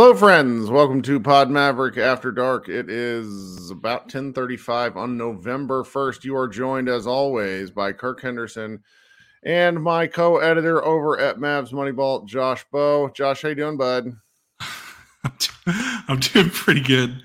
Hello, 0.00 0.14
friends. 0.14 0.70
Welcome 0.70 1.02
to 1.02 1.20
Pod 1.20 1.50
Maverick 1.50 1.98
After 1.98 2.32
Dark. 2.32 2.70
It 2.70 2.88
is 2.88 3.70
about 3.70 4.04
1035 4.04 4.96
on 4.96 5.18
November 5.18 5.84
1st. 5.84 6.24
You 6.24 6.38
are 6.38 6.48
joined, 6.48 6.88
as 6.88 7.06
always, 7.06 7.70
by 7.70 7.92
Kirk 7.92 8.22
Henderson 8.22 8.82
and 9.42 9.82
my 9.82 10.06
co-editor 10.06 10.82
over 10.82 11.20
at 11.20 11.36
Mavs 11.36 11.74
Moneyball, 11.74 12.26
Josh 12.26 12.64
Bowe. 12.72 13.10
Josh, 13.10 13.42
how 13.42 13.50
you 13.50 13.54
doing, 13.54 13.76
bud? 13.76 14.16
I'm 16.08 16.18
doing 16.18 16.48
pretty 16.48 16.80
good. 16.80 17.20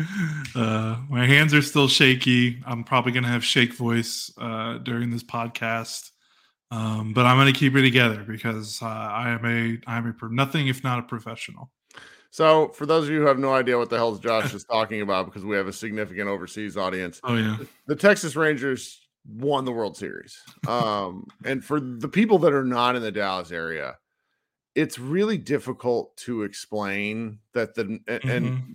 Uh, 0.54 0.98
my 1.10 1.26
hands 1.26 1.54
are 1.54 1.62
still 1.62 1.88
shaky. 1.88 2.62
I'm 2.68 2.84
probably 2.84 3.14
going 3.14 3.24
to 3.24 3.30
have 3.30 3.46
shake 3.46 3.74
voice 3.74 4.34
uh, 4.38 4.80
during 4.80 5.12
this 5.12 5.24
podcast, 5.24 6.12
um, 6.72 7.14
but 7.14 7.26
I'm 7.26 7.38
going 7.38 7.54
to 7.54 7.58
keep 7.58 7.74
it 7.74 7.84
together 7.84 8.26
because 8.28 8.82
uh, 8.82 8.86
I 8.88 9.30
am 9.30 9.46
a 9.46 9.80
I 9.90 9.96
am 9.96 10.14
a 10.22 10.30
nothing 10.30 10.68
if 10.68 10.84
not 10.84 11.00
a 11.00 11.04
professional. 11.04 11.72
So, 12.36 12.68
for 12.68 12.86
those 12.86 13.06
of 13.06 13.12
you 13.12 13.22
who 13.22 13.28
have 13.28 13.40
no 13.40 13.54
idea 13.54 13.78
what 13.78 13.90
the 13.90 13.96
hell 13.96 14.14
Josh 14.18 14.54
is 14.54 14.66
talking 14.66 15.00
about, 15.00 15.26
because 15.26 15.46
we 15.46 15.56
have 15.56 15.68
a 15.68 15.72
significant 15.72 16.28
overseas 16.28 16.76
audience, 16.76 17.22
oh 17.24 17.38
yeah, 17.38 17.56
the 17.86 17.96
Texas 17.96 18.36
Rangers 18.36 19.08
won 19.26 19.64
the 19.64 19.72
World 19.72 19.96
Series. 19.96 20.38
Um, 20.68 21.28
and 21.46 21.64
for 21.64 21.80
the 21.80 22.10
people 22.10 22.38
that 22.40 22.52
are 22.52 22.66
not 22.66 22.98
in 22.98 23.02
the 23.02 23.12
Dallas 23.12 23.54
area, 23.54 23.96
it's 24.76 25.00
really 25.00 25.38
difficult 25.38 26.18
to 26.18 26.44
explain 26.44 27.40
that 27.54 27.74
the 27.74 28.02
and, 28.10 28.22
Mm-hmm. 28.46 28.72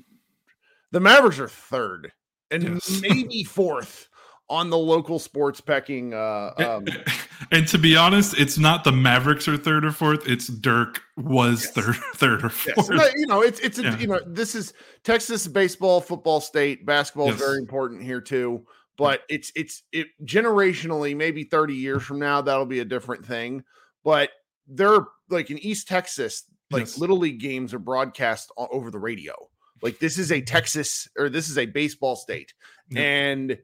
the 0.93 1.01
Mavericks 1.01 1.39
are 1.39 1.47
third 1.47 2.13
and 2.51 2.63
Yes. 2.63 3.03
maybe 3.03 3.45
fourth 3.45 4.09
on 4.51 4.69
the 4.69 4.77
local 4.77 5.19
sports 5.19 5.61
pecking. 5.61 6.13
Uh, 6.13 6.53
um, 6.59 6.85
and 7.53 7.67
to 7.69 7.79
be 7.79 7.97
honest, 7.97 8.39
it's 8.39 8.59
not 8.59 8.83
the 8.85 8.93
Mavericks 8.93 9.47
are 9.49 9.57
third 9.57 9.85
or 9.85 9.93
fourth. 9.93 10.29
It's 10.29 10.49
Dirk 10.49 11.01
was 11.17 11.63
Yes. 11.65 11.71
third, 11.73 11.95
third 12.17 12.45
or 12.45 12.53
Yes, 12.67 12.75
fourth. 12.75 12.91
no, 12.91 13.05
you 13.17 13.27
know, 13.27 13.41
it's 13.43 13.61
it's 13.61 13.79
a, 13.79 13.83
Yeah. 13.85 13.99
you 13.99 14.07
know, 14.09 14.21
this 14.27 14.55
is 14.55 14.75
Texas 15.05 15.47
baseball, 15.47 16.01
football 16.01 16.41
state, 16.41 16.85
basketball 16.85 17.31
is 17.31 17.37
very 17.39 17.59
important 17.59 18.03
here 18.03 18.21
too. 18.21 18.67
But 18.99 19.23
it's 19.31 19.51
it's 19.57 19.85
it 19.93 20.09
generationally, 20.25 21.17
maybe 21.17 21.45
30 21.45 21.75
years 21.75 22.03
from 22.03 22.19
now, 22.19 22.43
that'll 22.43 22.67
be 22.67 22.81
a 22.81 22.85
different 22.85 23.25
thing. 23.25 23.65
But 24.05 24.31
they're 24.67 25.07
like 25.31 25.51
in 25.51 25.59
East 25.59 25.89
Texas, 25.89 26.43
like 26.71 26.81
Yes. 26.81 26.99
little 26.99 27.17
league 27.17 27.41
games 27.41 27.73
are 27.73 27.79
broadcast 27.79 28.51
over 28.59 28.91
the 28.91 28.99
radio. 28.99 29.33
Like 29.81 30.01
this 30.01 30.19
is 30.19 30.31
a 30.33 30.43
Texas 30.43 31.09
or 31.17 31.29
this 31.31 31.49
is 31.49 31.57
a 31.57 31.65
baseball 31.67 32.17
state. 32.17 32.53
And 32.95 33.57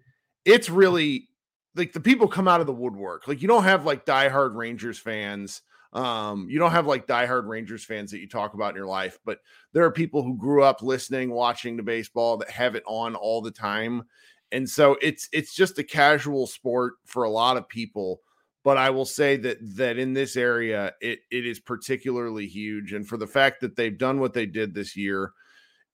it's 0.47 0.71
really 0.71 1.29
like 1.75 1.93
the 1.93 2.01
people 2.01 2.29
come 2.29 2.49
out 2.49 2.63
of 2.63 2.67
the 2.67 2.73
woodwork. 2.73 3.29
Like 3.29 3.43
you 3.43 3.49
don't 3.49 3.65
have 3.65 3.85
like 3.85 4.07
diehard 4.07 4.55
Rangers 4.55 4.99
fans. 4.99 5.61
Um, 5.93 6.47
you 6.49 6.59
don't 6.59 6.71
have 6.71 6.87
like 6.87 7.07
diehard 7.07 7.47
Rangers 7.47 7.85
fans 7.85 8.11
that 8.13 8.21
you 8.21 8.29
talk 8.29 8.55
about 8.55 8.71
in 8.71 8.77
your 8.77 8.87
life, 8.87 9.19
but 9.25 9.41
there 9.73 9.85
are 9.85 9.91
people 9.91 10.23
who 10.23 10.37
grew 10.37 10.63
up 10.63 10.83
listening, 10.83 11.31
watching 11.31 11.77
the 11.77 11.83
baseball 11.83 12.37
that 12.39 12.51
have 12.51 12.75
it 12.77 12.85
on 12.87 13.15
all 13.15 13.43
the 13.43 13.51
time. 13.51 14.05
And 14.53 14.69
so 14.69 14.97
it's 15.03 15.29
it's 15.33 15.55
just 15.55 15.79
a 15.79 15.85
casual 15.85 16.47
sport 16.47 16.95
for 17.05 17.25
a 17.25 17.31
lot 17.31 17.57
of 17.57 17.69
people. 17.69 18.21
But 18.63 18.77
I 18.77 18.91
will 18.91 19.05
say 19.05 19.37
that 19.39 19.59
that 19.77 19.99
in 19.99 20.15
this 20.15 20.37
area, 20.37 20.93
it 21.01 21.21
it 21.31 21.45
is 21.45 21.59
particularly 21.59 22.47
huge. 22.47 22.93
And 22.93 23.07
for 23.07 23.17
the 23.17 23.27
fact 23.27 23.61
that 23.61 23.75
they've 23.75 23.99
done 23.99 24.21
what 24.21 24.33
they 24.33 24.47
did 24.47 24.75
this 24.75 24.97
year 24.97 25.33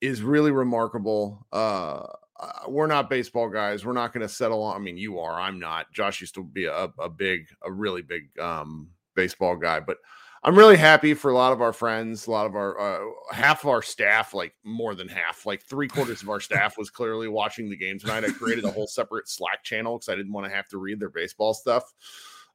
is 0.03 0.23
really 0.23 0.51
remarkable. 0.51 1.47
Uh 1.53 2.05
uh, 2.43 2.69
we're 2.69 2.89
not 2.89 3.09
baseball 3.09 3.49
guys. 3.49 3.87
We're 3.87 3.93
not 3.93 4.13
going 4.13 4.27
to 4.27 4.33
settle 4.33 4.63
on. 4.63 4.77
I 4.77 4.79
mean, 4.81 4.97
you 4.97 5.21
are. 5.21 5.41
I'm 5.41 5.61
not. 5.61 5.93
Josh 5.93 6.21
used 6.21 6.35
to 6.35 6.43
be 6.45 6.65
a, 6.65 6.89
a 6.99 7.09
big, 7.09 7.47
a 7.63 7.71
really 7.71 8.03
big 8.03 8.37
um, 8.41 8.89
baseball 9.15 9.57
guy, 9.57 9.79
but 9.79 9.99
I'm 10.43 10.59
really 10.59 10.77
happy 10.77 11.15
for 11.15 11.31
a 11.31 11.35
lot 11.35 11.53
of 11.53 11.63
our 11.63 11.73
friends, 11.73 12.27
a 12.27 12.33
lot 12.33 12.47
of 12.47 12.57
our 12.57 12.81
uh, 12.81 13.05
half 13.31 13.63
of 13.63 13.71
our 13.71 13.81
staff, 13.81 14.35
like 14.35 14.55
more 14.65 14.97
than 14.97 15.07
half, 15.07 15.47
like 15.47 15.63
three 15.63 15.87
quarters 15.87 16.21
of 16.23 16.29
our 16.29 16.41
staff 16.49 16.77
was 16.77 16.91
clearly 16.91 17.29
watching 17.29 17.71
the 17.71 17.77
game 17.77 18.01
tonight. 18.01 18.25
I 18.25 18.33
created 18.33 18.65
a 18.65 18.71
whole 18.71 18.89
separate 18.89 19.29
Slack 19.29 19.63
channel 19.63 19.99
because 19.99 20.09
I 20.09 20.17
didn't 20.17 20.33
want 20.33 20.51
to 20.51 20.55
have 20.55 20.67
to 20.71 20.79
read 20.79 20.99
their 20.99 21.11
baseball 21.11 21.55
stuff. 21.55 21.85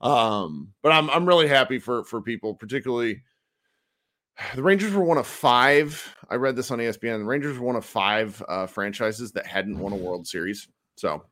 Um, 0.01 0.73
but 0.83 0.91
I'm 0.91 1.09
I'm 1.09 1.25
really 1.25 1.47
happy 1.47 1.79
for 1.79 2.03
for 2.03 2.21
people, 2.21 2.53
particularly 2.53 3.23
the 4.55 4.63
Rangers 4.63 4.93
were 4.93 5.03
one 5.03 5.17
of 5.17 5.27
five. 5.27 6.15
I 6.29 6.35
read 6.35 6.55
this 6.55 6.71
on 6.71 6.79
ESPN. 6.79 7.19
The 7.19 7.25
Rangers 7.25 7.57
were 7.57 7.65
one 7.65 7.75
of 7.75 7.85
five 7.85 8.43
uh, 8.47 8.67
franchises 8.67 9.31
that 9.33 9.45
hadn't 9.45 9.77
won 9.79 9.93
a 9.93 9.97
World 9.97 10.27
Series. 10.27 10.67
So, 10.95 11.23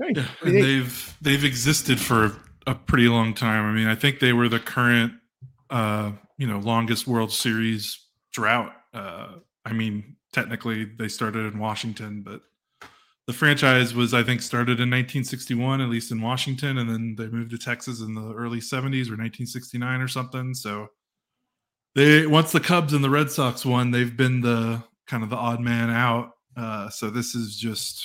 hey, 0.00 0.12
Yeah, 0.16 0.22
what 0.22 0.44
do 0.44 0.50
you 0.50 0.56
and 0.56 0.64
they've 0.64 1.16
they've 1.20 1.44
existed 1.44 2.00
for 2.00 2.36
a 2.66 2.74
pretty 2.74 3.08
long 3.08 3.34
time. 3.34 3.64
I 3.64 3.72
mean, 3.72 3.88
I 3.88 3.94
think 3.94 4.20
they 4.20 4.32
were 4.32 4.48
the 4.48 4.60
current, 4.60 5.14
uh, 5.70 6.12
you 6.38 6.46
know, 6.46 6.58
longest 6.58 7.06
World 7.06 7.32
Series 7.32 7.98
drought. 8.32 8.72
Uh, 8.94 9.34
I 9.64 9.72
mean, 9.72 10.16
technically 10.32 10.84
they 10.84 11.08
started 11.08 11.52
in 11.52 11.58
Washington, 11.58 12.22
but 12.22 12.40
the 13.26 13.32
franchise 13.32 13.94
was, 13.94 14.14
I 14.14 14.22
think, 14.22 14.42
started 14.42 14.80
in 14.80 14.90
1961, 14.90 15.80
at 15.80 15.88
least 15.88 16.10
in 16.10 16.20
Washington, 16.20 16.78
and 16.78 16.90
then 16.90 17.14
they 17.16 17.28
moved 17.28 17.52
to 17.52 17.58
Texas 17.58 18.00
in 18.00 18.14
the 18.14 18.32
early 18.34 18.58
70s 18.58 19.08
or 19.08 19.18
1969 19.18 20.00
or 20.00 20.08
something. 20.08 20.54
So 20.54 20.88
they 21.94 22.26
once 22.26 22.52
the 22.52 22.60
Cubs 22.60 22.92
and 22.92 23.02
the 23.04 23.10
Red 23.10 23.30
Sox 23.30 23.64
won, 23.64 23.90
they've 23.90 24.16
been 24.16 24.40
the 24.40 24.82
kind 25.06 25.22
of 25.22 25.30
the 25.30 25.36
odd 25.36 25.60
man 25.60 25.90
out. 25.90 26.32
Uh, 26.56 26.88
so 26.90 27.10
this 27.10 27.34
is 27.34 27.56
just 27.56 28.04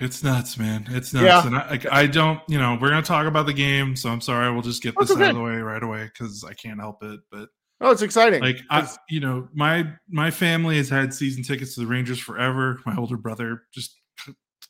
it's 0.00 0.22
nuts, 0.24 0.58
man. 0.58 0.86
It's 0.90 1.12
nuts, 1.12 1.24
Yeah. 1.26 1.46
and 1.46 1.56
I, 1.56 1.78
I, 1.92 2.00
I 2.02 2.06
don't, 2.06 2.40
you 2.48 2.58
know, 2.58 2.78
we're 2.80 2.88
gonna 2.88 3.02
talk 3.02 3.26
about 3.26 3.46
the 3.46 3.52
game, 3.52 3.96
so 3.96 4.08
I'm 4.10 4.20
sorry. 4.22 4.50
We'll 4.52 4.62
just 4.62 4.82
get 4.82 4.94
That's 4.98 5.10
this 5.10 5.20
out 5.20 5.30
of 5.30 5.36
the 5.36 5.42
way 5.42 5.56
right 5.56 5.82
away 5.82 6.04
because 6.04 6.42
I 6.44 6.54
can't 6.54 6.80
help 6.80 7.02
it. 7.02 7.20
But 7.30 7.48
Oh, 7.82 7.90
it's 7.90 8.02
exciting. 8.02 8.40
like, 8.42 8.60
I, 8.70 8.86
you 9.08 9.20
know, 9.20 9.48
my 9.54 9.90
my 10.08 10.30
family 10.30 10.76
has 10.78 10.88
had 10.88 11.12
season 11.14 11.42
tickets 11.42 11.74
to 11.74 11.80
the 11.80 11.86
Rangers 11.86 12.18
forever. 12.18 12.78
My 12.86 12.96
older 12.96 13.16
brother 13.16 13.62
just 13.72 13.96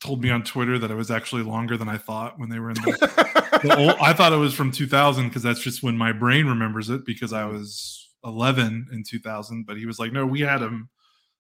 told 0.01 0.23
me 0.23 0.31
on 0.31 0.43
Twitter 0.43 0.79
that 0.79 0.91
it 0.91 0.95
was 0.95 1.11
actually 1.11 1.43
longer 1.43 1.77
than 1.77 1.89
I 1.89 1.97
thought 1.99 2.39
when 2.39 2.49
they 2.49 2.59
were 2.59 2.71
in 2.71 2.77
the 2.77 3.49
old, 3.65 3.97
I 4.01 4.13
thought 4.13 4.33
it 4.33 4.37
was 4.37 4.55
from 4.55 4.71
2000 4.71 5.29
because 5.29 5.43
that's 5.43 5.61
just 5.61 5.83
when 5.83 5.97
my 5.97 6.13
brain 6.13 6.47
remembers 6.47 6.91
it 6.91 7.05
because 7.05 7.33
I 7.33 7.45
was 7.45 8.09
11 8.25 8.89
in 8.93 9.05
2000. 9.05 9.65
But 9.67 9.77
he 9.77 9.87
was 9.87 9.99
like, 9.99 10.13
no, 10.13 10.27
we 10.27 10.41
had 10.41 10.63
him 10.63 10.89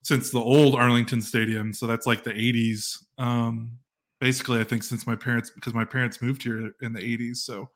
since 0.03 0.31
the 0.31 0.41
old 0.41 0.75
Arlington 0.75 1.21
Stadium, 1.21 1.73
so 1.73 1.87
that's 1.87 2.07
like 2.07 2.25
the 2.25 2.33
80s. 2.33 2.97
Um, 3.19 3.79
basically, 4.21 4.61
I 4.61 4.65
think 4.65 4.83
since 4.83 5.07
my 5.07 5.17
parents 5.17 5.51
because 5.51 5.75
my 5.75 5.85
parents 5.85 6.23
moved 6.23 6.43
here 6.43 6.73
in 6.81 6.93
the 6.93 7.01
80s, 7.01 7.39
so 7.39 7.71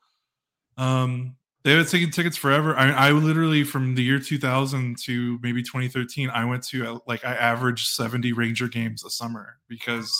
um, 0.76 1.36
they 1.64 1.72
had 1.72 1.88
taken 1.88 2.10
tickets 2.10 2.36
forever. 2.36 2.76
I, 2.76 2.90
I 2.90 3.10
literally 3.10 3.64
from 3.64 3.94
the 3.94 4.02
year 4.02 4.18
2000 4.18 4.98
to 5.04 5.38
maybe 5.42 5.62
2013, 5.62 6.30
I 6.30 6.44
went 6.44 6.62
to 6.68 6.86
uh, 6.86 6.98
like 7.06 7.24
I 7.24 7.34
averaged 7.34 7.88
70 7.88 8.32
Ranger 8.32 8.68
games 8.68 9.04
a 9.04 9.10
summer 9.10 9.56
because 9.68 10.14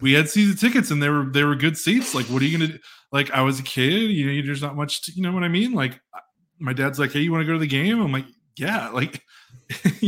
we 0.00 0.12
had 0.12 0.28
season 0.28 0.56
tickets 0.56 0.90
and 0.90 1.02
they 1.02 1.08
were 1.08 1.24
they 1.24 1.44
were 1.44 1.54
good 1.54 1.76
seats. 1.76 2.14
Like, 2.14 2.26
what 2.26 2.42
are 2.42 2.44
you 2.44 2.58
gonna 2.58 2.72
do? 2.72 2.78
Like, 3.12 3.30
I 3.30 3.42
was 3.42 3.58
a 3.58 3.64
kid, 3.64 4.10
you 4.10 4.26
know, 4.26 4.46
there's 4.46 4.62
not 4.62 4.76
much, 4.76 5.02
to, 5.02 5.12
you 5.12 5.22
know 5.22 5.32
what 5.32 5.42
I 5.42 5.48
mean? 5.48 5.72
Like, 5.72 6.00
my 6.58 6.72
dad's 6.72 6.98
like, 6.98 7.12
hey, 7.12 7.20
you 7.20 7.32
want 7.32 7.42
to 7.42 7.46
go 7.46 7.54
to 7.54 7.58
the 7.58 7.66
game? 7.66 8.00
I'm 8.00 8.12
like, 8.12 8.26
yeah. 8.56 8.90
Like, 8.94 9.22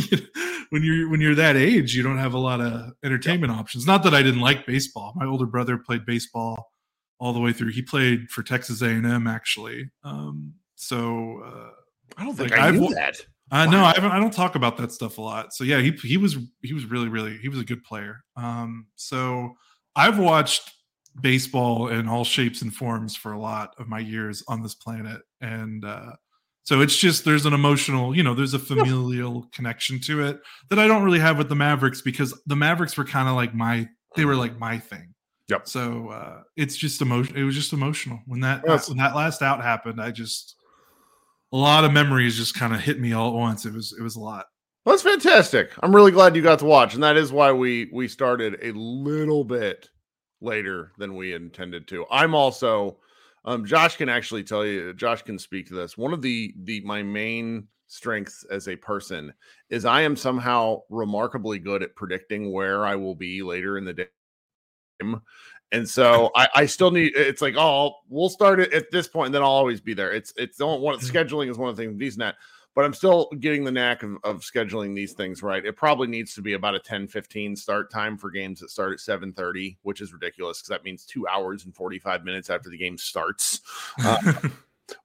when 0.70 0.82
you're 0.82 1.08
when 1.08 1.20
you're 1.20 1.34
that 1.34 1.56
age, 1.56 1.94
you 1.94 2.02
don't 2.02 2.18
have 2.18 2.34
a 2.34 2.38
lot 2.38 2.60
of 2.60 2.92
entertainment 3.04 3.52
options. 3.52 3.86
Not 3.86 4.02
that 4.04 4.14
I 4.14 4.22
didn't 4.22 4.40
like 4.40 4.66
baseball. 4.66 5.12
My 5.14 5.26
older 5.26 5.46
brother 5.46 5.78
played 5.78 6.04
baseball 6.06 6.72
all 7.20 7.32
the 7.32 7.40
way 7.40 7.52
through. 7.52 7.70
He 7.70 7.82
played 7.82 8.30
for 8.30 8.42
Texas 8.42 8.82
A&M 8.82 9.26
actually. 9.26 9.90
Um, 10.02 10.54
so 10.74 11.42
uh, 11.44 11.70
I 12.16 12.24
don't 12.24 12.34
think 12.34 12.50
like, 12.50 12.60
I 12.60 12.70
knew 12.70 12.86
I've, 12.86 12.94
that. 12.94 13.20
I 13.50 13.64
uh, 13.64 13.70
know 13.70 13.84
I, 13.84 14.16
I 14.16 14.18
don't 14.18 14.32
talk 14.32 14.54
about 14.54 14.76
that 14.78 14.92
stuff 14.92 15.18
a 15.18 15.20
lot. 15.20 15.52
So 15.52 15.62
yeah, 15.62 15.80
he 15.80 15.92
he 16.02 16.16
was 16.16 16.36
he 16.62 16.72
was 16.72 16.86
really 16.86 17.08
really 17.08 17.36
he 17.38 17.48
was 17.48 17.60
a 17.60 17.64
good 17.64 17.84
player. 17.84 18.24
Um, 18.36 18.86
so 18.96 19.54
I've 19.94 20.18
watched 20.18 20.72
baseball 21.20 21.88
in 21.88 22.08
all 22.08 22.24
shapes 22.24 22.62
and 22.62 22.74
forms 22.74 23.16
for 23.16 23.32
a 23.32 23.38
lot 23.38 23.74
of 23.78 23.88
my 23.88 23.98
years 23.98 24.42
on 24.48 24.62
this 24.62 24.74
planet, 24.74 25.20
and 25.40 25.84
uh, 25.84 26.12
so 26.64 26.80
it's 26.80 26.96
just 26.96 27.24
there's 27.24 27.44
an 27.44 27.54
emotional, 27.54 28.16
you 28.16 28.22
know, 28.22 28.34
there's 28.34 28.54
a 28.54 28.58
familial 28.58 29.48
connection 29.52 30.00
to 30.02 30.24
it 30.24 30.40
that 30.70 30.78
I 30.78 30.86
don't 30.86 31.02
really 31.02 31.18
have 31.18 31.36
with 31.36 31.48
the 31.48 31.56
Mavericks 31.56 32.00
because 32.00 32.40
the 32.46 32.56
Mavericks 32.56 32.96
were 32.96 33.04
kind 33.04 33.28
of 33.28 33.34
like 33.34 33.54
my 33.54 33.88
they 34.14 34.24
were 34.24 34.36
like 34.36 34.58
my 34.58 34.78
thing. 34.78 35.14
Yep. 35.48 35.68
So 35.68 36.08
uh, 36.08 36.42
it's 36.56 36.76
just 36.76 37.02
emotion. 37.02 37.36
It 37.36 37.42
was 37.42 37.56
just 37.56 37.72
emotional 37.72 38.20
when 38.26 38.40
that 38.40 38.62
yes. 38.66 38.88
when 38.88 38.98
that 38.98 39.16
last 39.16 39.42
out 39.42 39.62
happened. 39.62 40.00
I 40.00 40.12
just 40.12 40.56
a 41.52 41.56
lot 41.56 41.84
of 41.84 41.92
memories 41.92 42.36
just 42.36 42.54
kind 42.54 42.72
of 42.74 42.80
hit 42.80 43.00
me 43.00 43.12
all 43.12 43.28
at 43.28 43.34
once. 43.34 43.66
It 43.66 43.74
was 43.74 43.94
it 43.98 44.02
was 44.02 44.16
a 44.16 44.20
lot. 44.20 44.46
Well, 44.84 44.96
that's 44.96 45.02
fantastic. 45.02 45.72
I'm 45.82 45.94
really 45.94 46.10
glad 46.10 46.34
you 46.36 46.42
got 46.42 46.60
to 46.60 46.64
watch, 46.64 46.94
and 46.94 47.02
that 47.02 47.16
is 47.16 47.32
why 47.32 47.50
we 47.50 47.90
we 47.92 48.06
started 48.06 48.58
a 48.62 48.72
little 48.72 49.44
bit 49.44 49.88
later 50.42 50.92
than 50.98 51.14
we 51.14 51.34
intended 51.34 51.88
to. 51.88 52.04
I'm 52.10 52.34
also 52.34 52.98
um, 53.44 53.64
Josh 53.64 53.96
can 53.96 54.08
actually 54.08 54.44
tell 54.44 54.64
you. 54.64 54.92
Josh 54.94 55.22
can 55.22 55.38
speak 55.38 55.66
to 55.68 55.74
this. 55.74 55.96
One 55.96 56.12
of 56.12 56.22
the 56.22 56.54
the 56.64 56.80
my 56.82 57.02
main 57.02 57.68
strengths 57.88 58.44
as 58.50 58.68
a 58.68 58.76
person 58.76 59.32
is 59.68 59.84
I 59.84 60.02
am 60.02 60.16
somehow 60.16 60.80
remarkably 60.88 61.58
good 61.58 61.82
at 61.82 61.94
predicting 61.94 62.50
where 62.50 62.86
I 62.86 62.96
will 62.96 63.14
be 63.14 63.42
later 63.42 63.76
in 63.76 63.84
the 63.84 63.92
day 63.92 64.06
and 65.72 65.88
so 65.88 66.30
I, 66.36 66.48
I, 66.54 66.66
still 66.66 66.90
need 66.90 67.12
it's 67.16 67.42
like, 67.42 67.54
oh, 67.56 67.94
we'll 68.08 68.28
start 68.28 68.60
it 68.60 68.72
at 68.72 68.90
this 68.90 69.08
point, 69.08 69.26
and 69.26 69.34
then 69.34 69.42
I'll 69.42 69.48
always 69.48 69.80
be 69.80 69.94
there. 69.94 70.12
It's 70.12 70.32
it's 70.36 70.58
the 70.58 70.66
one 70.66 70.80
mm-hmm. 70.80 71.16
scheduling 71.16 71.50
is 71.50 71.58
one 71.58 71.70
of 71.70 71.76
the 71.76 71.82
things 71.82 71.98
these 71.98 72.18
net, 72.18 72.34
but 72.74 72.84
I'm 72.84 72.94
still 72.94 73.28
getting 73.38 73.64
the 73.64 73.70
knack 73.70 74.02
of, 74.02 74.16
of 74.24 74.40
scheduling 74.40 74.94
these 74.94 75.12
things 75.12 75.42
right. 75.42 75.64
It 75.64 75.76
probably 75.76 76.08
needs 76.08 76.34
to 76.34 76.42
be 76.42 76.54
about 76.54 76.74
a 76.74 76.80
10 76.80 77.08
15 77.08 77.56
start 77.56 77.90
time 77.90 78.16
for 78.16 78.30
games 78.30 78.60
that 78.60 78.70
start 78.70 78.92
at 78.92 79.00
7 79.00 79.32
30, 79.32 79.78
which 79.82 80.00
is 80.00 80.12
ridiculous 80.12 80.60
because 80.60 80.68
that 80.68 80.84
means 80.84 81.04
two 81.04 81.26
hours 81.28 81.64
and 81.64 81.74
45 81.74 82.24
minutes 82.24 82.50
after 82.50 82.70
the 82.70 82.78
game 82.78 82.98
starts. 82.98 83.60
Uh, 84.04 84.32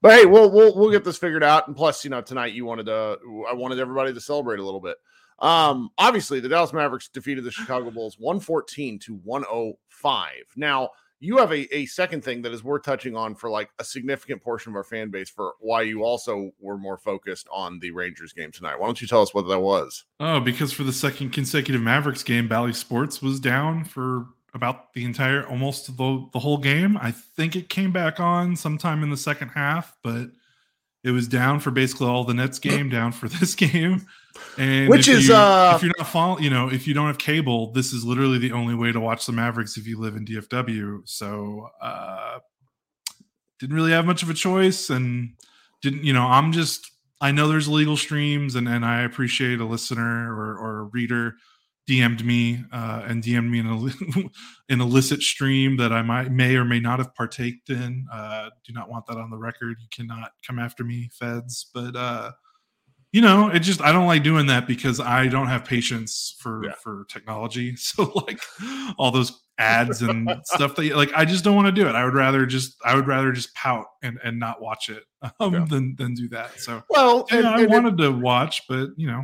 but 0.02 0.14
hey, 0.14 0.25
we'll 0.25 0.50
we'll 0.50 0.75
we'll 0.75 0.92
get 0.92 1.04
this 1.04 1.18
figured 1.18 1.44
out. 1.44 1.68
And 1.68 1.75
plus, 1.75 2.04
you 2.04 2.10
know, 2.10 2.22
tonight 2.22 2.54
you 2.54 2.66
wanted 2.66 2.88
to 2.88 3.18
I 3.50 3.54
wanted 3.54 3.80
everybody 3.80 4.14
to 4.14 4.22
celebrate 4.22 4.60
a 4.60 4.64
little 4.64 4.80
bit. 4.80 4.98
Um, 5.40 5.90
obviously, 5.98 6.40
the 6.40 6.50
Dallas 6.50 6.74
Mavericks 6.74 7.10
defeated 7.10 7.44
the 7.44 7.52
Chicago 7.52 7.92
Bulls 7.92 8.18
114 8.19 9.00
to 9.00 9.16
105. 9.24 10.31
Now, 10.56 10.90
you 11.19 11.38
have 11.38 11.52
a, 11.52 11.75
a 11.75 11.86
second 11.88 12.24
thing 12.24 12.42
that 12.44 12.52
is 12.52 12.64
worth 12.64 12.84
touching 12.84 13.16
on 13.16 13.36
for 13.36 13.50
like 13.50 13.69
a 13.80 13.84
significant 13.84 14.42
portion 14.42 14.72
of 14.72 14.75
our 14.75 14.84
fan 14.84 15.10
base 15.10 15.30
for 15.30 15.54
why 15.60 15.81
you 15.81 16.04
also 16.04 16.52
were 16.60 16.78
more 16.78 16.98
focused 16.98 17.48
on 17.52 17.80
the 17.80 17.92
Rangers 17.92 18.34
game 18.34 18.52
tonight. 18.52 18.80
Why 18.80 18.86
don't 18.86 19.02
you 19.02 19.08
tell 19.08 19.22
us 19.22 19.34
what 19.34 19.48
that 19.48 19.60
was? 19.60 20.06
Oh, 20.19 20.40
because 20.40 20.72
for 20.72 20.84
the 20.84 20.94
second 20.94 21.31
consecutive 21.31 21.81
Mavericks 21.81 22.24
game, 22.24 22.48
Bally 22.48 22.74
Sports 22.74 23.22
was 23.22 23.40
down 23.40 23.84
for 23.84 24.28
about 24.54 24.94
the 24.94 25.06
entire 25.06 25.46
almost 25.48 25.88
the, 25.98 26.28
the 26.34 26.40
whole 26.40 26.58
game. 26.58 26.98
I 26.98 27.12
think 27.12 27.56
it 27.56 27.69
came 27.69 27.92
back 27.92 28.19
on 28.19 28.56
sometime 28.56 29.04
in 29.04 29.10
the 29.10 29.18
second 29.18 29.50
half, 29.50 29.96
but 30.04 30.28
it 31.03 31.11
was 31.11 31.27
down 31.27 31.59
for 31.59 31.71
basically 31.71 32.07
all 32.07 32.23
the 32.23 32.33
Nets 32.33 32.59
game, 32.59 32.89
down 32.97 33.11
for 33.11 33.27
this 33.27 33.55
game. 33.55 34.05
And 34.57 34.89
which 34.89 35.07
is 35.07 35.29
you, 35.29 35.35
uh 35.35 35.73
if 35.75 35.83
you're 35.83 35.94
not 35.97 36.07
following, 36.07 36.44
you 36.44 36.49
know, 36.49 36.69
if 36.69 36.88
you 36.88 36.94
don't 36.94 37.07
have 37.07 37.17
cable, 37.17 37.71
this 37.71 37.91
is 37.91 38.03
literally 38.03 38.38
the 38.38 38.51
only 38.51 38.75
way 38.75 38.91
to 38.91 38.99
watch 38.99 39.25
the 39.25 39.31
Mavericks 39.31 39.77
if 39.77 39.88
you 39.88 39.99
live 39.99 40.15
in 40.15 40.25
DFW. 40.25 41.01
So 41.05 41.69
uh 41.81 42.39
didn't 43.59 43.75
really 43.75 43.91
have 43.91 44.05
much 44.05 44.21
of 44.21 44.29
a 44.29 44.35
choice 44.35 44.91
and 44.91 45.33
didn't, 45.81 46.03
you 46.03 46.13
know, 46.13 46.25
I'm 46.27 46.51
just 46.51 46.91
I 47.19 47.31
know 47.31 47.47
there's 47.47 47.67
legal 47.67 47.97
streams 47.97 48.55
and 48.55 48.67
and 48.67 48.85
I 48.85 49.01
appreciate 49.01 49.59
a 49.59 49.65
listener 49.65 50.31
or 50.31 50.55
or 50.57 50.79
a 50.79 50.83
reader 50.83 51.35
DM'd 51.88 52.25
me 52.25 52.63
uh, 52.72 53.04
and 53.06 53.24
DM'd 53.24 53.50
me 53.50 53.60
in 53.60 53.66
a, 53.68 54.24
an 54.74 54.81
illicit 54.81 55.22
stream 55.22 55.78
that 55.78 55.94
I 55.94 56.01
might 56.01 56.31
may 56.31 56.56
or 56.56 56.66
may 56.66 56.80
not 56.80 57.00
have 57.00 57.16
partaked 57.16 57.69
in. 57.69 58.06
Uh, 58.12 58.50
do 58.66 58.74
not 58.74 58.89
want 58.89 59.06
that 59.07 59.18
on 59.18 59.30
the 59.30 59.38
record. 59.38 59.78
You 59.80 59.88
cannot 59.92 60.31
come 60.45 60.60
after 60.60 60.84
me, 60.84 61.10
feds. 61.13 61.69
But 61.74 61.95
uh, 61.95 62.31
you 63.13 63.22
know, 63.22 63.48
it 63.48 63.60
just 63.60 63.81
I 63.81 63.94
don't 63.94 64.06
like 64.06 64.24
doing 64.24 64.48
that 64.48 64.68
because 64.68 65.00
I 65.00 65.28
don't 65.28 65.48
have 65.48 65.63
patience 65.63 66.36
for 66.39 66.66
yeah. 66.66 66.74
for 66.84 67.06
technology. 67.10 67.75
So 67.88 68.12
like 68.28 68.42
all 68.98 69.12
those 69.12 69.44
ads 69.57 70.01
and 70.01 70.30
stuff 70.44 70.75
that 70.75 70.95
like 70.95 71.12
I 71.16 71.24
just 71.24 71.44
don't 71.44 71.56
want 71.56 71.68
to 71.68 71.72
do 71.72 71.88
it. 71.88 71.95
I 71.95 72.04
would 72.04 72.13
rather 72.13 72.45
just 72.45 72.75
I 72.83 72.95
would 72.95 73.07
rather 73.07 73.31
just 73.31 73.56
pout 73.56 73.86
and 74.04 74.19
and 74.24 74.38
not 74.38 74.62
watch 74.62 74.90
it 74.90 75.04
um, 75.40 75.54
yeah. 75.54 75.66
than 75.69 75.95
than 75.95 76.16
do 76.16 76.28
that. 76.30 76.60
So 76.60 76.83
well, 76.90 77.25
yeah, 77.31 77.38
and, 77.38 77.48
I 77.48 77.62
and 77.62 77.72
wanted 77.72 77.94
it, 77.94 78.04
to 78.04 78.12
watch, 78.12 78.63
but 78.68 78.90
you 78.98 79.07
know, 79.07 79.24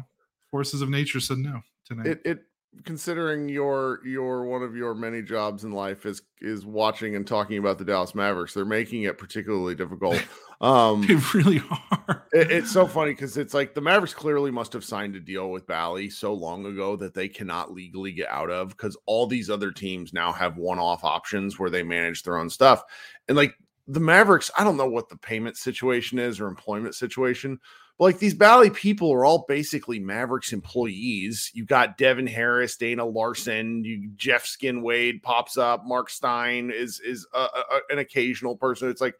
forces 0.49 0.81
of 0.81 0.89
nature 0.89 1.19
said 1.19 1.39
no 1.39 1.61
tonight. 1.85 2.07
It 2.07 2.21
it 2.23 2.39
considering 2.83 3.49
your 3.49 3.99
your 4.05 4.45
one 4.45 4.63
of 4.63 4.75
your 4.75 4.93
many 4.93 5.21
jobs 5.21 5.63
in 5.63 5.71
life 5.71 6.05
is 6.05 6.21
is 6.41 6.65
watching 6.65 7.15
and 7.15 7.25
talking 7.25 7.57
about 7.57 7.77
the 7.77 7.85
Dallas 7.85 8.15
Mavericks, 8.15 8.53
they're 8.53 8.65
making 8.65 9.03
it 9.03 9.17
particularly 9.17 9.75
difficult. 9.75 10.23
Um, 10.61 11.05
they 11.05 11.15
really 11.33 11.61
are. 11.69 12.25
it, 12.31 12.49
it's 12.49 12.71
so 12.71 12.87
funny 12.87 13.11
because 13.11 13.35
it's 13.35 13.53
like 13.53 13.73
the 13.73 13.81
Mavericks 13.81 14.13
clearly 14.13 14.49
must 14.49 14.71
have 14.71 14.85
signed 14.85 15.13
a 15.13 15.19
deal 15.19 15.51
with 15.51 15.67
Bally 15.67 16.09
so 16.09 16.33
long 16.33 16.65
ago 16.65 16.95
that 16.95 17.13
they 17.13 17.27
cannot 17.27 17.73
legally 17.73 18.13
get 18.13 18.29
out 18.29 18.49
of 18.49 18.69
because 18.69 18.95
all 19.05 19.27
these 19.27 19.49
other 19.49 19.71
teams 19.71 20.13
now 20.13 20.31
have 20.31 20.55
one-off 20.55 21.03
options 21.03 21.59
where 21.59 21.69
they 21.69 21.83
manage 21.83 22.23
their 22.23 22.37
own 22.37 22.49
stuff, 22.49 22.81
and 23.27 23.35
like 23.35 23.53
the 23.87 23.99
Mavericks, 23.99 24.49
I 24.57 24.63
don't 24.63 24.77
know 24.77 24.87
what 24.87 25.09
the 25.09 25.17
payment 25.17 25.57
situation 25.57 26.19
is 26.19 26.39
or 26.39 26.47
employment 26.47 26.95
situation, 26.95 27.59
but 27.97 28.05
like 28.05 28.19
these 28.19 28.33
Bally 28.33 28.69
people 28.69 29.11
are 29.13 29.25
all 29.25 29.45
basically 29.47 29.99
Mavericks 29.99 30.53
employees. 30.53 31.51
You 31.53 31.65
got 31.65 31.97
Devin 31.97 32.27
Harris, 32.27 32.77
Dana 32.77 33.05
Larson, 33.05 33.83
you 33.83 34.09
Jeff 34.15 34.45
Skin 34.45 34.81
Wade 34.81 35.21
pops 35.21 35.57
up, 35.57 35.85
Mark 35.85 36.09
Stein 36.09 36.71
is 36.71 36.99
is 37.01 37.27
a, 37.33 37.39
a, 37.39 37.79
an 37.89 37.99
occasional 37.99 38.55
person. 38.55 38.89
It's 38.89 39.01
like 39.01 39.15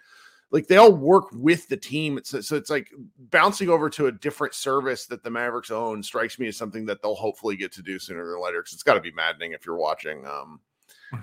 like 0.54 0.68
they 0.68 0.78
all 0.78 0.94
work 0.94 1.26
with 1.34 1.68
the 1.68 1.78
team. 1.78 2.18
It's, 2.18 2.30
so 2.30 2.56
it's 2.56 2.70
like 2.70 2.90
bouncing 3.18 3.70
over 3.70 3.90
to 3.90 4.06
a 4.06 4.12
different 4.12 4.54
service 4.54 5.08
that 5.08 5.24
the 5.24 5.32
Mavericks 5.32 5.72
own 5.72 6.04
strikes 6.04 6.38
me 6.38 6.48
as 6.48 6.58
something 6.58 6.86
that 6.86 7.02
they'll 7.02 7.16
hopefully 7.16 7.56
get 7.56 7.72
to 7.74 7.82
do 7.82 7.98
sooner 7.98 8.24
than 8.32 8.42
later. 8.42 8.62
Because 8.62 8.74
it's 8.74 8.84
got 8.84 8.94
to 8.94 9.02
be 9.02 9.12
maddening 9.12 9.54
if 9.54 9.66
you're 9.66 9.76
watching. 9.76 10.26
Um, 10.28 10.62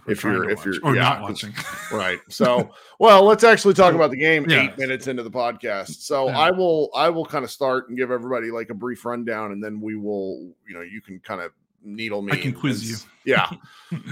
if 0.07 0.25
you're 0.25 0.49
if 0.51 0.65
you're 0.65 0.75
or 0.83 0.95
yeah, 0.95 1.03
not 1.03 1.23
watching. 1.23 1.53
right. 1.93 2.21
So 2.29 2.71
well 2.99 3.25
let's 3.25 3.45
actually 3.45 3.75
talk 3.75 3.95
about 3.95 4.11
the 4.11 4.17
game 4.17 4.49
yeah. 4.49 4.63
eight 4.63 4.79
minutes 4.79 5.07
into 5.07 5.23
the 5.23 5.31
podcast. 5.31 6.03
So 6.03 6.29
yeah. 6.29 6.39
i 6.39 6.51
will 6.51 6.91
i 6.95 7.09
will 7.09 7.25
kind 7.25 7.45
of 7.45 7.51
start 7.51 7.89
and 7.89 7.99
give 7.99 8.11
everybody 8.11 8.51
like 8.51 8.71
a 8.71 8.75
brief 8.75 9.05
rundown 9.05 9.53
and 9.53 9.63
then 9.63 9.81
we 9.81 9.97
will 9.97 10.53
you 10.69 10.75
know 10.75 10.83
you 10.83 11.01
can 11.01 11.19
kind 11.21 11.41
of 11.41 11.53
needle 11.83 12.21
me 12.21 12.33
i 12.33 12.37
can 12.37 12.53
quiz 12.53 12.89
you. 12.89 12.97
Yeah. 13.25 13.49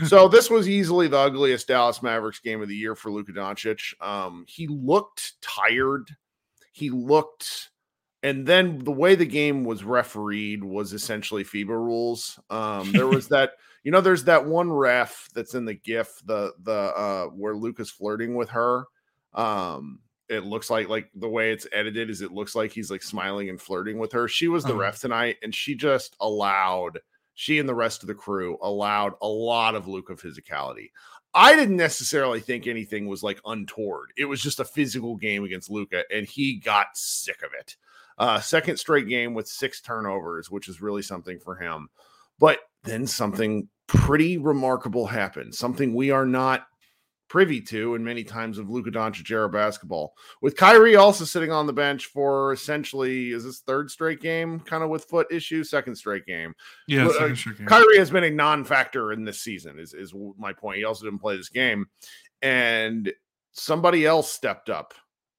So 0.06 0.26
this 0.26 0.50
was 0.50 0.68
easily 0.68 1.06
the 1.06 1.18
ugliest 1.18 1.68
dallas 1.68 2.02
mavericks 2.02 2.40
game 2.40 2.60
of 2.62 2.68
the 2.68 2.76
year 2.76 2.94
for 2.94 3.10
luka 3.10 3.32
doncic. 3.32 3.94
Um 4.00 4.44
he 4.48 4.66
looked 4.66 5.40
tired. 5.40 6.08
He 6.72 6.90
looked 6.90 7.70
and 8.22 8.46
then 8.46 8.78
the 8.78 8.92
way 8.92 9.14
the 9.14 9.26
game 9.26 9.64
was 9.64 9.84
refereed 9.84 10.64
was 10.64 10.92
essentially 10.92 11.44
FIBA 11.44 11.68
rules. 11.68 12.38
Um, 12.50 12.90
there 12.92 13.06
was 13.06 13.28
that 13.28 13.52
you 13.84 13.92
know, 13.92 14.00
there's 14.00 14.24
that 14.24 14.44
one 14.44 14.70
ref 14.70 15.28
that's 15.34 15.54
in 15.54 15.64
the 15.64 15.74
GIF, 15.74 16.20
the 16.24 16.52
the 16.62 16.72
uh 16.72 17.26
where 17.26 17.54
Luka's 17.54 17.90
flirting 17.90 18.34
with 18.34 18.50
her. 18.50 18.84
Um, 19.34 20.00
it 20.28 20.44
looks 20.44 20.68
like 20.68 20.88
like 20.88 21.10
the 21.14 21.28
way 21.28 21.52
it's 21.52 21.66
edited 21.72 22.10
is 22.10 22.20
it 22.20 22.32
looks 22.32 22.54
like 22.54 22.72
he's 22.72 22.90
like 22.90 23.02
smiling 23.02 23.48
and 23.48 23.60
flirting 23.60 23.98
with 23.98 24.12
her. 24.12 24.28
She 24.28 24.48
was 24.48 24.64
the 24.64 24.70
uh-huh. 24.70 24.80
ref 24.80 25.00
tonight, 25.00 25.36
and 25.42 25.54
she 25.54 25.74
just 25.74 26.16
allowed 26.20 26.98
she 27.34 27.60
and 27.60 27.68
the 27.68 27.74
rest 27.74 28.02
of 28.02 28.08
the 28.08 28.14
crew 28.14 28.58
allowed 28.62 29.12
a 29.22 29.28
lot 29.28 29.76
of 29.76 29.86
Luka 29.86 30.14
physicality. 30.14 30.90
I 31.34 31.54
didn't 31.54 31.76
necessarily 31.76 32.40
think 32.40 32.66
anything 32.66 33.06
was 33.06 33.22
like 33.22 33.40
untoward. 33.46 34.12
It 34.16 34.24
was 34.24 34.40
just 34.40 34.60
a 34.60 34.64
physical 34.64 35.16
game 35.16 35.44
against 35.44 35.70
Luka, 35.70 36.02
and 36.12 36.26
he 36.26 36.56
got 36.56 36.88
sick 36.96 37.42
of 37.42 37.50
it. 37.58 37.76
Uh, 38.18 38.40
second 38.40 38.76
straight 38.76 39.08
game 39.08 39.34
with 39.34 39.48
six 39.48 39.80
turnovers, 39.80 40.50
which 40.50 40.68
is 40.68 40.82
really 40.82 41.02
something 41.02 41.38
for 41.38 41.54
him. 41.54 41.88
But 42.38 42.58
then 42.84 43.06
something 43.06 43.68
pretty 43.86 44.38
remarkable 44.38 45.06
happened, 45.06 45.54
something 45.54 45.94
we 45.94 46.10
are 46.10 46.26
not 46.26 46.66
privy 47.28 47.60
to 47.60 47.94
in 47.94 48.02
many 48.02 48.24
times 48.24 48.58
of 48.58 48.70
Luka 48.70 48.90
Doncic 48.90 49.30
era 49.30 49.48
basketball. 49.48 50.14
With 50.40 50.56
Kyrie 50.56 50.96
also 50.96 51.24
sitting 51.24 51.52
on 51.52 51.66
the 51.66 51.72
bench 51.72 52.06
for 52.06 52.52
essentially 52.52 53.30
is 53.30 53.44
this 53.44 53.60
third 53.60 53.90
straight 53.90 54.20
game, 54.20 54.60
kind 54.60 54.82
of 54.82 54.90
with 54.90 55.04
foot 55.04 55.26
issue, 55.30 55.62
second 55.62 55.94
straight 55.96 56.26
game. 56.26 56.54
Yeah, 56.86 57.08
uh, 57.08 57.28
game. 57.28 57.66
Kyrie 57.66 57.98
has 57.98 58.10
been 58.10 58.24
a 58.24 58.30
non-factor 58.30 59.12
in 59.12 59.24
this 59.24 59.40
season. 59.40 59.78
Is 59.78 59.94
is 59.94 60.14
my 60.38 60.52
point? 60.52 60.78
He 60.78 60.84
also 60.84 61.04
didn't 61.04 61.20
play 61.20 61.36
this 61.36 61.50
game, 61.50 61.86
and 62.42 63.12
somebody 63.52 64.06
else 64.06 64.32
stepped 64.32 64.70
up 64.70 64.94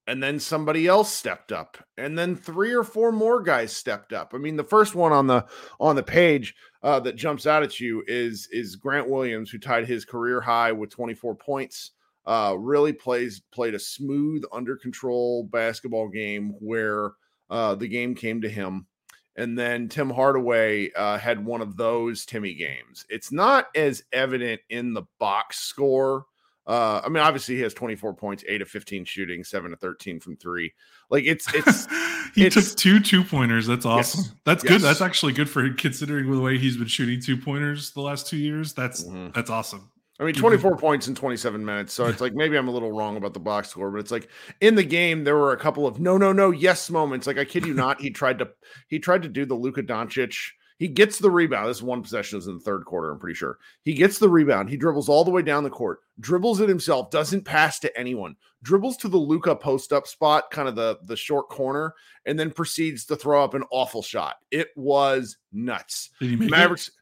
and 0.10 0.24
then 0.24 0.39
somebody 0.39 0.88
else 0.88 1.13
stepped 1.13 1.51
up 1.51 1.78
and 1.96 2.18
then 2.18 2.36
three 2.36 2.74
or 2.74 2.84
four 2.84 3.12
more 3.12 3.44
guys 3.44 3.72
stepped 3.72 4.12
up. 4.12 4.32
I 4.34 4.39
mean 4.39 4.56
the 4.56 4.63
first 4.63 4.96
one 4.96 5.12
on 5.12 5.28
the 5.28 5.46
on 5.80 5.96
the 5.96 6.01
page 6.01 6.56
uh, 6.82 7.00
that 7.01 7.16
jumps 7.16 7.46
out 7.46 7.62
at 7.62 7.80
you 7.80 8.04
is 8.08 8.48
is 8.51 8.75
grant 8.75 9.08
williams 9.08 9.51
who 9.51 9.60
tied 9.60 9.88
his 9.88 10.06
career 10.06 10.42
high 10.42 10.72
with 10.72 10.89
24 10.89 11.36
points. 11.36 11.92
Uh, 12.25 12.56
really 12.58 12.92
plays 12.92 13.42
played 13.51 13.75
a 13.75 13.80
smooth 13.80 14.44
under 14.51 14.75
control 14.75 15.44
basketball 15.44 16.10
game 16.10 16.56
where 16.60 17.12
uh, 17.51 17.75
the 17.75 17.88
game 17.88 18.16
came 18.16 18.42
to 18.42 18.50
him. 18.50 18.88
And 19.36 19.58
then 19.58 19.89
tim 19.89 20.10
hardaway 20.10 20.92
uh, 20.94 21.20
had 21.20 21.46
one 21.46 21.62
of 21.62 21.78
those 21.78 22.25
timmy 22.25 22.56
games. 22.56 23.06
It's 23.10 23.32
not 23.32 23.68
as 23.75 24.04
evident 24.12 24.62
in 24.72 24.94
the 24.94 25.04
box 25.20 25.60
score 25.60 26.25
uh, 26.68 27.01
I 27.04 27.10
mean, 27.10 27.24
obviously 27.24 27.56
he 27.56 27.62
has 27.62 27.74
24 27.74 28.13
points, 28.13 28.44
eight 28.48 28.62
of 28.62 28.68
15 28.68 29.06
shooting, 29.06 29.44
seven 29.44 29.72
to 29.72 29.78
13 29.78 30.20
from 30.20 30.38
three. 30.38 30.74
Like 31.10 31.24
it's 31.25 31.51
it's 31.54 31.88
he 32.36 32.46
it's, 32.46 32.56
took 32.56 32.78
two 32.78 33.00
two 33.00 33.24
pointers. 33.24 33.66
That's 33.66 33.86
awesome. 33.86 34.25
Yes, 34.25 34.34
that's 34.46 34.63
yes. 34.63 34.74
good. 34.74 34.82
That's 34.82 35.01
actually 35.01 35.34
good 35.34 35.50
for 35.50 35.68
considering 35.74 36.32
the 36.32 36.39
way 36.39 36.58
he's 36.58 36.78
been 36.78 36.88
shooting 36.88 37.22
two 37.22 37.38
pointers 37.38 37.92
the 37.92 38.01
last 38.01 38.28
two 38.28 38.38
years. 38.38 38.74
That's 38.74 39.04
mm-hmm. 39.04 39.30
that's 39.34 39.50
awesome. 39.50 39.89
I 40.20 40.25
mean, 40.25 40.36
24 40.36 40.75
points 40.75 41.08
in 41.08 41.16
27 41.16 41.63
minutes. 41.63 41.94
So 41.94 42.06
it's 42.08 42.20
like 42.22 42.34
maybe 42.34 42.58
I'm 42.58 42.68
a 42.68 42.72
little 42.72 42.92
wrong 42.92 43.16
about 43.16 43.34
the 43.34 43.39
box 43.39 43.70
score, 43.70 43.89
but 43.89 44.00
it's 44.00 44.12
like 44.12 44.28
in 44.60 44.75
the 44.75 44.84
game 44.84 45.24
there 45.24 45.38
were 45.38 45.54
a 45.54 45.58
couple 45.58 45.88
of 45.88 46.00
no, 46.00 46.18
no, 46.18 46.34
no, 46.34 46.51
yes 46.51 46.89
moments. 46.89 47.25
Like 47.25 47.38
I 47.38 47.46
kid 47.46 47.66
you 47.66 47.74
not, 47.74 48.01
he 48.01 48.10
tried 48.10 48.39
to 48.39 48.50
he 48.89 49.00
tried 49.00 49.24
to 49.24 49.30
do 49.30 49.46
the 49.46 49.56
Luka 49.56 49.82
Doncic 49.82 50.51
he 50.79 50.88
gets 50.88 51.19
the 51.19 51.29
rebound. 51.29 51.69
This 51.69 51.77
is 51.77 51.83
one 51.83 52.01
possession 52.01 52.39
is 52.39 52.48
in 52.48 52.55
the 52.55 52.59
third 52.62 52.86
quarter, 52.86 53.12
I'm 53.12 53.19
pretty 53.19 53.36
sure. 53.36 53.59
He 53.83 53.93
gets 53.93 54.17
the 54.17 54.29
rebound. 54.29 54.69
He 54.69 54.77
dribbles 54.77 55.09
all 55.09 55.25
the 55.25 55.31
way 55.31 55.41
down 55.41 55.65
the 55.65 55.69
court, 55.69 56.00
dribbles 56.21 56.62
it 56.62 56.69
himself, 56.69 57.12
doesn't 57.12 57.43
pass 57.43 57.79
to 57.79 58.00
anyone, 58.00 58.38
dribbles 58.63 58.95
to 58.98 59.09
the 59.09 59.17
Luka 59.17 59.55
post 59.57 59.91
up 59.91 60.07
spot, 60.07 60.50
kind 60.51 60.69
of 60.69 60.75
the, 60.75 60.98
the 61.03 61.17
short 61.17 61.50
corner, 61.50 61.93
and 62.25 62.39
then 62.39 62.50
proceeds 62.50 63.05
to 63.05 63.17
throw 63.17 63.43
up 63.43 63.53
an 63.55 63.63
awful 63.71 64.01
shot. 64.01 64.38
It 64.51 64.69
was 64.77 65.38
nuts. 65.51 66.12
Did 66.21 66.29
he 66.29 66.36
make 66.38 66.50
Mavericks? 66.50 66.88
It? 66.88 66.93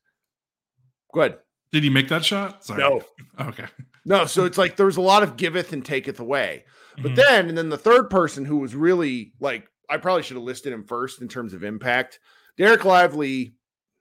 Go 1.13 1.21
ahead. 1.21 1.37
Did 1.71 1.83
he 1.83 1.91
make 1.91 2.07
that 2.09 2.25
shot? 2.25 2.65
Sorry. 2.65 2.81
No. 2.81 3.01
Okay. 3.39 3.65
No, 4.03 4.25
so 4.25 4.45
it's 4.45 4.57
like 4.57 4.77
there 4.77 4.87
was 4.87 4.97
a 4.97 5.01
lot 5.01 5.21
of 5.21 5.37
giveth 5.37 5.73
and 5.73 5.85
taketh 5.85 6.19
away. 6.19 6.63
But 6.95 7.11
mm-hmm. 7.11 7.15
then, 7.15 7.49
and 7.49 7.57
then 7.57 7.69
the 7.69 7.77
third 7.77 8.09
person 8.09 8.45
who 8.45 8.57
was 8.57 8.73
really 8.73 9.33
like, 9.39 9.69
I 9.89 9.97
probably 9.97 10.23
should 10.23 10.37
have 10.37 10.43
listed 10.43 10.73
him 10.73 10.85
first 10.85 11.21
in 11.21 11.27
terms 11.27 11.53
of 11.53 11.63
impact. 11.63 12.19
Dereck 12.57 12.83
Lively 12.83 13.56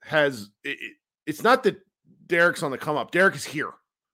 has 0.07 0.51
it, 0.65 0.79
it's 1.27 1.43
not 1.43 1.63
that 1.65 1.81
Dereck's 2.27 2.63
on 2.63 2.71
the 2.71 2.79
come 2.79 2.97
up. 2.97 3.13
Dereck 3.13 3.35
is 3.35 3.45
here. 3.45 3.73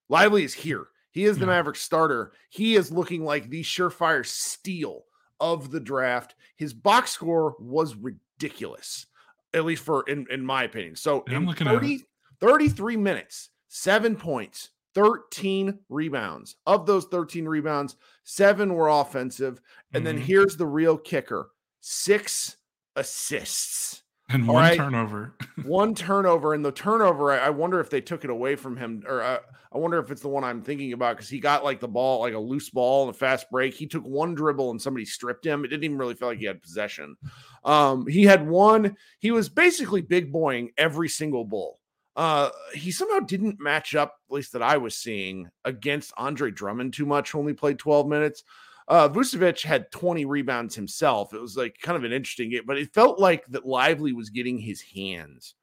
Lively 0.08 0.44
is 0.44 0.54
here. 0.54 0.88
He 1.12 1.24
is 1.24 1.38
the. 1.38 1.46
Maverick 1.46 1.76
starter. 1.76 2.32
He 2.48 2.74
is 2.74 2.90
looking 2.90 3.24
like 3.24 3.50
the 3.50 3.62
surefire 3.62 4.24
steal 4.24 5.04
of 5.40 5.70
the 5.70 5.80
draft. 5.80 6.34
His 6.56 6.72
box 6.72 7.10
score 7.12 7.54
was 7.58 7.94
ridiculous, 7.94 9.06
at 9.52 9.64
least 9.64 9.84
for 9.84 10.02
in, 10.08 10.26
in 10.30 10.44
my 10.44 10.64
opinion. 10.64 10.96
So 10.96 11.24
yeah, 11.28 11.36
in 11.36 11.52
30, 11.52 12.00
33 12.40 12.96
minutes, 12.96 13.50
seven 13.68 14.16
points, 14.16 14.70
13 14.94 15.78
rebounds. 15.88 16.56
Of 16.66 16.86
those 16.86 17.04
13 17.06 17.46
rebounds, 17.46 17.96
seven 18.24 18.74
were 18.74 18.88
offensive. 18.88 19.60
And 19.92 20.04
mm-hmm. 20.04 20.16
then 20.16 20.24
here's 20.24 20.56
the 20.56 20.66
real 20.66 20.96
kicker 20.96 21.50
six 21.80 22.56
assists. 22.96 24.01
And 24.32 24.48
one 24.48 24.62
right? 24.62 24.76
turnover. 24.76 25.34
one 25.64 25.94
turnover. 25.94 26.54
And 26.54 26.64
the 26.64 26.72
turnover, 26.72 27.32
I, 27.32 27.38
I, 27.38 27.50
wonder 27.50 27.80
if 27.80 27.90
they 27.90 28.00
took 28.00 28.24
it 28.24 28.30
away 28.30 28.56
from 28.56 28.76
him, 28.76 29.02
or 29.06 29.22
uh, 29.22 29.38
I 29.72 29.78
wonder 29.78 29.98
if 29.98 30.10
it's 30.10 30.22
the 30.22 30.28
one 30.28 30.44
I'm 30.44 30.62
thinking 30.62 30.92
about 30.92 31.16
because 31.16 31.28
he 31.28 31.40
got 31.40 31.64
like 31.64 31.80
the 31.80 31.88
ball, 31.88 32.20
like 32.20 32.34
a 32.34 32.38
loose 32.38 32.70
ball 32.70 33.06
and 33.06 33.14
a 33.14 33.18
fast 33.18 33.50
break. 33.50 33.74
He 33.74 33.86
took 33.86 34.04
one 34.04 34.34
dribble 34.34 34.70
and 34.70 34.80
somebody 34.80 35.04
stripped 35.04 35.46
him. 35.46 35.64
It 35.64 35.68
didn't 35.68 35.84
even 35.84 35.98
really 35.98 36.14
feel 36.14 36.28
like 36.28 36.38
he 36.38 36.44
had 36.46 36.62
possession. 36.62 37.16
Um, 37.64 38.06
he 38.06 38.24
had 38.24 38.46
one, 38.46 38.96
he 39.18 39.30
was 39.30 39.48
basically 39.48 40.02
big 40.02 40.32
boying 40.32 40.70
every 40.76 41.08
single 41.08 41.44
bull. 41.44 41.78
Uh, 42.14 42.50
he 42.74 42.90
somehow 42.90 43.20
didn't 43.20 43.60
match 43.60 43.94
up, 43.94 44.18
at 44.28 44.34
least 44.34 44.52
that 44.52 44.62
I 44.62 44.76
was 44.76 44.94
seeing, 44.94 45.48
against 45.64 46.12
Andre 46.16 46.50
Drummond 46.50 46.92
too 46.92 47.06
much, 47.06 47.34
only 47.34 47.54
played 47.54 47.78
12 47.78 48.06
minutes. 48.06 48.44
Uh, 48.88 49.08
Vucevic 49.08 49.62
had 49.62 49.90
20 49.92 50.24
rebounds 50.24 50.74
himself. 50.74 51.32
It 51.32 51.40
was 51.40 51.56
like 51.56 51.76
kind 51.82 51.96
of 51.96 52.04
an 52.04 52.12
interesting 52.12 52.50
game, 52.50 52.62
but 52.66 52.78
it 52.78 52.92
felt 52.92 53.18
like 53.18 53.46
that 53.46 53.66
Lively 53.66 54.12
was 54.12 54.30
getting 54.30 54.58
his 54.58 54.82
hands 54.82 55.54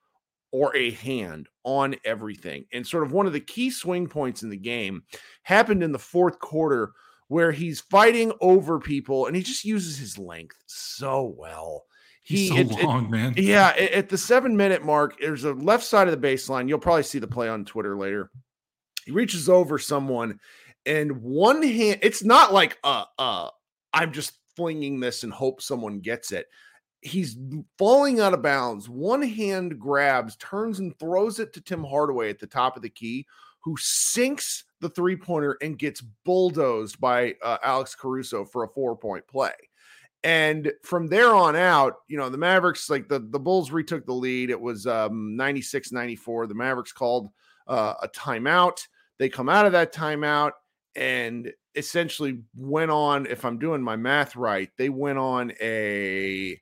or 0.52 0.76
a 0.76 0.92
hand 0.92 1.48
on 1.64 1.96
everything. 2.06 2.66
And 2.74 2.86
sort 2.86 3.04
of 3.04 3.12
one 3.12 3.28
of 3.28 3.34
the 3.34 3.40
key 3.40 3.70
swing 3.70 4.08
points 4.08 4.44
in 4.44 4.50
the 4.50 4.58
game 4.58 5.04
happened 5.44 5.84
in 5.84 5.92
the 5.92 6.00
fourth 6.00 6.40
quarter 6.40 6.94
where 7.28 7.52
he's 7.52 7.82
fighting 7.82 8.32
over 8.42 8.80
people 8.80 9.28
and 9.28 9.36
he 9.36 9.44
just 9.44 9.64
uses 9.64 9.98
his 9.98 10.18
length 10.18 10.56
so 10.66 11.36
well. 11.38 11.86
He, 12.24 12.50
he's 12.50 12.50
so 12.50 12.56
it, 12.56 12.84
long, 12.84 13.06
it, 13.06 13.12
man. 13.12 13.34
Yeah, 13.38 13.70
at 13.70 14.10
the 14.10 14.18
seven 14.18 14.58
minute 14.58 14.84
mark, 14.84 15.20
there's 15.20 15.44
a 15.44 15.54
left 15.54 15.84
side 15.84 16.08
of 16.08 16.20
the 16.20 16.28
baseline. 16.28 16.68
You'll 16.68 16.80
probably 16.80 17.04
see 17.04 17.20
the 17.20 17.28
play 17.28 17.48
on 17.48 17.66
Twitter 17.66 17.96
later. 17.96 18.32
He 19.06 19.12
reaches 19.12 19.50
over 19.50 19.80
someone 19.80 20.40
and 20.90 21.22
one 21.22 21.64
hand 21.64 22.00
it's 22.02 22.24
not 22.24 22.52
like 22.52 22.78
uh 22.84 23.06
uh 23.18 23.50
i'm 23.94 24.12
just 24.12 24.40
flinging 24.60 25.00
this 25.00 25.24
and 25.24 25.32
hope 25.32 25.62
someone 25.62 26.02
gets 26.02 26.34
it. 26.34 26.48
He's 27.00 27.38
falling 27.78 28.20
out 28.20 28.34
of 28.34 28.42
bounds. 28.42 28.90
One 28.90 29.22
hand 29.22 29.80
grabs 29.80 30.36
turns 30.36 30.80
and 30.80 30.98
throws 31.00 31.40
it 31.40 31.54
to 31.54 31.62
tim 31.62 31.82
hardaway 31.82 32.30
at 32.30 32.40
the 32.40 32.48
top 32.48 32.76
of 32.76 32.82
the 32.82 32.90
key 32.90 33.26
who 33.62 33.78
sinks 33.80 34.66
the 34.82 34.90
three 34.90 35.16
pointer 35.16 35.58
and 35.62 35.80
gets 35.80 36.02
bulldozed 36.26 37.00
by 37.00 37.36
uh, 37.42 37.58
alex 37.64 37.96
caruso 37.96 38.44
for 38.44 38.64
a 38.64 38.68
four 38.68 38.98
point 38.98 39.26
play. 39.28 39.54
And 40.26 40.74
from 40.84 41.08
there 41.08 41.34
on 41.34 41.56
out 41.56 41.96
you 42.10 42.18
know 42.18 42.30
the 42.30 42.38
mavericks 42.38 42.90
like 42.90 43.08
the 43.08 43.20
the 43.20 43.40
bulls 43.40 43.72
retook 43.72 44.06
the 44.06 44.14
lead. 44.14 44.50
It 44.50 44.60
was 44.60 44.88
um 44.88 45.38
96 45.38 45.94
94 45.94 46.48
the 46.48 46.54
mavericks 46.54 46.92
called 46.92 47.30
uh, 47.66 47.94
a 48.02 48.10
timeout. 48.10 48.86
They 49.20 49.30
come 49.30 49.48
out 49.48 49.66
of 49.66 49.72
that 49.72 49.94
timeout 49.94 50.52
and 50.96 51.52
essentially 51.76 52.42
went 52.56 52.92
on 52.92 53.26
if 53.28 53.46
i'm 53.46 53.60
doing 53.60 53.82
my 53.82 53.96
math 53.96 54.36
right 54.36 54.70
they 54.78 54.90
went 54.90 55.18
on 55.18 55.52
a 55.62 56.52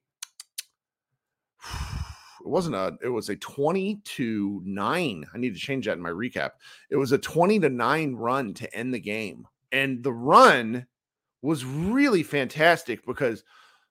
it 2.42 2.48
wasn't 2.48 2.76
a 2.76 2.98
it 3.02 3.10
was 3.10 3.30
a 3.30 3.36
20 3.36 4.02
to 4.04 4.62
9 4.66 5.26
i 5.34 5.38
need 5.38 5.54
to 5.54 5.60
change 5.60 5.86
that 5.86 5.94
in 5.94 6.02
my 6.02 6.10
recap. 6.10 6.52
It 6.90 6.98
was 6.98 7.12
a 7.12 7.18
20 7.18 7.60
to 7.60 7.70
9 7.70 8.16
run 8.16 8.54
to 8.56 8.74
end 8.76 8.94
the 8.94 9.00
game 9.00 9.48
and 9.72 10.04
the 10.04 10.14
run 10.14 10.86
was 11.42 11.66
really 11.66 12.24
fantastic 12.24 13.06
because 13.06 13.44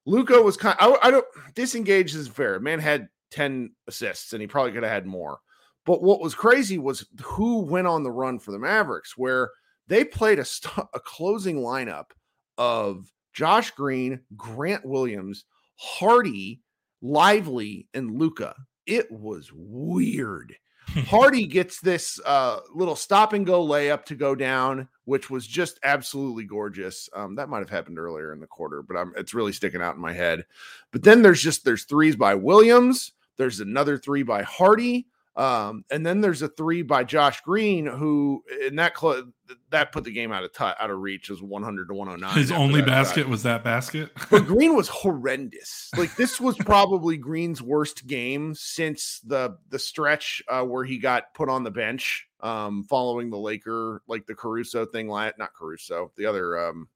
luka 0.04 0.40
was 0.40 0.56
kind 0.56 0.76
I, 0.78 0.96
I 1.02 1.10
don't 1.10 1.26
disengage 1.54 2.14
is 2.14 2.28
fair 2.28 2.60
man 2.60 2.78
had 2.78 3.08
10 3.30 3.72
assists 3.88 4.32
and 4.32 4.40
he 4.40 4.46
probably 4.46 4.72
could 4.72 4.82
have 4.82 4.92
had 4.92 5.06
more 5.06 5.38
but 5.86 6.02
what 6.02 6.20
was 6.20 6.34
crazy 6.34 6.78
was 6.78 7.06
who 7.22 7.60
went 7.60 7.86
on 7.86 8.02
the 8.02 8.10
run 8.10 8.38
for 8.38 8.52
the 8.52 8.58
mavericks 8.58 9.16
where 9.16 9.50
they 9.88 10.04
played 10.04 10.38
a, 10.38 10.44
st- 10.44 10.86
a 10.94 11.00
closing 11.00 11.58
lineup 11.58 12.10
of 12.58 13.12
Josh 13.32 13.70
Green, 13.72 14.20
Grant 14.36 14.84
Williams, 14.84 15.44
Hardy, 15.76 16.62
Lively, 17.02 17.88
and 17.94 18.18
Luka. 18.18 18.54
It 18.86 19.10
was 19.10 19.50
weird. 19.52 20.56
Hardy 21.08 21.46
gets 21.46 21.80
this 21.80 22.20
uh, 22.24 22.60
little 22.74 22.96
stop 22.96 23.32
and 23.32 23.44
go 23.44 23.66
layup 23.66 24.04
to 24.06 24.14
go 24.14 24.34
down, 24.34 24.88
which 25.04 25.28
was 25.28 25.46
just 25.46 25.80
absolutely 25.82 26.44
gorgeous. 26.44 27.08
Um, 27.12 27.34
that 27.34 27.48
might 27.48 27.58
have 27.58 27.70
happened 27.70 27.98
earlier 27.98 28.32
in 28.32 28.40
the 28.40 28.46
quarter, 28.46 28.82
but 28.82 28.96
I'm, 28.96 29.12
it's 29.16 29.34
really 29.34 29.52
sticking 29.52 29.82
out 29.82 29.96
in 29.96 30.00
my 30.00 30.12
head. 30.12 30.46
But 30.92 31.02
then 31.02 31.22
there's 31.22 31.42
just 31.42 31.64
there's 31.64 31.84
threes 31.84 32.16
by 32.16 32.34
Williams. 32.34 33.12
There's 33.36 33.60
another 33.60 33.98
three 33.98 34.22
by 34.22 34.42
Hardy. 34.42 35.08
Um, 35.36 35.84
and 35.90 36.04
then 36.04 36.22
there's 36.22 36.40
a 36.40 36.48
three 36.48 36.80
by 36.80 37.04
Josh 37.04 37.42
Green, 37.42 37.84
who 37.84 38.42
in 38.66 38.76
that 38.76 38.98
cl- 38.98 39.30
that 39.70 39.92
put 39.92 40.04
the 40.04 40.12
game 40.12 40.32
out 40.32 40.44
of 40.44 40.52
t- 40.52 40.64
out 40.64 40.90
of 40.90 40.98
reach 40.98 41.28
was 41.28 41.42
100 41.42 41.88
to 41.88 41.94
109. 41.94 42.38
His 42.38 42.50
only 42.50 42.80
basket 42.80 43.22
shot. 43.22 43.30
was 43.30 43.42
that 43.42 43.62
basket. 43.62 44.10
but 44.30 44.46
Green 44.46 44.74
was 44.74 44.88
horrendous. 44.88 45.90
Like 45.96 46.16
this 46.16 46.40
was 46.40 46.56
probably 46.56 47.18
Green's 47.18 47.60
worst 47.60 48.06
game 48.06 48.54
since 48.54 49.20
the 49.24 49.58
the 49.68 49.78
stretch 49.78 50.42
uh, 50.48 50.62
where 50.62 50.84
he 50.84 50.98
got 50.98 51.34
put 51.34 51.50
on 51.50 51.64
the 51.64 51.70
bench 51.70 52.26
um, 52.40 52.84
following 52.84 53.28
the 53.28 53.38
Laker 53.38 54.02
like 54.08 54.24
the 54.24 54.34
Caruso 54.34 54.86
thing. 54.86 55.08
Not 55.08 55.52
Caruso, 55.54 56.12
the 56.16 56.24
other 56.24 56.58
um, 56.58 56.88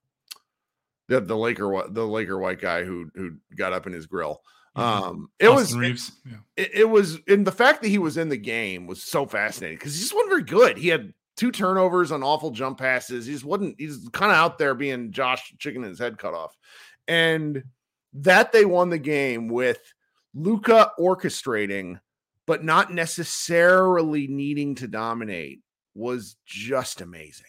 the 1.09 1.21
the 1.21 1.37
Laker 1.37 1.83
the 1.91 2.07
Laker 2.07 2.39
white 2.39 2.61
guy 2.61 2.85
who 2.85 3.11
who 3.15 3.33
got 3.55 3.75
up 3.75 3.87
in 3.87 3.93
his 3.93 4.07
grill. 4.07 4.41
Um, 4.77 5.31
it 5.39 5.49
Austin 5.49 5.81
was 5.81 6.09
it, 6.09 6.31
yeah. 6.31 6.37
it, 6.57 6.71
it, 6.75 6.85
was 6.89 7.19
and 7.27 7.47
the 7.47 7.53
fact 7.53 7.83
that 7.83 7.89
he 7.89 7.99
was 7.99 8.17
in 8.17 8.29
the 8.29 8.37
game 8.37 8.87
was 8.87 9.03
so 9.03 9.27
fascinating 9.27 9.79
because 9.79 9.95
he 9.95 10.01
just 10.01 10.15
wasn't 10.15 10.31
very 10.31 10.45
good. 10.45 10.79
He 10.79 10.89
had 10.89 11.13
two 11.37 11.51
turnovers 11.51 12.13
on 12.13 12.23
awful 12.23 12.53
jump 12.53 12.79
passes. 12.79 13.27
He 13.27 13.33
just 13.33 13.45
wasn't. 13.45 13.75
He's 13.79 14.09
kind 14.13 14.31
of 14.31 14.39
out 14.39 14.59
there 14.59 14.75
being 14.75 15.11
Josh 15.11 15.53
chicken 15.59 15.83
his 15.83 15.99
head 15.99 16.19
cut 16.19 16.35
off, 16.35 16.57
and 17.09 17.65
that 18.13 18.53
they 18.53 18.65
won 18.65 18.91
the 18.91 18.99
game 18.99 19.49
with 19.49 19.81
Luka 20.35 20.93
orchestrating, 20.99 21.99
but 22.47 22.65
not 22.65 22.93
necessarily 22.93 24.29
needing 24.29 24.77
to 24.77 24.87
dominate 24.87 25.61
was 25.95 26.37
just 26.47 27.01
amazing. 27.01 27.47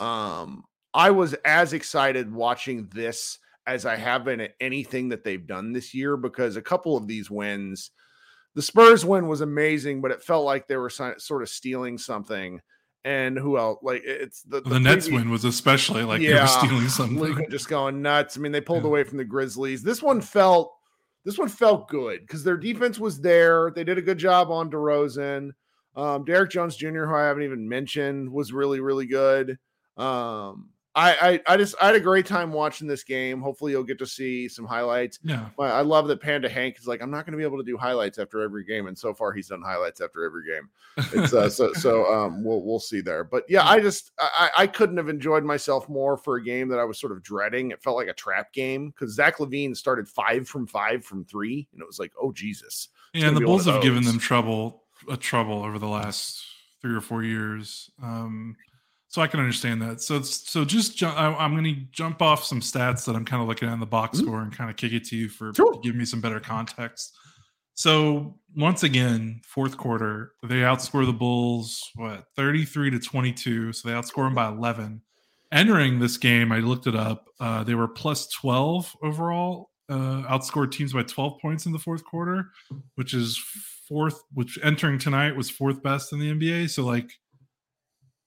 Um, 0.00 0.64
I 0.92 1.10
was 1.10 1.34
as 1.44 1.72
excited 1.72 2.32
watching 2.32 2.88
this 2.92 3.38
as 3.70 3.86
I 3.86 3.94
have 3.94 4.24
been 4.24 4.40
at 4.40 4.54
anything 4.60 5.10
that 5.10 5.22
they've 5.22 5.46
done 5.46 5.72
this 5.72 5.94
year 5.94 6.16
because 6.16 6.56
a 6.56 6.62
couple 6.62 6.96
of 6.96 7.06
these 7.06 7.30
wins, 7.30 7.92
the 8.56 8.62
Spurs 8.62 9.04
win 9.04 9.28
was 9.28 9.42
amazing, 9.42 10.00
but 10.00 10.10
it 10.10 10.24
felt 10.24 10.44
like 10.44 10.66
they 10.66 10.76
were 10.76 10.90
sort 10.90 11.42
of 11.42 11.48
stealing 11.48 11.96
something. 11.96 12.60
And 13.04 13.38
who 13.38 13.56
else? 13.56 13.78
Like 13.80 14.02
it's 14.04 14.42
the, 14.42 14.60
the, 14.60 14.70
the 14.70 14.80
Nets 14.80 15.08
win 15.08 15.30
was 15.30 15.44
especially 15.44 16.02
like 16.02 16.20
yeah, 16.20 16.34
they 16.34 16.40
were 16.40 16.46
stealing 16.48 16.88
something. 16.88 17.46
just 17.48 17.68
going 17.68 18.02
nuts. 18.02 18.36
I 18.36 18.40
mean, 18.40 18.52
they 18.52 18.60
pulled 18.60 18.82
yeah. 18.82 18.88
away 18.88 19.04
from 19.04 19.18
the 19.18 19.24
Grizzlies. 19.24 19.82
This 19.82 20.02
one 20.02 20.20
felt 20.20 20.74
this 21.24 21.38
one 21.38 21.48
felt 21.48 21.88
good 21.88 22.20
because 22.20 22.44
their 22.44 22.58
defense 22.58 22.98
was 22.98 23.20
there. 23.20 23.72
They 23.74 23.84
did 23.84 23.98
a 23.98 24.02
good 24.02 24.18
job 24.18 24.50
on 24.50 24.70
DeRozan. 24.70 25.52
Um, 25.96 26.24
Derrick 26.24 26.50
Jones 26.50 26.76
Jr., 26.76 27.06
who 27.06 27.14
I 27.14 27.26
haven't 27.26 27.44
even 27.44 27.68
mentioned, 27.68 28.30
was 28.30 28.52
really 28.52 28.80
really 28.80 29.06
good. 29.06 29.58
Um, 29.96 30.70
I, 30.94 31.40
I, 31.46 31.54
I 31.54 31.56
just 31.56 31.76
I 31.80 31.86
had 31.86 31.94
a 31.94 32.00
great 32.00 32.26
time 32.26 32.52
watching 32.52 32.88
this 32.88 33.04
game. 33.04 33.40
Hopefully, 33.40 33.72
you'll 33.72 33.84
get 33.84 33.98
to 34.00 34.06
see 34.06 34.48
some 34.48 34.64
highlights. 34.64 35.20
Yeah, 35.22 35.46
I 35.58 35.82
love 35.82 36.08
that 36.08 36.20
Panda 36.20 36.48
Hank 36.48 36.78
is 36.78 36.88
like, 36.88 37.00
I'm 37.00 37.10
not 37.10 37.24
going 37.24 37.32
to 37.32 37.38
be 37.38 37.44
able 37.44 37.58
to 37.58 37.64
do 37.64 37.76
highlights 37.76 38.18
after 38.18 38.40
every 38.42 38.64
game, 38.64 38.88
and 38.88 38.98
so 38.98 39.14
far 39.14 39.32
he's 39.32 39.48
done 39.48 39.62
highlights 39.62 40.00
after 40.00 40.24
every 40.24 40.44
game. 40.44 40.68
It's 41.12 41.32
uh, 41.32 41.48
so 41.48 41.72
so 41.74 42.12
um 42.12 42.42
we'll 42.42 42.62
we'll 42.62 42.80
see 42.80 43.00
there. 43.00 43.22
But 43.22 43.44
yeah, 43.48 43.66
I 43.66 43.78
just 43.78 44.10
I 44.18 44.50
I 44.58 44.66
couldn't 44.66 44.96
have 44.96 45.08
enjoyed 45.08 45.44
myself 45.44 45.88
more 45.88 46.16
for 46.16 46.36
a 46.36 46.44
game 46.44 46.68
that 46.68 46.80
I 46.80 46.84
was 46.84 46.98
sort 46.98 47.12
of 47.12 47.22
dreading. 47.22 47.70
It 47.70 47.82
felt 47.82 47.96
like 47.96 48.08
a 48.08 48.14
trap 48.14 48.52
game 48.52 48.90
because 48.90 49.14
Zach 49.14 49.38
LaVine 49.38 49.76
started 49.76 50.08
five 50.08 50.48
from 50.48 50.66
five 50.66 51.04
from 51.04 51.24
three, 51.24 51.68
and 51.72 51.80
it 51.80 51.86
was 51.86 52.00
like, 52.00 52.12
oh 52.20 52.32
Jesus. 52.32 52.88
Yeah, 53.14 53.28
and 53.28 53.36
the 53.36 53.42
Bulls 53.42 53.66
have 53.66 53.82
given 53.82 54.02
them 54.02 54.18
trouble 54.18 54.82
a 55.08 55.16
trouble 55.16 55.62
over 55.62 55.78
the 55.78 55.88
last 55.88 56.44
three 56.80 56.94
or 56.94 57.00
four 57.00 57.22
years. 57.22 57.90
Um, 58.02 58.56
so 59.10 59.20
I 59.20 59.26
can 59.26 59.40
understand 59.40 59.82
that. 59.82 60.00
So 60.00 60.22
so 60.22 60.64
just 60.64 60.96
ju- 60.96 61.06
I, 61.06 61.44
am 61.44 61.52
going 61.52 61.64
to 61.64 61.80
jump 61.90 62.22
off 62.22 62.44
some 62.44 62.60
stats 62.60 63.04
that 63.06 63.16
I'm 63.16 63.24
kind 63.24 63.42
of 63.42 63.48
looking 63.48 63.68
at 63.68 63.74
in 63.74 63.80
the 63.80 63.86
box 63.86 64.16
mm-hmm. 64.16 64.26
score 64.26 64.40
and 64.42 64.56
kind 64.56 64.70
of 64.70 64.76
kick 64.76 64.92
it 64.92 65.04
to 65.06 65.16
you 65.16 65.28
for 65.28 65.52
sure. 65.52 65.74
to 65.74 65.80
give 65.80 65.96
me 65.96 66.04
some 66.04 66.20
better 66.20 66.38
context. 66.38 67.18
So 67.74 68.38
once 68.56 68.84
again, 68.84 69.40
fourth 69.44 69.76
quarter, 69.76 70.34
they 70.44 70.60
outscore 70.60 71.04
the 71.04 71.12
Bulls 71.12 71.90
what 71.96 72.24
33 72.36 72.90
to 72.90 73.00
22. 73.00 73.72
So 73.72 73.88
they 73.88 73.94
outscore 73.94 74.26
them 74.26 74.34
by 74.34 74.46
11. 74.46 75.02
Entering 75.50 75.98
this 75.98 76.16
game, 76.16 76.52
I 76.52 76.58
looked 76.58 76.86
it 76.86 76.94
up. 76.94 77.24
Uh, 77.40 77.64
they 77.64 77.74
were 77.74 77.88
plus 77.88 78.28
12 78.28 78.96
overall. 79.02 79.70
Uh, 79.88 80.22
outscored 80.28 80.70
teams 80.70 80.92
by 80.92 81.02
12 81.02 81.40
points 81.40 81.66
in 81.66 81.72
the 81.72 81.78
fourth 81.80 82.04
quarter, 82.04 82.52
which 82.94 83.12
is 83.12 83.36
fourth. 83.88 84.22
Which 84.34 84.56
entering 84.62 85.00
tonight 85.00 85.34
was 85.34 85.50
fourth 85.50 85.82
best 85.82 86.12
in 86.12 86.20
the 86.20 86.30
NBA. 86.30 86.70
So 86.70 86.84
like 86.84 87.10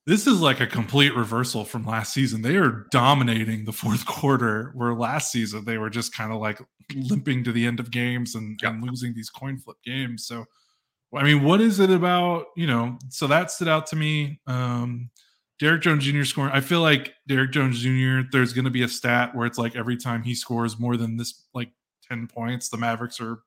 this 0.06 0.28
is 0.28 0.42
like 0.42 0.60
a 0.60 0.68
complete 0.68 1.16
reversal 1.16 1.64
from 1.64 1.86
last 1.86 2.14
season. 2.14 2.42
They 2.42 2.58
are 2.58 2.88
dominating 2.92 3.64
the 3.64 3.72
fourth 3.72 4.06
quarter, 4.06 4.72
where 4.76 4.94
last 4.94 5.32
season 5.32 5.66
they 5.66 5.78
were 5.78 5.90
just 5.90 6.16
kind 6.16 6.32
of 6.32 6.42
like 6.42 6.60
limping 6.94 7.44
to 7.46 7.52
the 7.52 7.66
end 7.66 7.80
of 7.80 7.92
games 7.92 8.36
and, 8.36 8.60
yeah. 8.62 8.70
and 8.70 8.84
losing 8.84 9.14
these 9.14 9.30
coin 9.30 9.58
flip 9.58 9.78
games. 9.86 10.26
So, 10.26 10.46
I 11.16 11.24
mean, 11.24 11.44
what 11.44 11.62
is 11.62 11.80
it 11.80 11.90
about, 11.90 12.48
you 12.58 12.68
know? 12.68 12.98
So 13.10 13.28
that 13.28 13.52
stood 13.52 13.68
out 13.68 13.88
to 13.88 13.96
me. 13.96 14.42
Um, 14.48 15.10
Derrick 15.60 15.82
Jones 15.82 16.04
Jr. 16.04 16.24
scoring. 16.24 16.52
I 16.52 16.60
feel 16.60 16.82
like 16.82 17.14
Derrick 17.28 17.52
Jones 17.52 17.80
Jr. 17.82 18.28
There's 18.32 18.52
going 18.52 18.66
to 18.66 18.72
be 18.72 18.84
a 18.84 18.88
stat 18.88 19.34
where 19.34 19.46
it's 19.46 19.58
like 19.58 19.76
every 19.76 19.96
time 19.96 20.24
he 20.24 20.36
scores 20.36 20.80
more 20.80 20.98
than 20.98 21.16
this, 21.16 21.46
like 21.54 21.70
10 22.10 22.28
points, 22.28 22.68
the 22.68 22.78
Mavericks 22.78 23.22
are 23.22 23.40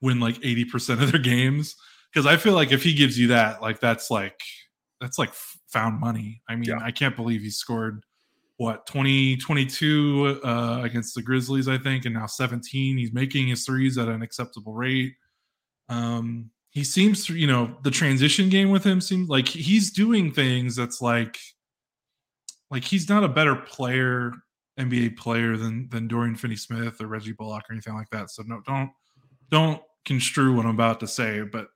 win 0.00 0.20
like 0.20 0.36
80% 0.36 1.02
of 1.02 1.12
their 1.12 1.20
games. 1.22 1.76
Because 2.10 2.24
I 2.24 2.38
feel 2.38 2.54
like 2.54 2.72
if 2.72 2.82
he 2.82 2.94
gives 2.94 3.18
you 3.18 3.28
that, 3.28 3.60
like 3.60 3.80
that's 3.80 4.10
like, 4.10 4.40
that's 4.98 5.18
like 5.18 5.32
found 5.68 6.00
money. 6.00 6.42
I 6.48 6.56
mean, 6.56 6.70
yeah. 6.70 6.78
I 6.82 6.90
can't 6.90 7.16
believe 7.16 7.42
he 7.42 7.50
scored 7.50 8.04
what 8.56 8.86
20 8.86 9.36
22 9.36 10.40
uh, 10.44 10.80
against 10.82 11.14
the 11.14 11.22
Grizzlies, 11.22 11.68
I 11.68 11.78
think, 11.78 12.04
and 12.04 12.14
now 12.14 12.26
17. 12.26 12.98
He's 12.98 13.12
making 13.12 13.48
his 13.48 13.64
threes 13.64 13.96
at 13.98 14.08
an 14.08 14.22
acceptable 14.22 14.74
rate. 14.74 15.14
Um, 15.88 16.50
he 16.70 16.84
seems 16.84 17.24
to, 17.26 17.34
you 17.34 17.46
know, 17.46 17.76
the 17.82 17.90
transition 17.90 18.48
game 18.48 18.70
with 18.70 18.84
him 18.84 19.00
seems 19.00 19.28
like 19.28 19.48
he's 19.48 19.90
doing 19.90 20.32
things 20.32 20.76
that's 20.76 21.00
like, 21.00 21.38
like 22.70 22.84
he's 22.84 23.08
not 23.08 23.24
a 23.24 23.28
better 23.28 23.56
player, 23.56 24.32
NBA 24.78 25.16
player 25.16 25.56
than 25.56 25.88
than 25.88 26.08
Dorian 26.08 26.36
Finney-Smith 26.36 27.00
or 27.00 27.06
Reggie 27.06 27.32
Bullock 27.32 27.64
or 27.68 27.72
anything 27.72 27.94
like 27.94 28.10
that. 28.10 28.30
So 28.30 28.42
no, 28.46 28.60
don't 28.66 28.90
don't 29.50 29.82
construe 30.04 30.54
what 30.54 30.66
I'm 30.66 30.74
about 30.74 31.00
to 31.00 31.08
say, 31.08 31.42
but 31.42 31.68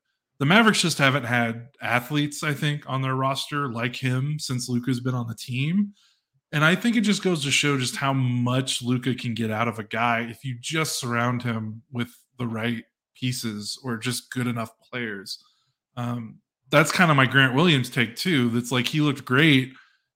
the 0.42 0.46
Mavericks 0.46 0.83
just 0.83 0.98
haven't 0.98 1.22
had 1.22 1.68
athletes, 1.81 2.42
I 2.42 2.52
think, 2.52 2.83
on 2.88 3.00
their 3.00 3.14
roster 3.14 3.70
like 3.70 3.94
him 3.94 4.40
since 4.40 4.68
Luka's 4.68 4.98
been 4.98 5.14
on 5.14 5.28
the 5.28 5.37
team. 5.37 5.92
And 6.50 6.64
I 6.64 6.74
think 6.74 6.96
it 6.96 7.02
just 7.02 7.22
goes 7.22 7.44
to 7.44 7.52
show 7.52 7.78
just 7.78 7.94
how 7.94 8.12
much 8.12 8.83
Luka 8.83 9.14
can 9.14 9.35
get 9.35 9.52
out 9.52 9.68
of 9.68 9.78
a 9.78 9.85
guy 9.85 10.26
if 10.28 10.44
you 10.44 10.57
just 10.61 10.98
surround 10.98 11.44
him 11.44 11.83
with 11.92 12.09
the 12.40 12.48
right 12.48 12.83
pieces 13.14 13.78
or 13.85 13.96
just 13.96 14.33
good 14.33 14.48
enough 14.48 14.72
players. 14.90 15.38
Um, 15.96 16.40
that's 16.70 16.90
kind 16.90 17.12
of 17.12 17.16
my 17.16 17.26
Grant 17.26 17.55
Williams 17.55 17.88
take 17.88 18.16
too. 18.16 18.48
That's 18.48 18.72
like 18.72 18.88
he 18.88 19.00
looked 19.00 19.24
great. 19.24 19.72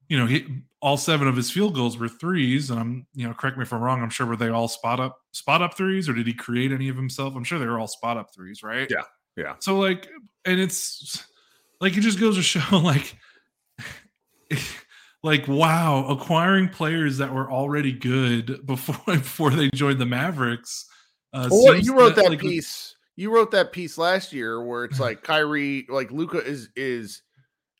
You 0.08 0.18
know, 0.18 0.26
he, 0.26 0.44
all 0.82 0.96
seven 0.96 1.28
of 1.28 1.36
his 1.36 1.52
field 1.52 1.76
goals 1.76 1.98
were 1.98 2.08
threes, 2.08 2.70
and 2.70 2.80
I'm, 2.80 3.06
you 3.14 3.28
know, 3.28 3.34
correct 3.34 3.58
me 3.58 3.62
if 3.62 3.72
I'm 3.72 3.80
wrong. 3.80 4.02
I'm 4.02 4.10
sure 4.10 4.26
were 4.26 4.34
they 4.34 4.48
all 4.48 4.66
spot 4.66 4.98
up, 4.98 5.18
spot 5.30 5.62
up 5.62 5.76
threes, 5.76 6.08
or 6.08 6.14
did 6.14 6.26
he 6.26 6.34
create 6.34 6.72
any 6.72 6.88
of 6.88 6.96
himself? 6.96 7.36
I'm 7.36 7.44
sure 7.44 7.60
they 7.60 7.66
were 7.66 7.78
all 7.78 7.86
spot 7.86 8.16
up 8.16 8.34
threes, 8.34 8.64
right? 8.64 8.88
Yeah, 8.90 9.02
yeah. 9.36 9.54
So 9.60 9.78
like, 9.78 10.08
and 10.44 10.58
it's 10.58 11.24
like 11.80 11.96
it 11.96 12.00
just 12.00 12.20
goes 12.20 12.36
to 12.36 12.42
show 12.42 12.78
like, 12.78 13.16
like 15.22 15.46
wow, 15.48 16.06
acquiring 16.08 16.68
players 16.68 17.18
that 17.18 17.32
were 17.32 17.50
already 17.50 17.92
good 17.92 18.66
before 18.66 18.96
before 19.06 19.50
they 19.50 19.70
joined 19.74 20.00
the 20.00 20.06
Mavericks. 20.06 20.86
Uh, 21.32 21.48
well, 21.50 21.76
you 21.76 21.96
wrote 21.96 22.16
that, 22.16 22.24
that 22.24 22.30
like, 22.30 22.40
piece. 22.40 22.94
You 23.16 23.34
wrote 23.34 23.50
that 23.52 23.72
piece 23.72 23.96
last 23.96 24.32
year 24.32 24.62
where 24.62 24.84
it's 24.84 25.00
like 25.00 25.22
Kyrie, 25.24 25.86
like 25.88 26.10
Luka 26.10 26.38
is 26.38 26.68
is 26.76 27.22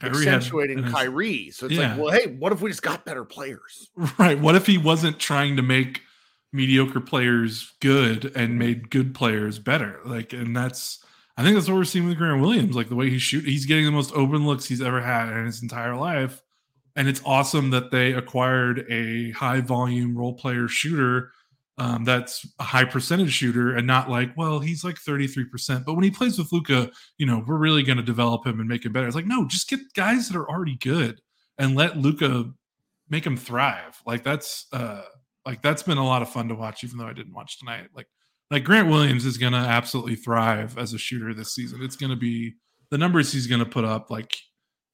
Kyrie 0.01 0.29
accentuating 0.29 0.83
had, 0.83 0.93
Kyrie. 0.93 1.51
So 1.51 1.67
it's 1.67 1.75
yeah. 1.75 1.91
like, 1.91 2.01
well, 2.01 2.13
hey, 2.13 2.27
what 2.27 2.53
if 2.53 2.61
we 2.61 2.71
just 2.71 2.83
got 2.83 3.05
better 3.05 3.25
players? 3.25 3.91
Right. 4.19 4.39
What 4.39 4.57
if 4.57 4.67
he 4.67 4.79
wasn't 4.79 5.19
trying 5.19 5.57
to 5.57 5.63
make 5.63 6.03
mediocre 6.53 7.01
players 7.01 7.75
good 7.81 8.33
and 8.35 8.59
made 8.59 8.91
good 8.91 9.15
players 9.15 9.59
better? 9.59 10.01
Like, 10.05 10.33
and 10.33 10.55
that's 10.57 11.05
I 11.37 11.43
think 11.43 11.55
that's 11.55 11.69
what 11.69 11.77
we're 11.77 11.85
seeing 11.85 12.09
with 12.09 12.19
Grant 12.19 12.41
Williams. 12.41 12.75
Like 12.75 12.89
the 12.89 12.97
way 12.97 13.11
he 13.11 13.19
shoot, 13.19 13.45
he's 13.45 13.67
getting 13.67 13.85
the 13.85 13.91
most 13.91 14.13
open 14.15 14.47
looks 14.47 14.65
he's 14.65 14.81
ever 14.81 15.01
had 15.01 15.29
in 15.29 15.45
his 15.45 15.63
entire 15.63 15.95
life. 15.95 16.41
And 16.95 17.09
it's 17.09 17.21
awesome 17.27 17.71
that 17.71 17.91
they 17.91 18.15
acquired 18.15 18.87
a 18.91 19.33
high 19.33 19.61
volume 19.61 20.17
role 20.17 20.33
player 20.33 20.67
shooter 20.67 21.33
um, 21.79 22.05
that's 22.05 22.47
a 22.59 22.63
high 22.63 22.85
percentage 22.85 23.33
shooter 23.33 23.77
and 23.77 23.87
not 23.87 24.09
like, 24.09 24.35
well, 24.37 24.61
he's 24.61 24.83
like 24.83 24.97
33%. 24.97 25.85
But 25.85 25.95
when 25.95 26.05
he 26.05 26.11
plays 26.11 26.39
with 26.39 26.51
Luka, 26.53 26.91
you 27.19 27.27
know, 27.27 27.45
we're 27.47 27.59
really 27.59 27.83
going 27.83 27.99
to 27.99 28.03
develop 28.03 28.47
him 28.47 28.61
and 28.61 28.69
make 28.69 28.85
him 28.85 28.93
better. 28.93 29.07
It's 29.07 29.17
like, 29.17 29.27
no, 29.27 29.47
just 29.47 29.69
get 29.69 29.81
guys 29.95 30.29
that 30.29 30.39
are 30.39 30.49
already 30.49 30.77
good 30.77 31.21
and 31.59 31.77
let 31.77 31.99
Luka 31.99 32.51
make 33.11 33.27
him 33.27 33.37
thrive. 33.37 34.01
Like 34.07 34.25
that's 34.25 34.67
uh 34.73 35.03
like 35.45 35.63
that's 35.63 35.83
been 35.83 35.99
a 35.99 36.05
lot 36.05 36.23
of 36.23 36.31
fun 36.31 36.49
to 36.49 36.55
watch, 36.55 36.83
even 36.83 36.99
though 36.99 37.07
I 37.07 37.13
didn't 37.13 37.35
watch 37.35 37.59
tonight. 37.59 37.89
Like 37.95 38.09
like 38.51 38.65
Grant 38.65 38.89
Williams 38.89 39.25
is 39.25 39.39
going 39.39 39.53
to 39.53 39.59
absolutely 39.59 40.17
thrive 40.17 40.79
as 40.79 40.93
a 40.95 40.99
shooter 40.99 41.35
this 41.35 41.55
season. 41.55 41.83
It's 41.83 41.97
going 41.97 42.11
to 42.11 42.17
be 42.17 42.55
the 42.91 42.99
numbers 42.99 43.33
he's 43.33 43.47
going 43.47 43.59
to 43.61 43.67
put 43.67 43.85
up. 43.85 44.11
Like, 44.11 44.37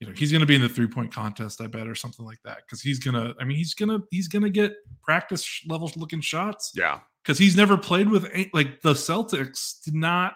you 0.01 0.07
know, 0.07 0.15
he's 0.17 0.33
going 0.33 0.41
to 0.41 0.47
be 0.47 0.55
in 0.55 0.63
the 0.63 0.69
three 0.69 0.87
point 0.87 1.15
contest, 1.15 1.61
I 1.61 1.67
bet, 1.67 1.87
or 1.87 1.95
something 1.95 2.25
like 2.25 2.41
that. 2.45 2.59
Because 2.67 2.81
he's 2.81 2.99
gonna, 2.99 3.35
I 3.41 3.45
mean, 3.45 3.57
he's 3.57 3.75
gonna, 3.75 4.01
he's 4.11 4.27
gonna 4.27 4.51
get 4.51 4.75
practice 5.03 5.63
level 5.69 5.91
looking 5.97 6.21
shots. 6.21 6.73
Yeah, 6.75 7.01
because 7.23 7.39
he's 7.39 7.57
never 7.57 7.77
played 7.77 8.09
with 8.09 8.27
like 8.53 8.81
the 8.81 8.95
Celtics 8.95 9.83
did 9.85 9.95
not. 9.95 10.35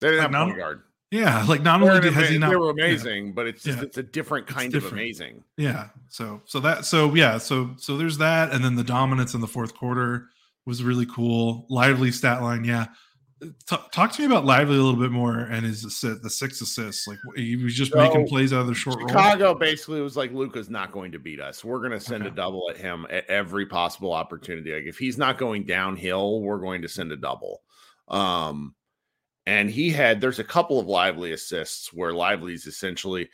They 0.00 0.10
didn't 0.10 0.32
have 0.32 0.46
point 0.46 0.58
guard. 0.58 0.82
Yeah, 1.10 1.44
like 1.48 1.62
not 1.62 1.80
only 1.80 1.94
They're 1.94 2.02
did, 2.02 2.12
has 2.14 2.28
he 2.28 2.38
not 2.38 2.50
they 2.50 2.56
were 2.56 2.70
amazing, 2.70 3.26
yeah, 3.26 3.32
but 3.32 3.46
it's 3.46 3.62
just 3.62 3.78
Yeah. 3.78 3.84
it's 3.84 3.96
a 3.96 4.02
different 4.02 4.46
kind 4.46 4.74
of 4.74 4.84
amazing. 4.92 5.42
Yeah. 5.56 5.88
So 6.08 6.42
so 6.44 6.60
that 6.60 6.84
so 6.84 7.14
yeah, 7.14 7.38
so 7.38 7.70
so 7.76 7.96
there's 7.96 8.18
that 8.18 8.52
and 8.52 8.62
then 8.64 8.74
the 8.74 8.84
dominance 8.84 9.32
in 9.32 9.40
the 9.40 9.46
fourth 9.46 9.74
quarter 9.74 10.28
was 10.68 10.84
really 10.84 11.06
cool. 11.06 11.66
Lively 11.70 12.12
stat 12.12 12.42
line, 12.42 12.62
yeah. 12.64 12.86
T- 13.40 13.76
talk 13.92 14.12
to 14.12 14.20
me 14.20 14.26
about 14.26 14.44
Lively 14.44 14.76
a 14.76 14.82
little 14.82 15.00
bit 15.00 15.12
more 15.12 15.38
and 15.38 15.64
his 15.64 15.84
assist, 15.84 16.22
the 16.22 16.28
six 16.30 16.60
assists. 16.60 17.06
Like 17.06 17.18
he 17.36 17.56
was 17.56 17.74
just 17.74 17.94
making 17.94 18.26
plays 18.28 18.52
out 18.52 18.60
of 18.60 18.66
the 18.66 18.74
short 18.74 18.98
roll. 18.98 19.08
Chicago 19.08 19.54
basically 19.54 20.00
was 20.00 20.16
like, 20.16 20.32
Luka's 20.32 20.68
not 20.68 20.92
going 20.92 21.12
to 21.12 21.18
beat 21.18 21.40
us. 21.40 21.64
We're 21.64 21.78
going 21.78 21.92
to 21.92 22.00
send 22.00 22.24
Okay. 22.24 22.32
a 22.32 22.34
double 22.34 22.68
at 22.68 22.76
him 22.76 23.06
at 23.10 23.26
every 23.30 23.64
possible 23.64 24.12
opportunity. 24.12 24.74
Like 24.74 24.84
if 24.84 24.98
he's 24.98 25.16
not 25.18 25.38
going 25.38 25.64
downhill, 25.64 26.40
we're 26.42 26.58
going 26.58 26.82
to 26.82 26.88
send 26.88 27.12
a 27.12 27.16
double. 27.16 27.62
Um, 28.08 28.74
and 29.46 29.70
he 29.70 29.90
had 29.90 30.20
there's 30.20 30.40
a 30.40 30.44
couple 30.44 30.78
of 30.78 30.86
lively 30.86 31.32
assists 31.32 31.92
where 31.92 32.12
lively's 32.12 32.66
essentially 32.66 33.30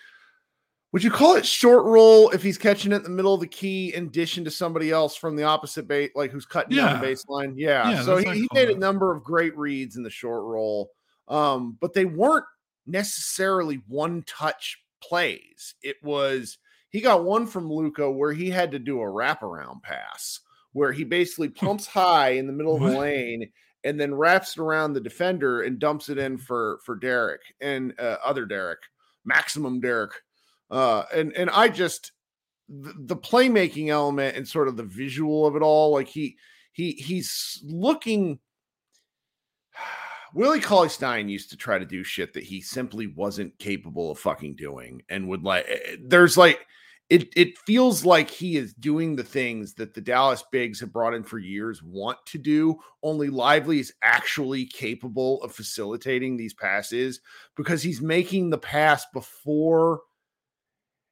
would 0.94 1.02
you 1.02 1.10
call 1.10 1.34
it 1.34 1.44
short 1.44 1.84
roll 1.86 2.30
if 2.30 2.40
he's 2.40 2.56
catching 2.56 2.92
it 2.92 2.98
in 2.98 3.02
the 3.02 3.08
middle 3.08 3.34
of 3.34 3.40
the 3.40 3.48
key 3.48 3.92
in 3.92 4.06
addition 4.06 4.44
to 4.44 4.50
somebody 4.50 4.92
else 4.92 5.16
from 5.16 5.34
the 5.34 5.42
opposite 5.42 5.88
bait, 5.88 6.12
like 6.14 6.30
who's 6.30 6.46
cutting 6.46 6.76
down 6.76 7.00
the 7.00 7.04
Yeah. 7.04 7.12
baseline? 7.12 7.54
Yeah. 7.56 7.90
Yeah, 7.90 8.02
so 8.02 8.16
he, 8.16 8.30
he 8.30 8.48
made 8.54 8.70
a 8.70 8.78
number 8.78 9.12
of 9.12 9.24
great 9.24 9.58
reads 9.58 9.96
in 9.96 10.04
the 10.04 10.10
short 10.10 10.44
roll. 10.44 10.92
Um, 11.26 11.76
but 11.80 11.94
they 11.94 12.04
weren't 12.04 12.44
necessarily 12.86 13.82
one 13.88 14.22
touch 14.22 14.84
plays. 15.02 15.74
It 15.82 15.96
was 16.04 16.58
he 16.90 17.00
got 17.00 17.24
one 17.24 17.48
from 17.48 17.68
Luka 17.68 18.08
where 18.08 18.32
he 18.32 18.48
had 18.48 18.70
to 18.70 18.78
do 18.78 19.00
a 19.00 19.04
wraparound 19.04 19.82
pass 19.82 20.38
where 20.74 20.92
he 20.92 21.02
basically 21.02 21.48
pumps 21.48 21.88
high 21.88 22.34
in 22.34 22.46
the 22.46 22.52
middle 22.52 22.76
of 22.76 22.82
the 22.92 22.96
lane 22.96 23.50
and 23.82 23.98
then 23.98 24.14
wraps 24.14 24.56
it 24.56 24.60
around 24.60 24.92
the 24.92 25.00
defender 25.00 25.62
and 25.62 25.80
dumps 25.80 26.08
it 26.08 26.18
in 26.18 26.38
for 26.38 26.78
for 26.84 26.94
Derek 26.94 27.40
and 27.60 27.98
uh, 27.98 28.18
other 28.24 28.46
Derek, 28.46 28.78
maximum 29.24 29.80
Derek. 29.80 30.12
Uh, 30.70 31.04
and 31.14 31.32
and 31.34 31.50
I 31.50 31.68
just 31.68 32.12
the, 32.68 32.94
the 32.96 33.16
playmaking 33.16 33.88
element 33.88 34.36
and 34.36 34.48
sort 34.48 34.68
of 34.68 34.76
the 34.76 34.82
visual 34.84 35.46
of 35.46 35.56
it 35.56 35.62
all, 35.62 35.92
like 35.92 36.08
he 36.08 36.36
he 36.72 36.92
he's 36.92 37.62
looking. 37.64 38.38
Willie 40.34 40.60
Cauley 40.60 40.88
Stein 40.88 41.28
used 41.28 41.50
to 41.50 41.56
try 41.56 41.78
to 41.78 41.84
do 41.84 42.02
shit 42.02 42.32
that 42.32 42.42
he 42.42 42.60
simply 42.60 43.06
wasn't 43.06 43.56
capable 43.58 44.10
of 44.10 44.18
fucking 44.18 44.56
doing, 44.56 45.02
and 45.08 45.28
would 45.28 45.42
like. 45.44 45.64
eh, 45.68 45.96
There's 46.02 46.36
like 46.36 46.66
it. 47.08 47.28
It 47.36 47.56
feels 47.58 48.04
like 48.04 48.30
he 48.30 48.56
is 48.56 48.74
doing 48.74 49.14
the 49.14 49.22
things 49.22 49.74
that 49.74 49.94
the 49.94 50.00
Dallas 50.00 50.42
Bigs 50.50 50.80
have 50.80 50.92
brought 50.92 51.14
in 51.14 51.22
for 51.22 51.38
years 51.38 51.82
want 51.84 52.18
to 52.26 52.38
do. 52.38 52.76
Only 53.02 53.28
Lively 53.28 53.78
is 53.78 53.92
actually 54.02 54.66
capable 54.66 55.40
of 55.42 55.54
facilitating 55.54 56.36
these 56.36 56.54
passes 56.54 57.20
because 57.56 57.82
he's 57.82 58.00
making 58.00 58.50
the 58.50 58.58
pass 58.58 59.04
before. 59.12 60.00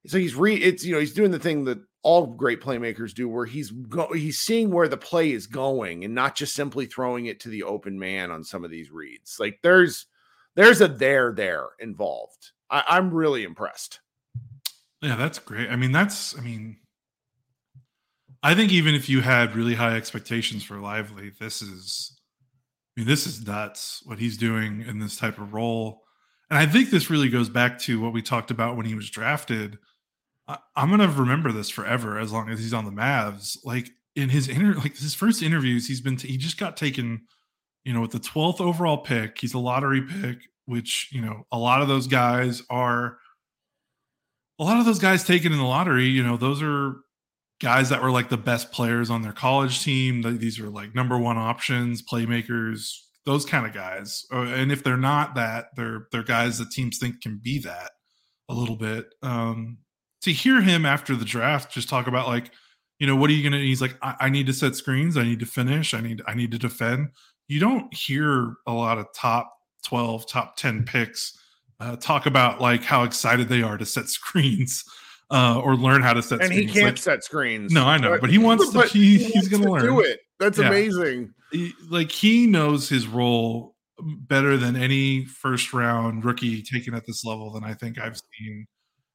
So 0.06 0.18
he's 0.18 0.34
re. 0.34 0.56
It's 0.56 0.84
you 0.84 0.92
know 0.92 1.00
he's 1.00 1.14
doing 1.14 1.30
the 1.30 1.38
thing 1.38 1.64
that 1.64 1.78
all 2.02 2.26
great 2.26 2.60
playmakers 2.60 3.14
do, 3.14 3.28
where 3.28 3.46
he's 3.46 3.70
go, 3.70 4.12
he's 4.12 4.40
seeing 4.40 4.70
where 4.70 4.88
the 4.88 4.96
play 4.96 5.30
is 5.30 5.46
going 5.46 6.04
and 6.04 6.14
not 6.14 6.34
just 6.34 6.54
simply 6.54 6.86
throwing 6.86 7.26
it 7.26 7.40
to 7.40 7.48
the 7.48 7.62
open 7.62 7.98
man 7.98 8.30
on 8.30 8.42
some 8.42 8.64
of 8.64 8.70
these 8.70 8.90
reads. 8.90 9.36
Like 9.38 9.60
there's 9.62 10.06
there's 10.56 10.80
a 10.80 10.88
there 10.88 11.32
there 11.32 11.68
involved. 11.78 12.50
I, 12.70 12.82
I'm 12.88 13.12
really 13.12 13.44
impressed. 13.44 14.00
Yeah, 15.00 15.16
that's 15.16 15.38
great. 15.38 15.70
I 15.70 15.76
mean, 15.76 15.92
that's 15.92 16.36
I 16.36 16.40
mean 16.40 16.78
I 18.42 18.54
think 18.54 18.72
even 18.72 18.94
if 18.94 19.08
you 19.08 19.20
had 19.20 19.54
really 19.54 19.74
high 19.74 19.96
expectations 19.96 20.64
for 20.64 20.78
Lively, 20.78 21.30
this 21.38 21.62
is 21.62 22.18
I 22.96 23.00
mean, 23.00 23.08
this 23.08 23.26
is 23.26 23.46
nuts 23.46 24.02
what 24.04 24.18
he's 24.18 24.36
doing 24.36 24.84
in 24.86 24.98
this 24.98 25.16
type 25.16 25.38
of 25.38 25.54
role. 25.54 26.02
And 26.50 26.58
I 26.58 26.66
think 26.66 26.90
this 26.90 27.08
really 27.08 27.30
goes 27.30 27.48
back 27.48 27.78
to 27.80 28.00
what 28.00 28.12
we 28.12 28.20
talked 28.20 28.50
about 28.50 28.76
when 28.76 28.84
he 28.84 28.94
was 28.94 29.08
drafted. 29.08 29.78
I, 30.48 30.58
I'm 30.76 30.90
gonna 30.90 31.08
remember 31.08 31.52
this 31.52 31.70
forever 31.70 32.18
as 32.18 32.32
long 32.32 32.48
as 32.50 32.58
he's 32.60 32.74
on 32.74 32.84
the 32.84 32.90
Mavs. 32.90 33.58
Like 33.64 33.90
in 34.16 34.28
his 34.28 34.48
inter 34.48 34.74
like 34.74 34.96
his 34.96 35.14
first 35.14 35.42
interviews, 35.42 35.86
he's 35.88 36.00
been 36.00 36.16
t- 36.16 36.28
he 36.28 36.36
just 36.36 36.58
got 36.58 36.76
taken, 36.76 37.22
you 37.84 37.92
know, 37.92 38.00
with 38.00 38.12
the 38.12 38.20
12th 38.20 38.60
overall 38.60 38.98
pick. 38.98 39.38
He's 39.40 39.54
a 39.54 39.58
lottery 39.58 40.02
pick, 40.02 40.38
which 40.66 41.08
you 41.12 41.20
know, 41.20 41.46
a 41.52 41.58
lot 41.58 41.82
of 41.82 41.88
those 41.88 42.06
guys 42.06 42.62
are 42.70 43.18
a 44.58 44.64
lot 44.64 44.78
of 44.78 44.84
those 44.86 44.98
guys 44.98 45.24
taken 45.24 45.52
in 45.52 45.58
the 45.58 45.64
lottery, 45.64 46.06
you 46.06 46.22
know, 46.22 46.36
those 46.36 46.62
are 46.62 46.96
guys 47.60 47.88
that 47.88 48.02
were 48.02 48.10
like 48.10 48.28
the 48.28 48.36
best 48.36 48.72
players 48.72 49.10
on 49.10 49.22
their 49.22 49.32
college 49.32 49.82
team. 49.82 50.22
Th- 50.22 50.38
These 50.38 50.58
are 50.60 50.68
like 50.68 50.94
number 50.94 51.18
one 51.18 51.38
options, 51.38 52.02
playmakers, 52.02 52.92
those 53.24 53.44
kind 53.44 53.66
of 53.66 53.72
guys. 53.72 54.24
Uh, 54.32 54.42
And 54.42 54.70
if 54.72 54.82
they're 54.82 54.96
not 54.96 55.34
that, 55.36 55.66
they're 55.76 56.06
they're 56.12 56.22
guys 56.24 56.58
that 56.58 56.70
teams 56.70 56.98
think 56.98 57.20
can 57.22 57.40
be 57.42 57.58
that 57.60 57.92
a 58.48 58.54
little 58.54 58.76
bit. 58.76 59.06
Um, 59.22 59.78
to 60.22 60.32
hear 60.32 60.60
him 60.60 60.84
after 60.86 61.14
the 61.16 61.24
draft 61.24 61.72
just 61.72 61.88
talk 61.88 62.06
about 62.06 62.26
like, 62.28 62.50
you 62.98 63.06
know, 63.06 63.16
what 63.16 63.28
are 63.30 63.32
you 63.32 63.42
gonna? 63.42 63.62
He's 63.62 63.80
like, 63.82 63.96
I, 64.02 64.14
I 64.20 64.28
need 64.28 64.46
to 64.46 64.52
set 64.52 64.76
screens, 64.76 65.16
I 65.16 65.24
need 65.24 65.40
to 65.40 65.46
finish, 65.46 65.94
I 65.94 66.00
need 66.00 66.22
I 66.26 66.34
need 66.34 66.50
to 66.52 66.58
defend. 66.58 67.08
You 67.48 67.60
don't 67.60 67.92
hear 67.92 68.54
a 68.66 68.72
lot 68.72 68.98
of 68.98 69.06
top 69.14 69.52
twelve, 69.84 70.28
top 70.28 70.56
ten 70.56 70.84
picks 70.84 71.38
uh, 71.80 71.96
talk 71.96 72.26
about 72.26 72.60
like 72.60 72.82
how 72.84 73.02
excited 73.02 73.48
they 73.48 73.62
are 73.62 73.76
to 73.76 73.84
set 73.86 74.08
screens 74.08 74.84
uh, 75.30 75.58
or 75.60 75.74
learn 75.76 76.02
how 76.02 76.12
to 76.12 76.22
set 76.22 76.42
screens. 76.44 76.50
And 76.60 76.60
he 76.70 76.72
can't 76.72 76.86
Like, 76.94 76.98
set 76.98 77.24
screens. 77.24 77.72
No, 77.72 77.84
I 77.86 77.98
know, 77.98 78.18
but 78.20 78.30
he 78.30 78.38
wants 78.38 78.70
to- 78.70 78.82
he- 78.82 79.18
he's 79.24 79.48
gonna 79.48 79.64
to 79.64 79.72
learn. 79.72 79.82
do 79.82 80.00
it. 80.00 80.20
That's 80.38 80.58
Yeah. 80.58 80.68
amazing. 80.68 81.32
he- 81.50 81.74
like 81.90 82.12
he 82.12 82.46
knows 82.46 82.88
his 82.88 83.06
role 83.08 83.74
better 84.00 84.56
than 84.56 84.76
any 84.76 85.24
first 85.24 85.72
round 85.72 86.24
rookie 86.24 86.62
taken 86.62 86.94
at 86.94 87.06
this 87.06 87.24
level 87.24 87.50
than 87.52 87.64
I 87.64 87.74
think 87.74 87.98
I've 87.98 88.16
seen 88.38 88.66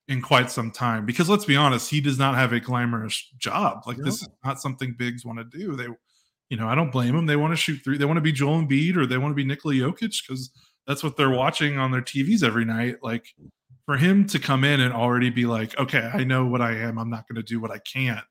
in 0.07 0.21
quite 0.21 0.49
some 0.49 0.71
time. 0.71 1.05
Because 1.05 1.29
let's 1.29 1.45
be 1.45 1.55
honest, 1.55 1.89
he 1.89 2.01
does 2.01 2.17
not 2.17 2.35
have 2.35 2.53
a 2.53 2.59
glamorous 2.59 3.29
job. 3.37 3.83
Like 3.85 3.97
this 3.97 4.21
is 4.21 4.29
not 4.43 4.61
something 4.61 4.95
bigs 4.97 5.25
want 5.25 5.39
to 5.39 5.57
do. 5.57 5.75
They, 5.75 5.87
you 6.49 6.57
know, 6.57 6.67
I 6.67 6.75
don't 6.75 6.91
blame 6.91 7.15
them. 7.15 7.25
They 7.25 7.35
want 7.35 7.51
to 7.53 7.57
shoot 7.57 7.81
three. 7.83 7.97
They 7.97 8.05
want 8.05 8.17
to 8.17 8.21
be 8.21 8.31
Joel 8.31 8.61
Embiid 8.61 8.95
or 8.95 9.05
they 9.05 9.17
want 9.17 9.31
to 9.31 9.35
be 9.35 9.43
Nikola 9.43 9.73
Jokic 9.75 10.15
because 10.25 10.51
that's 10.85 11.03
what 11.03 11.17
they're 11.17 11.29
watching 11.29 11.77
on 11.77 11.91
their 11.91 12.01
TVs 12.01 12.43
every 12.43 12.63
night. 12.63 12.97
Like 13.01 13.25
for 13.85 13.97
him 13.97 14.25
to 14.27 14.39
come 14.39 14.63
in 14.63 14.79
and 14.79 14.93
already 14.93 15.29
be 15.29 15.45
like, 15.45 15.77
okay, 15.77 16.09
I 16.13 16.23
know 16.23 16.45
what 16.45 16.61
I 16.61 16.73
am. 16.73 16.97
I'm 16.97 17.09
not 17.09 17.27
going 17.27 17.35
to 17.35 17.43
do 17.43 17.59
what 17.59 17.71
I 17.71 17.79
can't. 17.79 18.23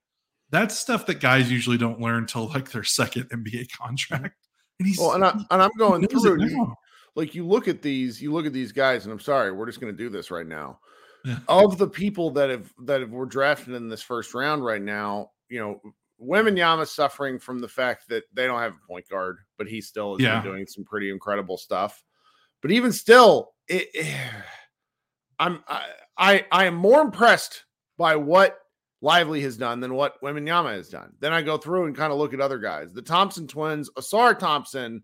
That's 0.50 0.78
stuff 0.78 1.06
that 1.06 1.20
guys 1.20 1.50
usually 1.50 1.76
don't 1.76 2.00
learn 2.00 2.26
till 2.26 2.48
like 2.48 2.70
their 2.70 2.84
second 2.84 3.28
NBA 3.30 3.68
contract. 3.78 4.36
And 4.78 4.88
he's 4.88 4.98
Well, 4.98 5.12
and, 5.12 5.24
I, 5.24 5.32
and 5.50 5.62
I'm 5.62 5.70
going 5.76 6.02
he 6.02 6.08
knows 6.10 6.24
it 6.24 6.28
through. 6.28 6.44
you- 6.48 6.74
like 7.16 7.34
you 7.34 7.46
look 7.46 7.66
at 7.66 7.80
these, 7.80 8.20
you 8.20 8.30
look 8.30 8.44
at 8.44 8.52
these 8.52 8.72
guys, 8.72 9.04
and 9.04 9.12
I'm 9.12 9.20
sorry, 9.20 9.50
we're 9.50 9.64
just 9.64 9.80
going 9.80 9.90
to 9.90 9.96
do 9.96 10.10
this 10.10 10.30
right 10.30 10.46
now. 10.46 10.78
Of 11.48 11.78
the 11.78 11.88
people 11.88 12.30
that 12.32 12.50
have 12.50 12.72
that 12.84 13.00
have, 13.00 13.10
were 13.10 13.26
drafted 13.26 13.74
in 13.74 13.88
this 13.88 14.02
first 14.02 14.34
round 14.34 14.64
right 14.64 14.82
now, 14.82 15.30
you 15.48 15.58
know, 15.58 15.80
Wembanyama's 16.22 16.90
suffering 16.92 17.38
from 17.38 17.58
the 17.58 17.68
fact 17.68 18.08
that 18.08 18.24
they 18.32 18.46
don't 18.46 18.60
have 18.60 18.72
a 18.72 18.86
point 18.88 19.08
guard, 19.08 19.38
but 19.58 19.66
he 19.66 19.80
still 19.80 20.16
is 20.16 20.22
Yeah. 20.22 20.42
doing 20.42 20.66
some 20.66 20.84
pretty 20.84 21.10
incredible 21.10 21.56
stuff. 21.58 22.02
But 22.62 22.70
even 22.70 22.92
still, 22.92 23.52
it, 23.68 23.88
I'm 25.38 25.62
I, 25.68 25.84
I 26.16 26.46
I 26.50 26.64
am 26.66 26.74
more 26.74 27.02
impressed 27.02 27.64
by 27.98 28.16
what 28.16 28.58
Lively 29.02 29.42
has 29.42 29.56
done 29.56 29.80
than 29.80 29.94
what 29.94 30.20
Wembanyama 30.22 30.72
has 30.74 30.88
done. 30.88 31.12
Then 31.20 31.32
I 31.32 31.42
go 31.42 31.58
through 31.58 31.84
and 31.86 31.96
kind 31.96 32.12
of 32.12 32.18
look 32.18 32.32
at 32.34 32.40
other 32.40 32.58
guys. 32.58 32.92
The 32.94 33.02
Thompson 33.02 33.46
twins, 33.46 33.90
Ausar 33.98 34.38
Thompson 34.38 35.02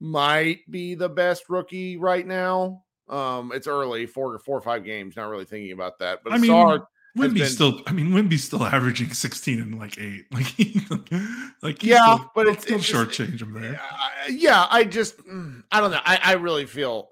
might 0.00 0.60
be 0.70 0.94
the 0.94 1.08
best 1.08 1.44
rookie 1.48 1.96
right 1.96 2.26
now. 2.26 2.84
Um, 3.10 3.52
it's 3.54 3.66
early, 3.66 4.06
four 4.06 4.38
four 4.38 4.56
or 4.58 4.60
five 4.60 4.84
games, 4.84 5.16
not 5.16 5.28
really 5.28 5.44
thinking 5.44 5.72
about 5.72 5.98
that. 6.00 6.22
But 6.24 6.32
I 6.32 6.38
mean, 6.38 6.50
has 6.50 6.80
Wemby's 7.16 7.42
been- 7.42 7.48
still. 7.50 7.82
I 7.86 7.92
mean, 7.92 8.12
Wemby's 8.12 8.44
still 8.44 8.62
averaging 8.64 9.12
sixteen 9.12 9.60
and 9.60 9.78
like 9.78 9.98
eight. 9.98 10.26
Like, 10.32 11.12
like 11.62 11.82
Yeah, 11.82 12.14
still- 12.16 12.30
but 12.34 12.46
it's- 12.46 12.64
it's 12.66 12.86
just- 12.86 12.92
shortchange 13.10 13.40
him 13.42 13.52
there. 13.54 13.72
yeah, 13.72 13.78
I- 13.90 14.28
yeah, 14.28 14.66
I 14.70 14.84
just 14.84 15.18
mm, 15.26 15.62
I 15.72 15.80
don't 15.80 15.90
know. 15.90 16.00
I, 16.04 16.18
I 16.22 16.32
really 16.34 16.66
feel 16.66 17.10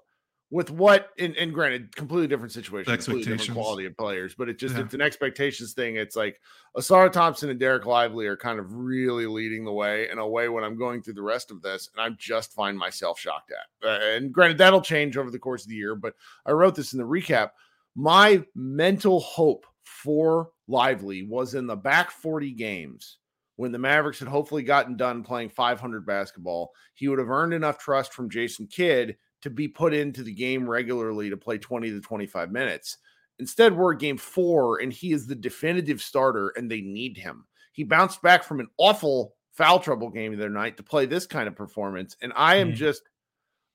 with 0.49 0.71
what 0.71 1.09
and, 1.19 1.35
and 1.35 1.53
granted, 1.53 1.93
completely 1.95 2.27
different 2.27 2.53
situation, 2.53 2.85
completely 2.95 3.23
different 3.35 3.51
quality 3.53 3.85
of 3.85 3.97
players, 3.97 4.33
but 4.33 4.47
it 4.47 4.57
just 4.57 4.75
Yeah. 4.75 4.81
it's 4.85 4.93
an 4.93 5.01
expectations 5.01 5.73
thing. 5.73 5.97
It's 5.97 6.15
like 6.15 6.39
Asara 6.77 7.11
Thompson 7.11 7.49
and 7.49 7.59
Dereck 7.59 7.83
Lively 7.85 8.27
are 8.27 8.37
kind 8.37 8.57
of 8.57 8.73
really 8.73 9.25
leading 9.27 9.65
the 9.65 9.73
way 9.73 10.09
in 10.09 10.19
a 10.19 10.27
way 10.27 10.47
when 10.47 10.63
I'm 10.63 10.77
going 10.77 11.01
through 11.01 11.15
the 11.15 11.21
rest 11.21 11.51
of 11.51 11.61
this, 11.61 11.89
and 11.93 12.01
I 12.01 12.15
just 12.17 12.53
find 12.53 12.77
myself 12.77 13.19
shocked 13.19 13.51
at. 13.51 13.87
Uh, 13.87 13.99
and 14.15 14.31
granted, 14.31 14.57
that'll 14.57 14.81
change 14.81 15.17
over 15.17 15.29
the 15.31 15.39
course 15.39 15.63
of 15.63 15.69
the 15.69 15.75
year, 15.75 15.95
but 15.95 16.13
I 16.45 16.51
wrote 16.51 16.75
this 16.75 16.93
in 16.93 16.99
the 16.99 17.05
recap. 17.05 17.51
My 17.95 18.45
mental 18.55 19.19
hope 19.19 19.65
for 19.83 20.51
Lively 20.69 21.23
was 21.23 21.55
in 21.55 21.67
the 21.67 21.75
back 21.75 22.09
40 22.11 22.51
games 22.51 23.17
when 23.57 23.71
the 23.71 23.79
Mavericks 23.79 24.19
had 24.19 24.27
hopefully 24.27 24.63
gotten 24.63 24.95
done 24.95 25.23
playing 25.23 25.49
500 25.49 26.05
basketball. 26.05 26.71
He 26.93 27.07
would 27.07 27.19
have 27.19 27.29
earned 27.31 27.53
enough 27.53 27.79
trust 27.79 28.13
from 28.13 28.29
Jason 28.29 28.67
Kidd 28.67 29.17
to 29.41 29.49
be 29.49 29.67
put 29.67 29.93
into 29.93 30.23
the 30.23 30.33
game 30.33 30.69
regularly 30.69 31.29
to 31.29 31.37
play 31.37 31.57
20 31.57 31.91
to 31.91 32.01
25 32.01 32.51
minutes. 32.51 32.97
Instead, 33.39 33.75
we're 33.75 33.93
at 33.93 33.99
game 33.99 34.17
four, 34.17 34.79
and 34.79 34.91
he 34.91 35.11
is 35.11 35.27
the 35.27 35.35
definitive 35.35 36.01
starter, 36.01 36.53
and 36.55 36.69
they 36.69 36.81
need 36.81 37.17
him. 37.17 37.45
He 37.71 37.83
bounced 37.83 38.21
back 38.21 38.43
from 38.43 38.59
an 38.59 38.67
awful 38.77 39.35
foul 39.53 39.79
trouble 39.79 40.09
game 40.09 40.31
the 40.31 40.43
other 40.43 40.49
night 40.49 40.77
to 40.77 40.83
play 40.83 41.05
this 41.05 41.27
kind 41.27 41.47
of 41.47 41.55
performance. 41.55 42.17
And 42.21 42.33
I 42.35 42.55
am 42.55 42.73
just, 42.73 43.03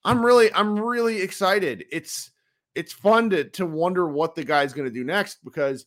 I'm 0.04 0.24
really, 0.24 0.52
I'm 0.52 0.78
really 0.78 1.20
excited. 1.20 1.84
It's 1.92 2.32
it's 2.74 2.92
fun 2.92 3.30
to 3.30 3.44
to 3.50 3.66
wonder 3.66 4.08
what 4.08 4.34
the 4.34 4.44
guy's 4.44 4.72
going 4.72 4.88
to 4.88 4.94
do 4.94 5.04
next 5.04 5.44
because 5.44 5.86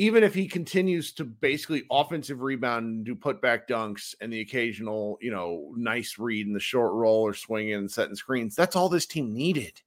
even 0.00 0.24
if 0.24 0.32
he 0.32 0.48
continues 0.48 1.12
to 1.12 1.26
basically 1.26 1.82
offensive 1.90 2.40
rebound 2.40 2.86
and 2.86 3.04
do 3.04 3.14
putback 3.14 3.68
dunks 3.68 4.14
and 4.22 4.32
the 4.32 4.40
occasional, 4.40 5.18
you 5.20 5.30
know, 5.30 5.74
nice 5.76 6.18
read 6.18 6.46
in 6.46 6.54
the 6.54 6.58
short 6.58 6.94
roll 6.94 7.20
or 7.20 7.34
swinging 7.34 7.74
and 7.74 7.90
setting 7.90 8.14
screens, 8.14 8.56
that's 8.56 8.74
all 8.74 8.88
this 8.88 9.04
team 9.04 9.34
needed. 9.34 9.82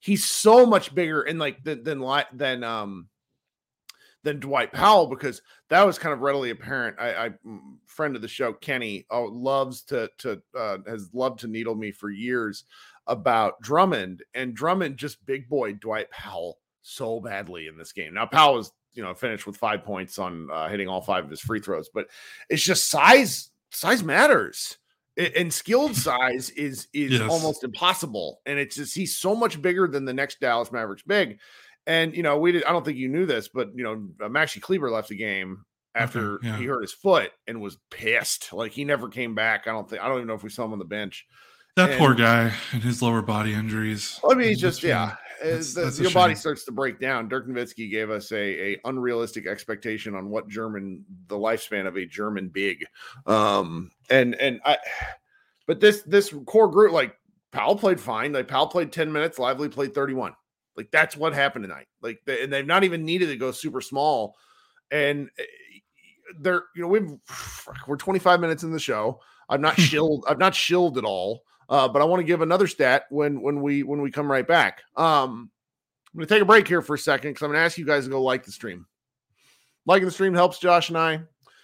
He's 0.00 0.26
so 0.26 0.66
much 0.66 0.94
bigger 0.94 1.22
and 1.22 1.38
like 1.38 1.64
than 1.64 1.82
than 1.82 2.04
than 2.34 2.62
um 2.62 3.08
than 4.22 4.38
Dwight 4.38 4.70
Powell 4.70 5.06
because 5.06 5.40
that 5.70 5.86
was 5.86 5.98
kind 5.98 6.12
of 6.12 6.20
readily 6.20 6.50
apparent. 6.50 6.98
I, 7.00 7.14
I 7.14 7.30
friend 7.86 8.16
of 8.16 8.20
the 8.20 8.28
show 8.28 8.52
Kenny 8.52 9.06
oh, 9.10 9.30
loves 9.32 9.80
to 9.84 10.10
to 10.18 10.42
uh, 10.54 10.76
has 10.86 11.08
loved 11.14 11.40
to 11.40 11.48
needle 11.48 11.74
me 11.74 11.90
for 11.90 12.10
years 12.10 12.64
about 13.06 13.62
Drummond 13.62 14.24
and 14.34 14.54
Drummond 14.54 14.98
just 14.98 15.24
big 15.24 15.48
boy 15.48 15.72
Dwight 15.72 16.10
Powell 16.10 16.58
so 16.82 17.18
badly 17.18 17.66
in 17.66 17.78
this 17.78 17.92
game. 17.92 18.12
Now 18.12 18.26
Powell 18.26 18.56
was 18.56 18.70
you 18.94 19.02
know 19.02 19.14
finished 19.14 19.46
with 19.46 19.56
five 19.56 19.84
points 19.84 20.18
on 20.18 20.48
uh, 20.52 20.68
hitting 20.68 20.88
all 20.88 21.00
five 21.00 21.24
of 21.24 21.30
his 21.30 21.40
free 21.40 21.60
throws, 21.60 21.88
but 21.92 22.06
it's 22.48 22.62
just 22.62 22.88
size. 22.88 23.50
Size 23.70 24.04
matters, 24.04 24.78
and 25.16 25.52
skilled 25.52 25.96
size 25.96 26.50
is 26.50 26.88
is 26.92 27.12
yes. 27.12 27.30
almost 27.30 27.64
impossible. 27.64 28.40
And 28.46 28.58
it's 28.58 28.76
just 28.76 28.94
he's 28.94 29.16
so 29.16 29.34
much 29.34 29.60
bigger 29.60 29.88
than 29.88 30.04
the 30.04 30.14
next 30.14 30.40
Dallas 30.40 30.72
Mavericks 30.72 31.02
big. 31.02 31.38
And 31.86 32.16
you 32.16 32.22
know, 32.22 32.38
we 32.38 32.52
did. 32.52 32.64
I 32.64 32.72
don't 32.72 32.84
think 32.84 32.98
you 32.98 33.08
knew 33.08 33.26
this, 33.26 33.48
but 33.48 33.70
you 33.74 33.84
know, 33.84 34.08
uh, 34.24 34.28
Maxi 34.28 34.60
Kleber 34.60 34.90
left 34.90 35.08
the 35.08 35.16
game 35.16 35.64
after 35.94 36.36
okay, 36.36 36.48
yeah. 36.48 36.56
he 36.56 36.64
hurt 36.64 36.82
his 36.82 36.92
foot 36.92 37.32
and 37.46 37.60
was 37.60 37.78
pissed. 37.90 38.52
Like 38.52 38.72
he 38.72 38.84
never 38.84 39.08
came 39.08 39.34
back. 39.34 39.66
I 39.66 39.72
don't 39.72 39.88
think. 39.88 40.02
I 40.02 40.08
don't 40.08 40.18
even 40.18 40.28
know 40.28 40.34
if 40.34 40.42
we 40.42 40.50
saw 40.50 40.64
him 40.64 40.72
on 40.72 40.78
the 40.78 40.84
bench. 40.84 41.26
That 41.76 41.90
and, 41.90 41.98
poor 41.98 42.14
guy 42.14 42.52
and 42.72 42.82
his 42.82 43.02
lower 43.02 43.22
body 43.22 43.52
injuries. 43.52 44.20
I 44.28 44.34
mean, 44.34 44.48
he's 44.48 44.60
just 44.60 44.82
yeah. 44.82 45.16
That's, 45.42 45.74
that's 45.74 46.00
your 46.00 46.10
body 46.10 46.34
starts 46.34 46.64
to 46.64 46.72
break 46.72 47.00
down. 47.00 47.28
Dirk 47.28 47.48
Nowitzki 47.48 47.90
gave 47.90 48.10
us 48.10 48.32
a, 48.32 48.74
a 48.74 48.80
unrealistic 48.84 49.46
expectation 49.46 50.14
on 50.14 50.30
what 50.30 50.48
German 50.48 51.04
the 51.28 51.36
lifespan 51.36 51.86
of 51.86 51.96
a 51.96 52.06
German 52.06 52.48
big. 52.48 52.84
Um 53.26 53.90
and 54.10 54.34
and 54.36 54.60
I 54.64 54.78
but 55.66 55.80
this 55.80 56.02
this 56.02 56.34
core 56.46 56.68
group 56.68 56.92
like 56.92 57.16
Powell 57.52 57.76
played 57.76 58.00
fine. 58.00 58.32
Like 58.32 58.48
Powell 58.48 58.66
played 58.66 58.92
10 58.92 59.12
minutes, 59.12 59.38
Lively 59.38 59.68
played 59.68 59.94
31. 59.94 60.34
Like 60.76 60.90
that's 60.90 61.16
what 61.16 61.34
happened 61.34 61.64
tonight. 61.64 61.86
Like 62.02 62.20
they, 62.26 62.42
and 62.42 62.52
they've 62.52 62.66
not 62.66 62.84
even 62.84 63.04
needed 63.04 63.26
to 63.26 63.36
go 63.36 63.52
super 63.52 63.80
small. 63.80 64.36
And 64.90 65.30
eh, 65.38 65.44
they're 66.40 66.64
you 66.74 66.82
know 66.82 66.88
we've 66.88 67.10
we're 67.86 67.96
25 67.96 68.40
minutes 68.40 68.62
in 68.62 68.72
the 68.72 68.78
show. 68.78 69.20
I'm 69.48 69.60
not 69.60 69.78
shilled. 69.80 70.24
I'm 70.28 70.38
not 70.38 70.54
shilled 70.54 70.98
at 70.98 71.04
all. 71.04 71.44
Uh, 71.68 71.88
but 71.88 72.02
I 72.02 72.04
want 72.04 72.20
to 72.20 72.24
give 72.24 72.42
another 72.42 72.66
stat 72.66 73.04
when 73.10 73.40
when 73.40 73.62
we 73.62 73.82
when 73.82 74.00
we 74.00 74.10
come 74.10 74.30
right 74.30 74.46
back. 74.46 74.82
Um, 74.96 75.50
I'm 76.12 76.18
going 76.18 76.28
to 76.28 76.34
take 76.34 76.42
a 76.42 76.46
break 76.46 76.68
here 76.68 76.82
for 76.82 76.94
a 76.94 76.98
second 76.98 77.30
because 77.30 77.42
I'm 77.42 77.50
going 77.50 77.60
to 77.60 77.64
ask 77.64 77.76
you 77.76 77.86
guys 77.86 78.04
to 78.04 78.10
go 78.10 78.22
like 78.22 78.44
the 78.44 78.52
stream. 78.52 78.86
Liking 79.86 80.06
the 80.06 80.12
stream 80.12 80.34
helps 80.34 80.58
Josh 80.58 80.88
and 80.88 80.98
I. 80.98 81.20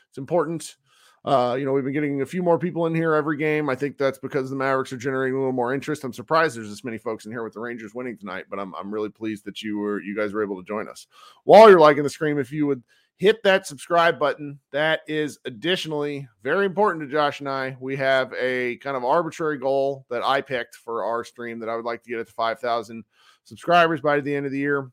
It's 0.09 0.19
important. 0.19 0.77
Uh, 1.25 1.55
you 1.59 1.67
know, 1.67 1.73
we've 1.73 1.85
been 1.85 1.93
getting 1.93 2.23
a 2.23 2.27
few 2.27 2.43
more 2.43 2.59
people 2.59 2.87
in 2.87 2.95
here 2.95 3.15
every 3.15 3.37
game. 3.37 3.69
I 3.69 3.75
think 3.75 3.99
that's 3.99 4.19
because 4.19 4.49
the 4.49 4.57
Mavericks 4.57 4.93
are 4.93 4.97
generating 4.97 5.35
a 5.35 5.39
little 5.39 5.53
more 5.53 5.75
interest. 5.75 6.03
I'm 6.03 6.15
surprised 6.15 6.57
there's 6.57 6.71
this 6.71 6.83
many 6.83 6.97
folks 6.97 7.27
in 7.27 7.33
here 7.33 7.45
with 7.45 7.53
the 7.53 7.61
Rangers 7.61 7.95
winning 7.95 8.17
tonight, 8.17 8.47
but 8.49 8.59
I'm 8.59 8.75
I'm 8.75 8.93
really 8.93 9.11
pleased 9.11 9.45
that 9.45 9.63
you 9.63 9.79
were 9.79 10.01
you 10.01 10.17
guys 10.17 10.33
were 10.33 10.43
able 10.43 10.57
to 10.57 10.67
join 10.67 10.89
us. 10.89 11.07
While 11.45 11.69
you're 11.69 11.79
liking 11.79 12.05
the 12.05 12.11
stream, 12.11 12.39
if 12.39 12.51
you 12.51 12.67
would 12.67 12.83
hit 13.21 13.43
that 13.43 13.67
subscribe 13.67 14.19
button. 14.19 14.59
That 14.73 15.01
is 15.07 15.39
additionally 15.45 16.27
very 16.43 16.65
important 16.65 17.05
to 17.05 17.13
Josh 17.13 17.41
and 17.41 17.49
I. 17.51 17.77
We 17.79 17.95
have 17.97 18.33
a 18.33 18.77
kind 18.79 18.97
of 18.97 19.05
arbitrary 19.05 19.59
goal 19.59 20.07
that 20.09 20.25
I 20.25 20.41
picked 20.41 20.77
for 20.77 21.05
our 21.05 21.23
stream 21.23 21.61
that 21.61 21.69
I 21.69 21.77
would 21.77 21.85
like 21.85 22.03
to 22.03 22.09
get 22.09 22.19
it 22.19 22.29
to 22.29 22.33
5,000 22.33 23.05
subscribers 23.45 24.01
by 24.01 24.21
the 24.21 24.35
end 24.35 24.47
of 24.47 24.53
the 24.53 24.59
year. 24.59 24.91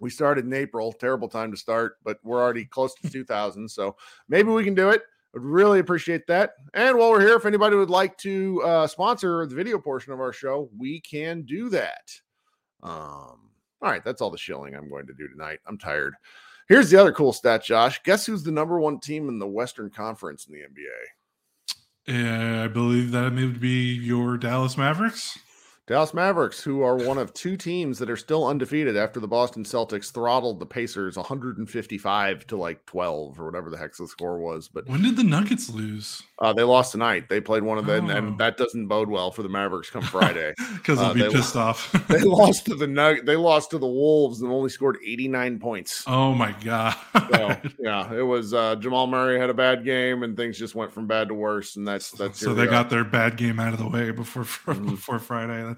We 0.00 0.08
started 0.08 0.44
in 0.44 0.52
April, 0.52 0.92
terrible 0.92 1.28
time 1.28 1.50
to 1.50 1.56
start, 1.56 1.96
but 2.04 2.18
we're 2.22 2.40
already 2.40 2.64
close 2.64 2.94
to 2.94 3.10
2,000. 3.10 3.68
So 3.68 3.96
maybe 4.28 4.50
we 4.50 4.62
can 4.62 4.76
do 4.76 4.90
it. 4.90 5.02
I'd 5.34 5.42
really 5.42 5.80
appreciate 5.80 6.28
that. 6.28 6.52
And 6.74 6.96
while 6.96 7.10
we're 7.10 7.22
here, 7.22 7.34
if 7.34 7.44
anybody 7.44 7.74
would 7.74 7.90
like 7.90 8.16
to 8.18 8.62
uh, 8.62 8.86
sponsor 8.86 9.44
the 9.46 9.56
video 9.56 9.80
portion 9.80 10.12
of 10.12 10.20
our 10.20 10.32
show, 10.32 10.70
we 10.78 11.00
can 11.00 11.42
do 11.42 11.70
that. 11.70 12.08
Um, 12.84 13.50
all 13.82 13.90
right, 13.90 14.04
that's 14.04 14.22
all 14.22 14.30
the 14.30 14.38
shilling 14.38 14.76
I'm 14.76 14.88
going 14.88 15.08
to 15.08 15.12
do 15.12 15.26
tonight. 15.26 15.58
I'm 15.66 15.76
tired. 15.76 16.14
Here's 16.68 16.90
the 16.90 17.00
other 17.00 17.12
cool 17.12 17.32
stat, 17.32 17.64
Josh. 17.64 18.02
Guess 18.02 18.26
who's 18.26 18.42
the 18.42 18.52
number 18.52 18.78
one 18.78 19.00
team 19.00 19.28
in 19.28 19.38
the 19.38 19.46
Western 19.46 19.88
Conference 19.88 20.46
in 20.46 20.52
the 20.52 20.60
NBA? 20.60 22.64
I 22.64 22.68
believe 22.68 23.10
that 23.12 23.32
may 23.32 23.46
be 23.46 23.94
your 23.94 24.36
Dallas 24.36 24.76
Mavericks. 24.76 25.38
Dallas 25.88 26.12
Mavericks, 26.12 26.62
who 26.62 26.82
are 26.82 26.96
one 26.96 27.16
of 27.16 27.32
two 27.32 27.56
teams 27.56 27.98
that 27.98 28.10
are 28.10 28.16
still 28.16 28.46
undefeated 28.46 28.94
after 28.94 29.20
the 29.20 29.26
Boston 29.26 29.64
Celtics 29.64 30.12
throttled 30.12 30.60
the 30.60 30.66
Pacers 30.66 31.16
155 31.16 32.46
to 32.46 32.56
like 32.58 32.84
12 32.84 33.40
or 33.40 33.46
whatever 33.46 33.70
the 33.70 33.78
heck 33.78 33.96
the 33.96 34.06
score 34.06 34.38
was. 34.38 34.68
But 34.68 34.86
when 34.86 35.00
did 35.00 35.16
the 35.16 35.24
Nuggets 35.24 35.70
lose? 35.70 36.22
Uh, 36.40 36.52
they 36.52 36.62
lost 36.62 36.92
tonight. 36.92 37.28
They 37.28 37.40
played 37.40 37.64
one 37.64 37.78
of 37.78 37.86
them, 37.86 38.10
oh. 38.10 38.16
and 38.16 38.38
that 38.38 38.56
doesn't 38.56 38.86
bode 38.86 39.08
well 39.08 39.30
for 39.30 39.42
the 39.42 39.48
Mavericks 39.48 39.90
come 39.90 40.02
Friday 40.02 40.54
because 40.74 40.98
they'll 40.98 41.08
uh, 41.08 41.14
be 41.14 41.22
they 41.22 41.30
pissed 41.30 41.56
off. 41.56 41.90
they 42.08 42.20
lost 42.20 42.66
to 42.66 42.76
the 42.76 42.86
Nug- 42.86 43.26
They 43.26 43.34
lost 43.34 43.70
to 43.70 43.78
the 43.78 43.86
Wolves 43.86 44.40
and 44.42 44.52
only 44.52 44.68
scored 44.68 44.98
89 45.04 45.58
points. 45.58 46.04
Oh 46.06 46.34
my 46.34 46.52
god! 46.62 46.94
so, 47.32 47.56
yeah, 47.80 48.12
it 48.12 48.22
was 48.22 48.54
uh, 48.54 48.76
Jamal 48.76 49.08
Murray 49.08 49.40
had 49.40 49.50
a 49.50 49.54
bad 49.54 49.84
game, 49.84 50.22
and 50.22 50.36
things 50.36 50.58
just 50.58 50.76
went 50.76 50.92
from 50.92 51.08
bad 51.08 51.28
to 51.28 51.34
worse. 51.34 51.74
And 51.74 51.88
that's 51.88 52.12
that's 52.12 52.38
so 52.38 52.54
they 52.54 52.66
got 52.66 52.88
their 52.88 53.04
bad 53.04 53.36
game 53.36 53.58
out 53.58 53.72
of 53.72 53.80
the 53.80 53.88
way 53.88 54.12
before 54.12 54.44
mm-hmm. 54.66 54.90
before 54.90 55.18
Friday. 55.18 55.64
That's 55.64 55.77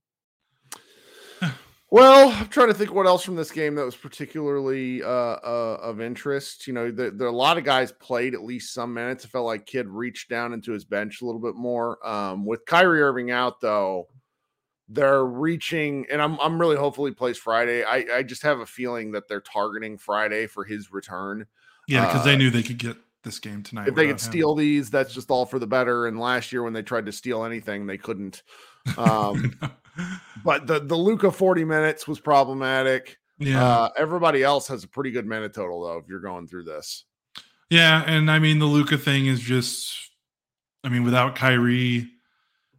Well, 1.91 2.29
I'm 2.29 2.47
trying 2.47 2.69
to 2.69 2.73
think 2.73 2.93
what 2.93 3.05
else 3.05 3.21
from 3.21 3.35
this 3.35 3.51
game 3.51 3.75
that 3.75 3.83
was 3.83 3.97
particularly 3.97 5.03
uh, 5.03 5.07
uh, 5.07 5.77
of 5.81 5.99
interest. 5.99 6.65
You 6.65 6.71
know, 6.71 6.89
there, 6.89 7.11
there, 7.11 7.27
are 7.27 7.31
a 7.31 7.35
lot 7.35 7.57
of 7.57 7.65
guys 7.65 7.91
played 7.91 8.33
at 8.33 8.41
least 8.41 8.73
some 8.73 8.93
minutes. 8.93 9.25
It 9.25 9.27
felt 9.27 9.45
like 9.45 9.65
Kidd 9.65 9.89
reached 9.89 10.29
down 10.29 10.53
into 10.53 10.71
his 10.71 10.85
bench 10.85 11.21
a 11.21 11.25
little 11.25 11.41
bit 11.41 11.55
more. 11.55 12.05
Um, 12.07 12.45
with 12.45 12.65
Kyrie 12.65 13.01
Irving 13.01 13.29
out, 13.29 13.59
though, 13.59 14.07
they're 14.87 15.25
reaching, 15.25 16.05
and 16.09 16.21
I'm 16.21 16.39
I'm 16.39 16.59
really 16.59 16.77
hopeful 16.77 17.05
he 17.05 17.11
plays 17.11 17.37
Friday. 17.37 17.83
I, 17.83 18.05
I 18.13 18.23
just 18.23 18.43
have 18.43 18.61
a 18.61 18.65
feeling 18.65 19.11
that 19.11 19.27
they're 19.27 19.41
targeting 19.41 19.97
Friday 19.97 20.47
for 20.47 20.63
his 20.63 20.93
return. 20.93 21.45
Yeah, 21.89 22.05
because 22.05 22.21
uh, 22.21 22.25
they 22.25 22.37
knew 22.37 22.49
they 22.49 22.63
could 22.63 22.77
get 22.77 22.95
this 23.23 23.39
game 23.39 23.63
tonight. 23.63 23.89
If 23.89 23.95
they 23.95 24.03
could 24.03 24.11
him. 24.11 24.17
steal 24.19 24.55
these, 24.55 24.89
that's 24.89 25.13
just 25.13 25.29
all 25.29 25.45
for 25.45 25.59
the 25.59 25.67
better. 25.67 26.07
And 26.07 26.17
last 26.17 26.53
year, 26.53 26.63
when 26.63 26.71
they 26.71 26.83
tried 26.83 27.07
to 27.07 27.11
steal 27.11 27.43
anything, 27.43 27.85
they 27.85 27.97
couldn't. 27.97 28.43
Um, 28.97 29.59
but 30.43 30.67
the 30.67 30.79
the 30.79 30.95
Luka 30.95 31.31
40 31.31 31.65
minutes 31.65 32.07
was 32.07 32.19
problematic. 32.19 33.17
Yeah. 33.39 33.65
Uh, 33.65 33.89
everybody 33.97 34.43
else 34.43 34.67
has 34.67 34.83
a 34.83 34.87
pretty 34.87 35.11
good 35.11 35.25
minute 35.25 35.53
total 35.53 35.81
though. 35.83 35.97
If 35.97 36.07
you're 36.07 36.19
going 36.19 36.47
through 36.47 36.63
this. 36.65 37.05
Yeah, 37.69 38.03
and 38.05 38.29
I 38.29 38.39
mean 38.39 38.59
the 38.59 38.65
Luka 38.65 38.97
thing 38.97 39.27
is 39.27 39.39
just, 39.39 39.95
I 40.83 40.89
mean, 40.89 41.03
without 41.03 41.35
Kyrie, 41.35 42.09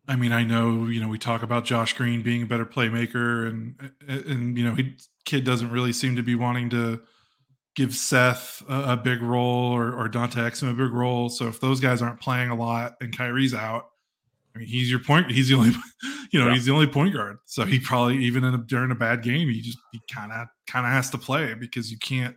I 0.06 0.16
mean, 0.16 0.32
I 0.32 0.44
know 0.44 0.86
you 0.86 1.00
know 1.00 1.08
we 1.08 1.18
talk 1.18 1.42
about 1.42 1.64
Josh 1.64 1.94
Green 1.94 2.22
being 2.22 2.42
a 2.42 2.46
better 2.46 2.66
playmaker, 2.66 3.48
and 3.48 3.92
and 4.06 4.58
you 4.58 4.64
know 4.64 4.74
he 4.74 4.96
Kidd 5.24 5.44
doesn't 5.44 5.70
really 5.70 5.92
seem 5.92 6.16
to 6.16 6.22
be 6.22 6.34
wanting 6.34 6.70
to 6.70 7.00
give 7.74 7.94
Seth 7.94 8.62
a, 8.68 8.92
a 8.92 8.96
big 8.96 9.22
role 9.22 9.72
or, 9.72 9.94
or 9.94 10.08
Dante 10.08 10.40
Exum 10.40 10.70
a 10.70 10.74
big 10.74 10.92
role. 10.92 11.28
So 11.28 11.48
if 11.48 11.60
those 11.60 11.80
guys 11.80 12.02
aren't 12.02 12.20
playing 12.20 12.50
a 12.50 12.54
lot 12.54 12.96
and 13.00 13.16
Kyrie's 13.16 13.54
out, 13.54 13.91
I 14.54 14.58
mean, 14.58 14.68
he's 14.68 14.90
your 14.90 15.00
point. 15.00 15.30
He's 15.30 15.48
the 15.48 15.54
only, 15.54 15.70
you 16.32 16.40
know, 16.40 16.48
yeah. 16.48 16.54
he's 16.54 16.66
the 16.66 16.72
only 16.72 16.86
point 16.86 17.14
guard. 17.14 17.38
So 17.46 17.64
he 17.64 17.78
probably 17.78 18.18
even 18.24 18.44
in 18.44 18.54
a, 18.54 18.58
during 18.58 18.90
a 18.90 18.94
bad 18.94 19.22
game, 19.22 19.48
he 19.48 19.60
just 19.60 19.78
he 19.92 20.00
kind 20.12 20.32
of 20.32 20.48
kind 20.66 20.86
of 20.86 20.92
has 20.92 21.10
to 21.10 21.18
play 21.18 21.54
because 21.54 21.90
you 21.90 21.98
can't. 21.98 22.36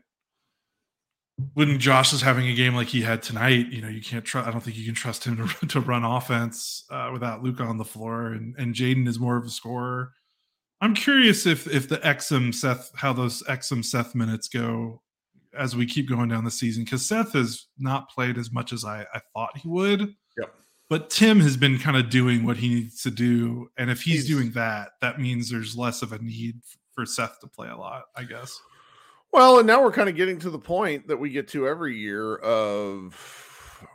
When 1.53 1.79
Josh 1.79 2.13
is 2.13 2.21
having 2.21 2.47
a 2.47 2.53
game 2.53 2.75
like 2.75 2.87
he 2.87 3.01
had 3.01 3.21
tonight, 3.21 3.67
you 3.69 3.81
know, 3.81 3.89
you 3.89 4.01
can't 4.01 4.23
trust. 4.23 4.47
I 4.47 4.51
don't 4.51 4.61
think 4.61 4.77
you 4.77 4.85
can 4.85 4.95
trust 4.95 5.25
him 5.25 5.35
to, 5.35 5.67
to 5.67 5.81
run 5.81 6.05
offense 6.05 6.85
uh, 6.89 7.09
without 7.11 7.43
Luka 7.43 7.63
on 7.63 7.77
the 7.77 7.85
floor, 7.85 8.27
and 8.27 8.55
and 8.57 8.73
Jaden 8.73 9.07
is 9.07 9.19
more 9.19 9.35
of 9.35 9.45
a 9.45 9.49
scorer. 9.49 10.11
I'm 10.81 10.93
curious 10.93 11.45
if 11.45 11.67
if 11.67 11.89
the 11.89 11.97
Exum 11.97 12.53
Seth 12.53 12.91
how 12.95 13.11
those 13.11 13.43
Exum 13.43 13.83
Seth 13.83 14.15
minutes 14.15 14.47
go 14.47 15.01
as 15.57 15.75
we 15.75 15.85
keep 15.85 16.09
going 16.09 16.29
down 16.29 16.43
the 16.43 16.51
season 16.51 16.83
because 16.83 17.05
Seth 17.05 17.33
has 17.33 17.67
not 17.77 18.09
played 18.09 18.37
as 18.37 18.51
much 18.51 18.73
as 18.73 18.85
I, 18.85 19.05
I 19.13 19.21
thought 19.33 19.57
he 19.57 19.67
would. 19.67 20.13
Yep. 20.37 20.55
But 20.87 21.09
Tim 21.09 21.39
has 21.39 21.57
been 21.57 21.79
kind 21.79 21.97
of 21.97 22.09
doing 22.09 22.45
what 22.45 22.57
he 22.57 22.69
needs 22.69 23.01
to 23.03 23.11
do, 23.11 23.69
and 23.77 23.89
if 23.89 24.03
he's, 24.03 24.27
he's 24.27 24.27
doing 24.27 24.51
that, 24.51 24.89
that 25.01 25.19
means 25.19 25.49
there's 25.49 25.75
less 25.75 26.01
of 26.01 26.11
a 26.11 26.19
need 26.19 26.61
for 26.93 27.05
Seth 27.05 27.39
to 27.41 27.47
play 27.47 27.69
a 27.69 27.75
lot, 27.75 28.03
I 28.15 28.23
guess. 28.23 28.59
Well, 29.31 29.57
and 29.57 29.67
now 29.67 29.83
we're 29.83 29.91
kind 29.91 30.09
of 30.09 30.15
getting 30.15 30.39
to 30.39 30.49
the 30.49 30.59
point 30.59 31.07
that 31.07 31.17
we 31.17 31.29
get 31.29 31.47
to 31.49 31.67
every 31.67 31.97
year 31.97 32.35
of 32.37 33.85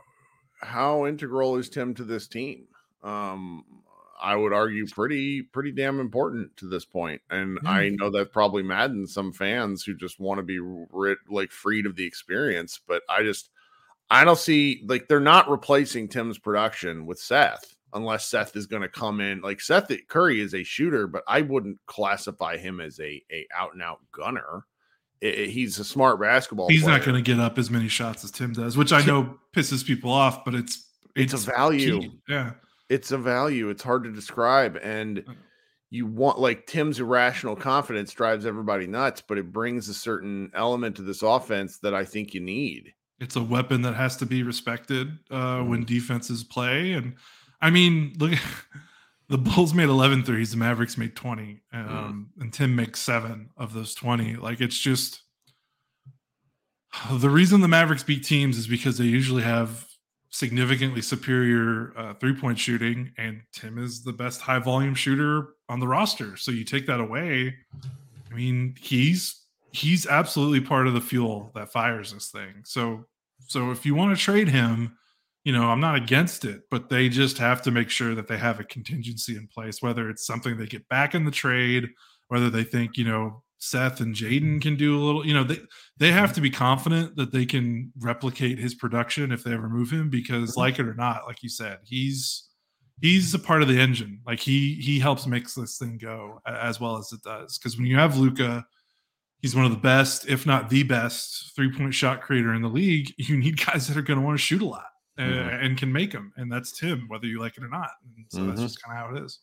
how 0.61 1.05
integral 1.07 1.57
is 1.57 1.69
Tim 1.69 1.95
to 1.95 2.03
this 2.03 2.27
team. 2.27 2.67
Um, 3.03 3.63
I 4.21 4.35
would 4.35 4.53
argue 4.53 4.85
pretty 4.85 5.41
pretty 5.41 5.71
damn 5.71 5.99
important 5.99 6.55
to 6.57 6.67
this. 6.67 6.85
And 6.93 7.59
mm. 7.59 7.59
I 7.65 7.89
know 7.89 8.11
that 8.11 8.31
probably 8.31 8.61
maddens 8.61 9.13
some 9.13 9.33
fans 9.33 9.83
who 9.83 9.95
just 9.95 10.19
want 10.19 10.37
to 10.37 10.43
be 10.43 10.59
rid, 10.59 11.17
like 11.27 11.51
freed 11.51 11.87
of 11.87 11.95
the 11.95 12.05
experience. 12.05 12.79
But 12.87 13.01
I 13.09 13.23
just 13.23 13.49
I 14.11 14.25
don't 14.25 14.37
see 14.37 14.83
like 14.87 15.07
they're 15.07 15.19
not 15.19 15.49
replacing 15.49 16.07
Tim's 16.07 16.37
production 16.37 17.05
with 17.05 17.19
Seth 17.19 17.75
unless 17.93 18.27
Seth 18.27 18.55
is 18.55 18.67
going 18.67 18.83
to 18.83 18.89
come 18.89 19.21
in. 19.21 19.41
Like 19.41 19.61
Seth 19.61 19.91
Curry 20.07 20.41
is 20.41 20.53
a 20.53 20.63
shooter, 20.63 21.07
but 21.07 21.23
I 21.27 21.41
wouldn't 21.41 21.79
classify 21.87 22.57
him 22.57 22.79
as 22.79 22.99
a 22.99 23.23
a 23.31 23.47
out 23.55 23.73
and 23.73 23.81
out 23.81 23.99
gunner. 24.11 24.65
It, 25.21 25.39
it, 25.39 25.49
he's 25.49 25.79
a 25.79 25.83
smart 25.83 26.19
basketball. 26.19 26.67
He's 26.69 26.83
player. 26.83 26.97
not 26.97 27.05
going 27.05 27.15
to 27.15 27.21
get 27.21 27.39
up 27.39 27.57
as 27.57 27.69
many 27.69 27.87
shots 27.87 28.23
as 28.23 28.31
Tim 28.31 28.53
does, 28.53 28.75
which 28.75 28.91
I 28.91 29.03
know 29.05 29.37
pisses 29.55 29.85
people 29.85 30.11
off, 30.11 30.43
but 30.43 30.55
it's 30.55 30.87
it's, 31.15 31.33
it's 31.33 31.43
a 31.43 31.51
value. 31.51 32.01
Key. 32.01 32.11
Yeah 32.27 32.51
it's 32.91 33.13
a 33.13 33.17
value. 33.17 33.69
It's 33.69 33.81
hard 33.81 34.03
to 34.03 34.11
describe. 34.11 34.77
And 34.83 35.19
uh-huh. 35.19 35.33
you 35.91 36.05
want 36.05 36.39
like 36.39 36.67
Tim's 36.67 36.99
irrational 36.99 37.55
confidence 37.55 38.11
drives 38.11 38.45
everybody 38.45 38.85
nuts, 38.85 39.23
but 39.25 39.37
it 39.37 39.53
brings 39.53 39.87
a 39.87 39.93
certain 39.93 40.51
element 40.53 40.97
to 40.97 41.01
this 41.01 41.21
offense 41.21 41.79
that 41.79 41.95
I 41.95 42.03
think 42.03 42.33
you 42.33 42.41
need. 42.41 42.93
It's 43.21 43.35
a 43.35 43.41
weapon 43.41 43.83
that 43.83 43.93
has 43.93 44.17
to 44.17 44.25
be 44.25 44.41
respected 44.41 45.17
uh, 45.29 45.35
mm-hmm. 45.35 45.69
when 45.69 45.85
defenses 45.85 46.43
play. 46.43 46.93
And 46.93 47.15
I 47.61 47.69
mean, 47.69 48.15
look, 48.17 48.33
the 49.29 49.37
Bulls 49.37 49.73
made 49.73 49.89
11 49.89 50.23
threes, 50.23 50.51
the 50.51 50.57
Mavericks 50.57 50.97
made 50.97 51.15
20, 51.15 51.61
mm-hmm. 51.73 51.97
um, 51.97 52.29
mm. 52.37 52.41
and 52.41 52.51
Tim 52.51 52.75
makes 52.75 52.99
seven 52.99 53.51
of 53.55 53.73
those 53.73 53.93
20. 53.93 54.37
Like 54.37 54.59
it's 54.59 54.77
just 54.77 55.21
the 57.11 57.29
reason 57.29 57.61
the 57.61 57.67
Mavericks 57.67 58.03
beat 58.03 58.25
teams 58.25 58.57
is 58.57 58.67
because 58.67 58.97
they 58.97 59.05
usually 59.05 59.43
have 59.43 59.87
significantly 60.31 61.01
superior 61.01 61.93
uh, 61.95 62.13
three 62.15 62.33
point 62.33 62.57
shooting, 62.57 63.11
and 63.17 63.41
Tim 63.53 63.77
is 63.77 64.03
the 64.03 64.13
best 64.13 64.41
high 64.41 64.59
volume 64.59 64.95
shooter 64.95 65.49
on 65.69 65.79
the 65.79 65.87
roster. 65.87 66.35
So 66.37 66.51
you 66.51 66.63
take 66.63 66.87
that 66.87 66.99
away. 66.99 67.55
I 68.29 68.33
mean, 68.33 68.75
he's 68.79 69.41
he's 69.71 70.05
absolutely 70.07 70.61
part 70.61 70.87
of 70.87 70.93
the 70.93 71.01
fuel 71.01 71.51
that 71.55 71.71
fires 71.71 72.13
this 72.13 72.29
thing. 72.29 72.63
So 72.63 73.05
so 73.51 73.69
if 73.71 73.85
you 73.85 73.95
want 73.95 74.17
to 74.17 74.23
trade 74.23 74.47
him, 74.47 74.97
you 75.43 75.51
know, 75.51 75.65
I'm 75.69 75.81
not 75.81 75.95
against 75.95 76.45
it, 76.45 76.61
but 76.71 76.89
they 76.89 77.09
just 77.09 77.37
have 77.37 77.61
to 77.63 77.71
make 77.71 77.89
sure 77.89 78.15
that 78.15 78.27
they 78.27 78.37
have 78.37 78.61
a 78.61 78.63
contingency 78.63 79.35
in 79.35 79.47
place, 79.47 79.81
whether 79.81 80.09
it's 80.09 80.25
something 80.25 80.55
they 80.55 80.67
get 80.67 80.87
back 80.87 81.15
in 81.15 81.25
the 81.25 81.31
trade, 81.31 81.89
whether 82.29 82.49
they 82.49 82.63
think, 82.63 82.95
you 82.95 83.03
know, 83.03 83.43
Seth 83.57 83.99
and 83.99 84.15
Jaden 84.15 84.61
can 84.61 84.77
do 84.77 84.97
a 84.97 85.03
little, 85.03 85.25
you 85.25 85.33
know, 85.33 85.43
they 85.43 85.59
they 85.97 86.11
have 86.11 86.29
mm-hmm. 86.29 86.35
to 86.35 86.41
be 86.41 86.49
confident 86.49 87.15
that 87.17 87.33
they 87.33 87.45
can 87.45 87.91
replicate 87.99 88.57
his 88.57 88.73
production 88.73 89.31
if 89.31 89.43
they 89.43 89.53
ever 89.53 89.69
move 89.69 89.91
him 89.91 90.09
because 90.09 90.51
mm-hmm. 90.51 90.61
like 90.61 90.79
it 90.79 90.87
or 90.87 90.95
not, 90.95 91.27
like 91.27 91.43
you 91.43 91.49
said, 91.49 91.79
he's 91.83 92.47
he's 93.01 93.33
a 93.33 93.39
part 93.39 93.61
of 93.61 93.67
the 93.67 93.79
engine. 93.79 94.21
Like 94.25 94.39
he 94.39 94.75
he 94.75 94.97
helps 94.97 95.27
makes 95.27 95.53
this 95.55 95.77
thing 95.77 95.99
go 96.01 96.39
as 96.47 96.79
well 96.79 96.97
as 96.97 97.11
it 97.11 97.21
does. 97.21 97.57
Because 97.57 97.77
when 97.77 97.85
you 97.85 97.97
have 97.97 98.17
Luka, 98.17 98.65
he's 99.41 99.55
one 99.55 99.65
of 99.65 99.71
the 99.71 99.77
best, 99.77 100.27
if 100.27 100.45
not 100.45 100.69
the 100.69 100.83
best, 100.83 101.55
three 101.55 101.71
point 101.71 101.93
shot 101.93 102.21
creator 102.21 102.53
in 102.53 102.61
the 102.61 102.69
league. 102.69 103.13
You 103.17 103.37
need 103.37 103.65
guys 103.65 103.87
that 103.87 103.97
are 103.97 104.01
going 104.01 104.19
to 104.19 104.25
want 104.25 104.37
to 104.37 104.43
shoot 104.43 104.61
a 104.61 104.65
lot 104.65 104.87
and, 105.17 105.33
mm-hmm. 105.33 105.65
and, 105.65 105.77
can 105.77 105.91
make 105.91 106.11
them, 106.11 106.33
and 106.37 106.51
that's 106.51 106.71
Tim, 106.71 107.05
whether 107.07 107.25
you 107.25 107.39
like 107.39 107.57
it 107.57 107.63
or 107.63 107.69
not. 107.69 107.91
And 108.17 108.25
so 108.29 108.39
mm-hmm. 108.39 108.49
that's 108.49 108.61
just 108.61 108.81
kind 108.81 108.97
of 108.97 109.05
how 109.05 109.15
it 109.15 109.25
is. 109.25 109.39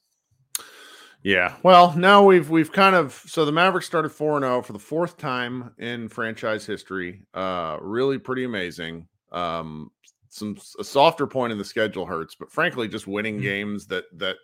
Yeah. 1.23 1.57
Well, 1.63 1.97
now 1.97 2.25
we've 2.25 2.49
we've 2.49 2.71
kind 2.71 2.95
of 2.95 3.13
so 3.27 3.45
the 3.45 3.53
Mavericks 3.53 3.87
started 3.87 4.11
4 4.11 4.41
0 4.41 4.63
for 4.63 4.73
the 4.73 4.79
fourth 4.79 5.17
time 5.17 5.73
in 5.79 6.09
franchise 6.09 6.65
history. 6.65 7.23
Uh 7.35 7.77
really 7.81 8.19
pretty 8.19 8.45
amazing. 8.45 9.09
Um 9.33 9.91
some 10.29 10.57
a 10.79 10.85
softer 10.85 11.27
point 11.27 11.53
in 11.53 11.59
the 11.59 11.65
schedule 11.65 12.07
hurts, 12.07 12.37
but 12.37 12.53
frankly 12.53 12.87
just 12.87 13.09
winning 13.09 13.35
mm-hmm. 13.35 13.43
games 13.43 13.87
that 13.89 14.05
that 14.19 14.37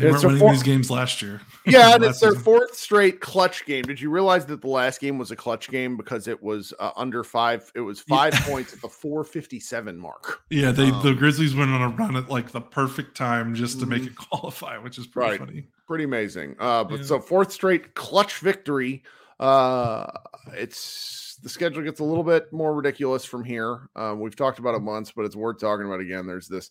they 0.00 0.10
weren't 0.10 0.24
winning 0.24 0.38
fourth, 0.38 0.52
these 0.54 0.62
games 0.62 0.90
last 0.90 1.22
year. 1.22 1.40
Yeah, 1.66 1.94
and 1.94 2.02
it's 2.02 2.20
their 2.20 2.30
season. 2.30 2.42
fourth 2.42 2.74
straight 2.74 3.20
clutch 3.20 3.66
game. 3.66 3.84
Did 3.84 4.00
you 4.00 4.10
realize 4.10 4.46
that 4.46 4.62
the 4.62 4.68
last 4.68 5.00
game 5.00 5.18
was 5.18 5.30
a 5.30 5.36
clutch 5.36 5.68
game 5.68 5.96
because 5.96 6.26
it 6.26 6.42
was 6.42 6.72
uh, 6.80 6.90
under 6.96 7.22
five? 7.22 7.70
It 7.74 7.80
was 7.80 8.00
five 8.00 8.32
yeah. 8.34 8.40
points 8.46 8.72
at 8.72 8.80
the 8.80 8.88
457 8.88 9.96
mark. 9.96 10.40
Yeah, 10.48 10.72
they 10.72 10.90
um, 10.90 11.02
the 11.02 11.14
Grizzlies 11.14 11.54
went 11.54 11.70
on 11.70 11.82
a 11.82 11.88
run 11.88 12.16
at 12.16 12.30
like 12.30 12.50
the 12.50 12.62
perfect 12.62 13.16
time 13.16 13.54
just 13.54 13.78
to 13.80 13.86
make 13.86 14.02
mm-hmm. 14.02 14.12
it 14.12 14.16
qualify, 14.30 14.78
which 14.78 14.98
is 14.98 15.06
pretty 15.06 15.30
right. 15.30 15.38
funny. 15.38 15.64
Pretty 15.86 16.04
amazing. 16.04 16.56
Uh, 16.58 16.82
but 16.82 17.00
yeah. 17.00 17.04
so 17.04 17.20
fourth 17.20 17.52
straight 17.52 17.94
clutch 17.94 18.38
victory. 18.38 19.02
Uh, 19.38 20.06
it's 20.54 21.38
the 21.42 21.48
schedule 21.48 21.82
gets 21.82 22.00
a 22.00 22.04
little 22.04 22.24
bit 22.24 22.52
more 22.52 22.74
ridiculous 22.74 23.24
from 23.24 23.44
here. 23.44 23.88
Um, 23.96 24.20
we've 24.20 24.36
talked 24.36 24.58
about 24.58 24.74
it 24.74 24.82
once, 24.82 25.12
but 25.12 25.24
it's 25.24 25.36
worth 25.36 25.58
talking 25.58 25.86
about 25.86 26.00
again. 26.00 26.26
There's 26.26 26.48
this 26.48 26.70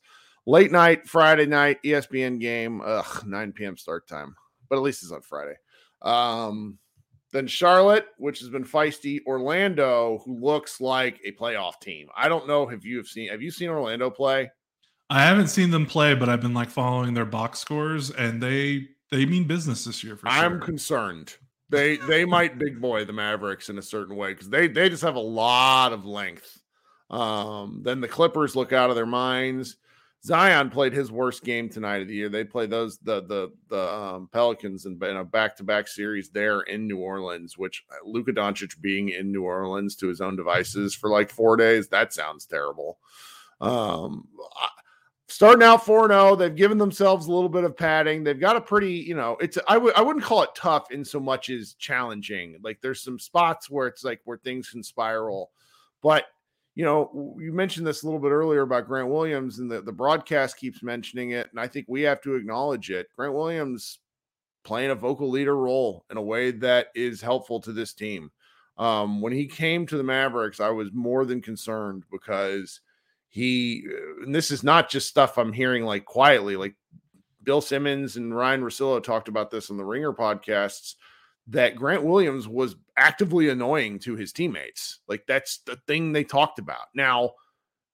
Late 0.50 0.72
night, 0.72 1.08
Friday 1.08 1.46
night, 1.46 1.78
ESPN 1.84 2.40
game. 2.40 2.82
Ugh, 2.84 3.24
9 3.24 3.52
p.m. 3.52 3.78
start 3.78 4.08
time. 4.08 4.36
But 4.68 4.78
at 4.78 4.82
least 4.82 5.04
it's 5.04 5.12
on 5.12 5.22
Friday. 5.22 5.54
Um, 6.02 6.80
then 7.32 7.46
Charlotte, 7.46 8.08
which 8.18 8.40
has 8.40 8.50
been 8.50 8.64
feisty. 8.66 9.20
Orlando, 9.28 10.24
who 10.26 10.40
looks 10.40 10.82
like 10.82 11.20
a 11.24 11.34
playoff 11.34 11.80
team. 11.80 12.08
I 12.18 12.28
don't 12.30 12.48
know 12.48 12.68
if 12.68 12.84
you 12.84 12.98
have 12.98 13.06
seen. 13.06 13.30
Have 13.30 13.44
you 13.44 13.52
seen 13.52 13.70
Orlando 13.70 14.10
play? 14.10 14.50
I 15.12 15.22
haven't 15.22 15.50
seen 15.50 15.70
them 15.70 15.86
play, 15.86 16.16
but 16.16 16.30
I've 16.30 16.42
been 16.42 16.56
like 16.56 16.72
following 16.72 17.14
their 17.14 17.26
box 17.26 17.60
scores, 17.60 18.10
and 18.10 18.42
they 18.42 18.88
they 19.12 19.28
mean 19.28 19.44
business 19.44 19.86
this 19.86 20.04
year 20.04 20.16
for 20.16 20.32
sure. 20.32 20.46
I'm 20.46 20.60
concerned. 20.60 21.36
They 21.70 21.98
they 21.98 22.26
might 22.26 22.58
big 22.58 22.82
boy 22.82 23.06
the 23.06 23.14
Mavericks 23.14 23.70
in 23.70 23.78
a 23.78 23.84
certain 23.84 24.16
way 24.16 24.34
because 24.34 24.50
they 24.50 24.68
they 24.68 24.90
just 24.90 25.04
have 25.04 25.16
a 25.16 25.20
lot 25.20 25.94
of 25.94 26.06
length. 26.06 26.60
Um, 27.12 27.82
then 27.84 28.02
the 28.02 28.08
Clippers 28.08 28.56
look 28.56 28.74
out 28.74 28.90
of 28.90 28.96
their 28.96 29.06
minds. 29.06 29.76
Zion 30.24 30.70
played 30.70 30.92
his 30.92 31.12
worst 31.12 31.44
game 31.44 31.70
tonight 31.70 32.02
of 32.02 32.10
the 32.10 32.16
year. 32.16 32.30
They 32.30 32.44
play 32.44 32.66
those 32.66 32.98
the 32.98 33.22
the 33.22 33.52
the 33.70 33.94
um, 33.94 34.30
Pelicans 34.32 34.86
in, 34.86 35.02
in 35.04 35.18
a 35.18 35.24
back 35.24 35.56
to 35.58 35.64
back 35.64 35.88
series 35.88 36.30
there 36.30 36.62
in 36.62 36.88
New 36.88 36.98
Orleans. 36.98 37.58
Which 37.58 37.86
uh, 37.90 37.96
Luka 38.06 38.34
Doncic 38.34 38.80
being 38.82 39.10
in 39.10 39.32
New 39.32 39.44
Orleans 39.44 39.96
to 39.98 40.08
his 40.08 40.20
own 40.20 40.36
devices 40.36 40.94
for 40.94 41.10
like 41.10 41.30
four 41.30 41.56
days 41.56 41.88
that 41.90 42.14
sounds 42.14 42.46
terrible. 42.46 42.98
Um, 43.62 44.28
starting 45.30 45.64
out 45.64 45.86
4-0 45.86 46.40
they've 46.40 46.56
given 46.56 46.78
themselves 46.78 47.28
a 47.28 47.32
little 47.32 47.50
bit 47.50 47.64
of 47.64 47.78
padding 47.78 48.24
they've 48.24 48.40
got 48.40 48.56
a 48.56 48.62
pretty 48.62 48.94
you 48.94 49.14
know 49.14 49.38
it's 49.40 49.60
I 49.68 49.78
wouldn't 49.78 50.26
call 50.26 50.42
it 50.44 50.50
tough 50.56 50.92
in 50.92 51.06
so 51.06 51.20
much 51.20 51.50
as 51.50 51.74
challenging 51.74 52.58
like 52.64 52.80
there's 52.82 53.04
some 53.04 53.20
spots 53.20 53.70
where 53.70 53.88
it's 53.88 54.04
like 54.04 54.22
where 54.24 54.38
things 54.38 54.70
can 54.70 54.82
spiral 54.82 55.52
but 56.02 56.26
you 56.80 56.86
know 56.86 57.36
you 57.38 57.52
mentioned 57.52 57.86
this 57.86 58.04
a 58.04 58.06
little 58.06 58.22
bit 58.22 58.32
earlier 58.32 58.62
about 58.62 58.88
grant 58.88 59.10
williams 59.10 59.60
and 59.60 59.70
the, 59.70 59.82
the 59.82 59.92
broadcast 59.92 60.56
keeps 60.56 60.82
mentioning 60.82 61.32
it 61.32 61.50
and 61.52 61.60
i 61.60 61.68
think 61.68 61.86
we 61.90 62.02
have 62.04 62.22
to 62.22 62.36
acknowledge 62.36 62.90
it. 62.90 63.08
Grant 63.18 63.34
williams 63.34 64.00
playing 64.64 64.90
a 64.90 64.96
vocal 64.96 65.30
leader 65.30 65.58
role 65.58 66.06
in 66.10 66.16
a 66.16 66.22
way 66.22 66.52
that 66.52 66.88
is 66.96 67.20
helpful 67.20 67.60
to 67.60 67.74
this 67.74 67.94
team. 67.94 68.32
Um, 68.78 69.20
when 69.20 69.34
he 69.34 69.46
came 69.46 69.86
to 69.88 69.98
the 69.98 70.04
mavericks 70.04 70.62
i 70.62 70.70
was 70.70 70.94
more 70.94 71.26
than 71.26 71.42
concerned 71.42 72.06
because 72.10 72.80
he 73.28 73.84
uh, 73.86 74.24
and 74.24 74.34
this 74.34 74.50
is 74.50 74.64
not 74.64 74.90
just 74.90 75.10
stuff 75.10 75.38
i'm 75.38 75.52
hearing 75.52 75.84
like 75.84 76.06
quietly 76.06 76.56
like 76.56 76.76
bill 77.44 77.60
simmons 77.60 78.16
and 78.16 78.34
ryan 78.34 78.62
Russillo 78.62 79.04
talked 79.04 79.28
about 79.28 79.52
this 79.52 79.70
on 79.70 79.76
the 79.76 79.84
ringer 79.84 80.14
podcasts 80.14 80.96
that 81.50 81.76
grant 81.76 82.04
williams 82.04 82.48
was 82.48 82.76
actively 82.98 83.50
annoying 83.50 84.00
to 84.00 84.16
his 84.16 84.32
teammates 84.32 85.00
like 85.08 85.24
that's 85.28 85.60
the 85.60 85.78
thing 85.88 86.12
they 86.12 86.24
talked 86.24 86.60
about 86.60 86.88
now 86.94 87.32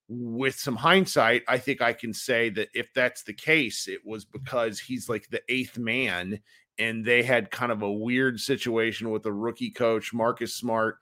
with 0.07 0.55
some 0.55 0.75
hindsight 0.75 1.43
i 1.47 1.57
think 1.57 1.81
i 1.81 1.93
can 1.93 2.13
say 2.13 2.49
that 2.49 2.69
if 2.73 2.87
that's 2.93 3.23
the 3.23 3.33
case 3.33 3.87
it 3.87 3.99
was 4.05 4.25
because 4.25 4.79
he's 4.79 5.09
like 5.09 5.27
the 5.29 5.41
eighth 5.49 5.77
man 5.77 6.39
and 6.77 7.05
they 7.05 7.23
had 7.23 7.51
kind 7.51 7.71
of 7.71 7.81
a 7.81 7.91
weird 7.91 8.39
situation 8.39 9.09
with 9.09 9.25
a 9.25 9.31
rookie 9.31 9.71
coach 9.71 10.13
marcus 10.13 10.53
smart 10.53 10.97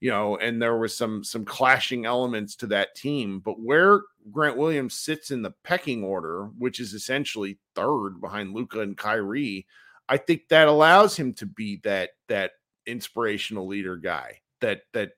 you 0.00 0.10
know, 0.10 0.36
and 0.36 0.62
there 0.62 0.76
was 0.76 0.96
some 0.96 1.24
some 1.24 1.44
clashing 1.44 2.06
elements 2.06 2.54
to 2.56 2.66
that 2.68 2.94
team. 2.94 3.40
But 3.40 3.60
where 3.60 4.02
Grant 4.30 4.56
Williams 4.56 4.94
sits 4.94 5.30
in 5.30 5.42
the 5.42 5.54
pecking 5.64 6.04
order, 6.04 6.50
which 6.58 6.78
is 6.78 6.94
essentially 6.94 7.58
third 7.74 8.20
behind 8.20 8.54
Luka 8.54 8.80
and 8.80 8.96
Kyrie, 8.96 9.66
I 10.08 10.16
think 10.16 10.48
that 10.48 10.68
allows 10.68 11.16
him 11.16 11.34
to 11.34 11.46
be 11.46 11.80
that 11.84 12.10
that 12.28 12.52
inspirational 12.86 13.66
leader 13.66 13.96
guy 13.96 14.40
that 14.60 14.82
that 14.92 15.12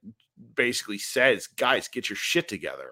basically 0.55 0.99
says, 0.99 1.47
guys, 1.47 1.89
get 1.89 2.09
your 2.09 2.17
shit 2.17 2.49
together. 2.49 2.91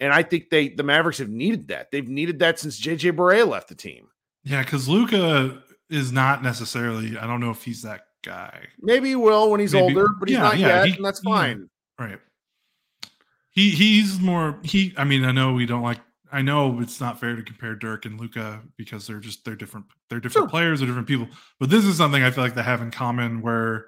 And 0.00 0.12
I 0.12 0.22
think 0.22 0.50
they 0.50 0.68
the 0.68 0.82
Mavericks 0.82 1.18
have 1.18 1.28
needed 1.28 1.68
that. 1.68 1.90
They've 1.90 2.08
needed 2.08 2.38
that 2.40 2.58
since 2.58 2.80
JJ 2.80 3.12
Barea 3.16 3.46
left 3.46 3.68
the 3.68 3.74
team. 3.74 4.08
Yeah, 4.44 4.62
because 4.62 4.88
Luka 4.88 5.62
is 5.90 6.12
not 6.12 6.42
necessarily, 6.42 7.18
I 7.18 7.26
don't 7.26 7.40
know 7.40 7.50
if 7.50 7.64
he's 7.64 7.82
that 7.82 8.02
guy. 8.24 8.66
Maybe 8.80 9.10
he 9.10 9.16
will 9.16 9.50
when 9.50 9.60
he's 9.60 9.72
Maybe, 9.72 9.94
older, 9.94 10.08
but 10.18 10.28
he's 10.28 10.38
yeah, 10.38 10.42
not 10.42 10.58
yeah, 10.58 10.68
yet, 10.68 10.86
he, 10.86 10.96
and 10.96 11.04
that's 11.04 11.20
fine. 11.20 11.68
Yeah, 11.98 12.06
right. 12.06 12.18
He 13.50 13.70
he's 13.70 14.20
more 14.20 14.58
he. 14.62 14.94
I 14.96 15.04
mean, 15.04 15.24
I 15.24 15.32
know 15.32 15.52
we 15.52 15.66
don't 15.66 15.82
like. 15.82 15.98
I 16.32 16.42
know 16.42 16.80
it's 16.80 17.00
not 17.00 17.18
fair 17.18 17.36
to 17.36 17.42
compare 17.42 17.74
Dirk 17.74 18.04
and 18.04 18.20
Luka 18.20 18.60
because 18.76 19.06
they're 19.06 19.20
just 19.20 19.44
they're 19.44 19.56
different. 19.56 19.86
They're 20.08 20.20
different 20.20 20.44
sure. 20.44 20.50
players. 20.50 20.80
They're 20.80 20.86
different 20.86 21.08
people. 21.08 21.28
But 21.60 21.70
this 21.70 21.84
is 21.84 21.96
something 21.96 22.22
I 22.22 22.30
feel 22.30 22.44
like 22.44 22.54
they 22.54 22.62
have 22.62 22.82
in 22.82 22.90
common 22.90 23.42
where. 23.42 23.86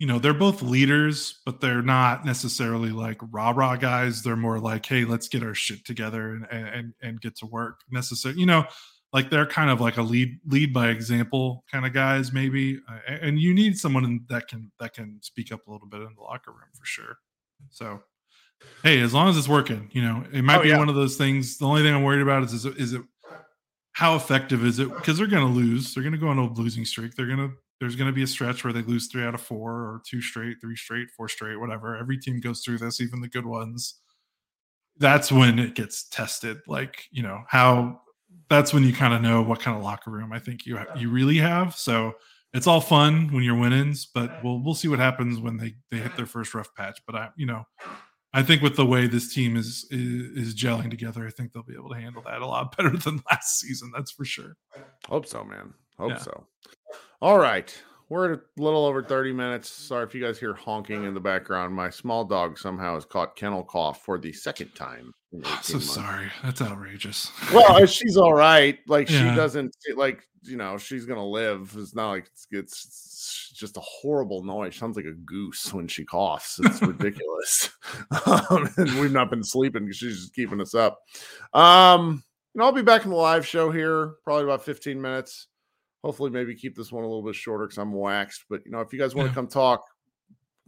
You 0.00 0.08
know, 0.08 0.18
they're 0.18 0.34
both 0.34 0.60
leaders, 0.60 1.40
but 1.46 1.60
they're 1.60 1.80
not 1.80 2.26
necessarily 2.26 2.90
like 2.90 3.18
rah 3.30 3.52
rah 3.54 3.76
guys. 3.76 4.22
They're 4.22 4.34
more 4.34 4.58
like, 4.58 4.84
hey, 4.84 5.04
let's 5.04 5.28
get 5.28 5.44
our 5.44 5.54
shit 5.54 5.86
together 5.86 6.30
and 6.30 6.46
and 6.50 6.94
and 7.00 7.20
get 7.20 7.36
to 7.36 7.46
work. 7.46 7.80
Necessary, 7.88 8.34
you 8.34 8.44
know, 8.44 8.66
like 9.14 9.30
they're 9.30 9.46
kind 9.46 9.70
of 9.70 9.80
like 9.80 9.96
a 9.96 10.02
lead 10.02 10.38
lead 10.46 10.74
by 10.74 10.88
example 10.88 11.64
kind 11.70 11.86
of 11.86 11.94
guys 11.94 12.32
maybe 12.32 12.80
uh, 12.90 12.98
and 13.08 13.38
you 13.38 13.54
need 13.54 13.78
someone 13.78 14.26
that 14.28 14.48
can 14.48 14.70
that 14.78 14.92
can 14.92 15.18
speak 15.22 15.52
up 15.52 15.66
a 15.66 15.72
little 15.72 15.86
bit 15.86 16.00
in 16.00 16.12
the 16.16 16.20
locker 16.20 16.50
room 16.50 16.68
for 16.78 16.84
sure 16.84 17.16
so 17.70 18.02
hey 18.82 19.00
as 19.00 19.14
long 19.14 19.28
as 19.28 19.36
it's 19.36 19.48
working 19.48 19.88
you 19.92 20.02
know 20.02 20.24
it 20.32 20.42
might 20.42 20.58
oh, 20.58 20.62
be 20.62 20.68
yeah. 20.68 20.78
one 20.78 20.88
of 20.88 20.94
those 20.94 21.16
things 21.16 21.58
the 21.58 21.66
only 21.66 21.82
thing 21.82 21.94
i'm 21.94 22.02
worried 22.02 22.22
about 22.22 22.42
is 22.42 22.52
is 22.52 22.64
it, 22.64 22.76
is 22.76 22.92
it 22.92 23.02
how 23.92 24.16
effective 24.16 24.64
is 24.64 24.78
it 24.78 24.92
because 24.94 25.18
they're 25.18 25.26
going 25.26 25.46
to 25.46 25.52
lose 25.52 25.94
they're 25.94 26.02
going 26.02 26.12
to 26.12 26.18
go 26.18 26.28
on 26.28 26.38
a 26.38 26.52
losing 26.54 26.84
streak 26.84 27.14
they're 27.14 27.26
going 27.26 27.38
to 27.38 27.50
there's 27.80 27.96
going 27.96 28.08
to 28.08 28.14
be 28.14 28.22
a 28.22 28.26
stretch 28.26 28.64
where 28.64 28.72
they 28.72 28.82
lose 28.82 29.08
three 29.08 29.24
out 29.24 29.34
of 29.34 29.40
four 29.40 29.72
or 29.72 30.02
two 30.06 30.20
straight 30.20 30.56
three 30.60 30.76
straight 30.76 31.08
four 31.16 31.28
straight 31.28 31.56
whatever 31.56 31.96
every 31.96 32.18
team 32.18 32.40
goes 32.40 32.60
through 32.60 32.78
this 32.78 33.00
even 33.00 33.20
the 33.20 33.28
good 33.28 33.46
ones 33.46 33.96
that's 34.98 35.32
when 35.32 35.58
it 35.58 35.74
gets 35.74 36.08
tested 36.08 36.58
like 36.66 37.04
you 37.10 37.22
know 37.22 37.42
how 37.48 38.00
that's 38.48 38.72
when 38.74 38.84
you 38.84 38.92
kind 38.92 39.14
of 39.14 39.22
know 39.22 39.42
what 39.42 39.60
kind 39.60 39.76
of 39.76 39.82
locker 39.82 40.10
room 40.10 40.32
I 40.32 40.38
think 40.38 40.66
you 40.66 40.78
you 40.96 41.10
really 41.10 41.38
have. 41.38 41.76
So 41.76 42.14
it's 42.52 42.66
all 42.66 42.80
fun 42.80 43.32
when 43.32 43.42
you're 43.42 43.58
winnings, 43.58 44.06
but 44.06 44.42
we'll 44.44 44.62
we'll 44.62 44.74
see 44.74 44.88
what 44.88 44.98
happens 44.98 45.38
when 45.38 45.56
they 45.56 45.74
they 45.90 45.98
hit 45.98 46.16
their 46.16 46.26
first 46.26 46.54
rough 46.54 46.74
patch. 46.74 47.00
But 47.06 47.16
I 47.16 47.28
you 47.36 47.46
know 47.46 47.64
I 48.34 48.42
think 48.42 48.62
with 48.62 48.74
the 48.74 48.84
way 48.84 49.06
this 49.06 49.32
team 49.32 49.56
is, 49.56 49.86
is, 49.92 50.48
is 50.48 50.54
gelling 50.56 50.90
together, 50.90 51.24
I 51.24 51.30
think 51.30 51.52
they'll 51.52 51.62
be 51.62 51.74
able 51.74 51.90
to 51.90 52.00
handle 52.00 52.22
that 52.26 52.42
a 52.42 52.46
lot 52.46 52.76
better 52.76 52.96
than 52.96 53.22
last 53.30 53.60
season. 53.60 53.92
That's 53.94 54.10
for 54.10 54.24
sure. 54.24 54.56
Hope 55.08 55.26
so, 55.26 55.44
man. 55.44 55.72
Hope 55.98 56.10
yeah. 56.10 56.18
so. 56.18 56.46
All 57.22 57.38
right. 57.38 57.72
We're 58.14 58.34
at 58.34 58.38
a 58.38 58.62
little 58.62 58.86
over 58.86 59.02
30 59.02 59.32
minutes. 59.32 59.68
Sorry 59.68 60.04
if 60.04 60.14
you 60.14 60.22
guys 60.22 60.38
hear 60.38 60.54
honking 60.54 61.02
in 61.02 61.14
the 61.14 61.20
background. 61.20 61.74
My 61.74 61.90
small 61.90 62.24
dog 62.24 62.56
somehow 62.56 62.94
has 62.94 63.04
caught 63.04 63.34
kennel 63.34 63.64
cough 63.64 64.04
for 64.04 64.18
the 64.18 64.32
second 64.32 64.72
time. 64.76 65.12
so 65.62 65.74
months. 65.74 65.92
sorry. 65.92 66.30
That's 66.44 66.62
outrageous. 66.62 67.32
Well, 67.52 67.84
she's 67.86 68.16
all 68.16 68.32
right. 68.32 68.78
Like 68.86 69.10
yeah. 69.10 69.30
she 69.30 69.36
doesn't 69.36 69.74
like 69.96 70.22
you 70.44 70.56
know 70.56 70.78
she's 70.78 71.06
gonna 71.06 71.26
live. 71.26 71.74
It's 71.76 71.96
not 71.96 72.10
like 72.10 72.26
it's, 72.26 72.46
it's, 72.52 72.84
it's 72.84 73.50
just 73.52 73.76
a 73.78 73.82
horrible 73.82 74.44
noise. 74.44 74.76
Sounds 74.76 74.94
like 74.94 75.06
a 75.06 75.14
goose 75.14 75.74
when 75.74 75.88
she 75.88 76.04
coughs. 76.04 76.60
It's 76.62 76.80
ridiculous. 76.86 77.70
um, 78.26 78.72
and 78.76 78.94
we've 79.00 79.10
not 79.10 79.28
been 79.28 79.42
sleeping 79.42 79.86
because 79.86 79.96
she's 79.96 80.20
just 80.20 80.34
keeping 80.36 80.60
us 80.60 80.76
up. 80.76 81.00
Um, 81.52 82.22
and 82.54 82.62
I'll 82.62 82.70
be 82.70 82.82
back 82.82 83.02
in 83.02 83.10
the 83.10 83.16
live 83.16 83.44
show 83.44 83.72
here 83.72 84.12
probably 84.22 84.44
about 84.44 84.64
15 84.64 85.02
minutes 85.02 85.48
hopefully 86.04 86.30
maybe 86.30 86.54
keep 86.54 86.76
this 86.76 86.92
one 86.92 87.02
a 87.02 87.06
little 87.06 87.22
bit 87.22 87.34
shorter 87.34 87.64
because 87.64 87.78
I'm 87.78 87.92
waxed. 87.92 88.44
But 88.50 88.64
you 88.66 88.72
know, 88.72 88.80
if 88.80 88.92
you 88.92 88.98
guys 88.98 89.14
want 89.14 89.26
to 89.26 89.30
yeah. 89.30 89.34
come 89.34 89.48
talk, 89.48 89.84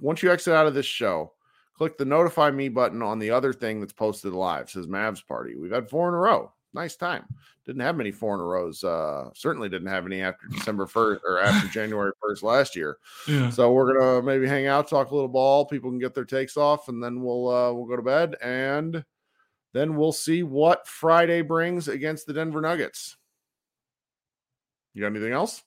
once 0.00 0.22
you 0.22 0.32
exit 0.32 0.54
out 0.54 0.66
of 0.66 0.74
this 0.74 0.86
show, 0.86 1.34
click 1.76 1.98
the 1.98 2.06
notify 2.06 2.50
me 2.50 2.70
button 2.70 3.02
on 3.02 3.18
the 3.18 3.30
other 3.30 3.52
thing 3.52 3.78
that's 3.78 3.92
posted 3.92 4.32
live. 4.32 4.62
It 4.62 4.70
says 4.70 4.86
Mavs 4.86 5.24
party. 5.26 5.54
We've 5.54 5.70
had 5.70 5.90
four 5.90 6.08
in 6.08 6.14
a 6.14 6.18
row. 6.18 6.52
Nice 6.72 6.96
time. 6.96 7.24
Didn't 7.66 7.82
have 7.82 7.96
many 7.96 8.10
four 8.10 8.34
in 8.34 8.40
a 8.40 8.44
rows. 8.44 8.82
Uh, 8.82 9.30
certainly 9.34 9.68
didn't 9.68 9.88
have 9.88 10.06
any 10.06 10.22
after 10.22 10.46
December 10.48 10.86
first 10.86 11.22
or 11.26 11.38
after 11.38 11.68
January 11.68 12.12
first 12.20 12.42
last 12.42 12.74
year. 12.74 12.96
Yeah. 13.28 13.50
So 13.50 13.72
we're 13.72 13.98
gonna 13.98 14.22
maybe 14.22 14.46
hang 14.46 14.66
out, 14.66 14.88
talk 14.88 15.10
a 15.10 15.14
little 15.14 15.28
ball. 15.28 15.66
People 15.66 15.90
can 15.90 15.98
get 15.98 16.14
their 16.14 16.24
takes 16.24 16.56
off, 16.56 16.88
and 16.88 17.02
then 17.02 17.22
we'll 17.22 17.48
uh, 17.48 17.72
we'll 17.72 17.86
go 17.86 17.96
to 17.96 18.02
bed, 18.02 18.36
and 18.42 19.04
then 19.72 19.96
we'll 19.96 20.12
see 20.12 20.42
what 20.42 20.86
Friday 20.86 21.42
brings 21.42 21.88
against 21.88 22.26
the 22.26 22.32
Denver 22.32 22.60
Nuggets. 22.60 23.16
You 24.96 25.02
got 25.02 25.08
anything 25.08 25.34
else? 25.34 25.62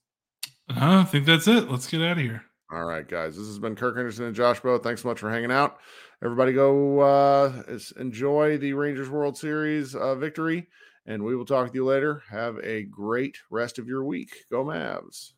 I 0.69 1.03
think 1.03 1.27
that's 1.27 1.47
it. 1.47 1.69
Let's 1.69 1.87
get 1.87 2.01
out 2.01 2.13
of 2.13 2.17
here. 2.17 2.41
All 2.71 2.83
right, 2.83 3.07
guys. 3.07 3.37
This 3.37 3.45
has 3.45 3.59
been 3.59 3.75
Kirk 3.75 3.95
Henderson 3.95 4.25
and 4.25 4.35
Josh 4.35 4.59
Bowe. 4.59 4.79
Thanks 4.79 5.03
so 5.03 5.07
much 5.07 5.19
for 5.19 5.29
hanging 5.29 5.51
out. 5.51 5.77
Everybody 6.23 6.51
go 6.51 6.99
uh, 6.99 7.61
enjoy 7.99 8.57
the 8.57 8.73
Rangers 8.73 9.07
World 9.07 9.37
Series 9.37 9.93
uh, 9.93 10.15
victory, 10.15 10.67
and 11.05 11.23
we 11.23 11.35
will 11.35 11.45
talk 11.45 11.67
to 11.67 11.75
you 11.75 11.85
later. 11.85 12.23
Have 12.31 12.57
a 12.63 12.81
great 12.85 13.37
rest 13.51 13.77
of 13.77 13.87
your 13.87 14.03
week. 14.03 14.31
Go 14.49 14.65
Mavs. 14.65 15.33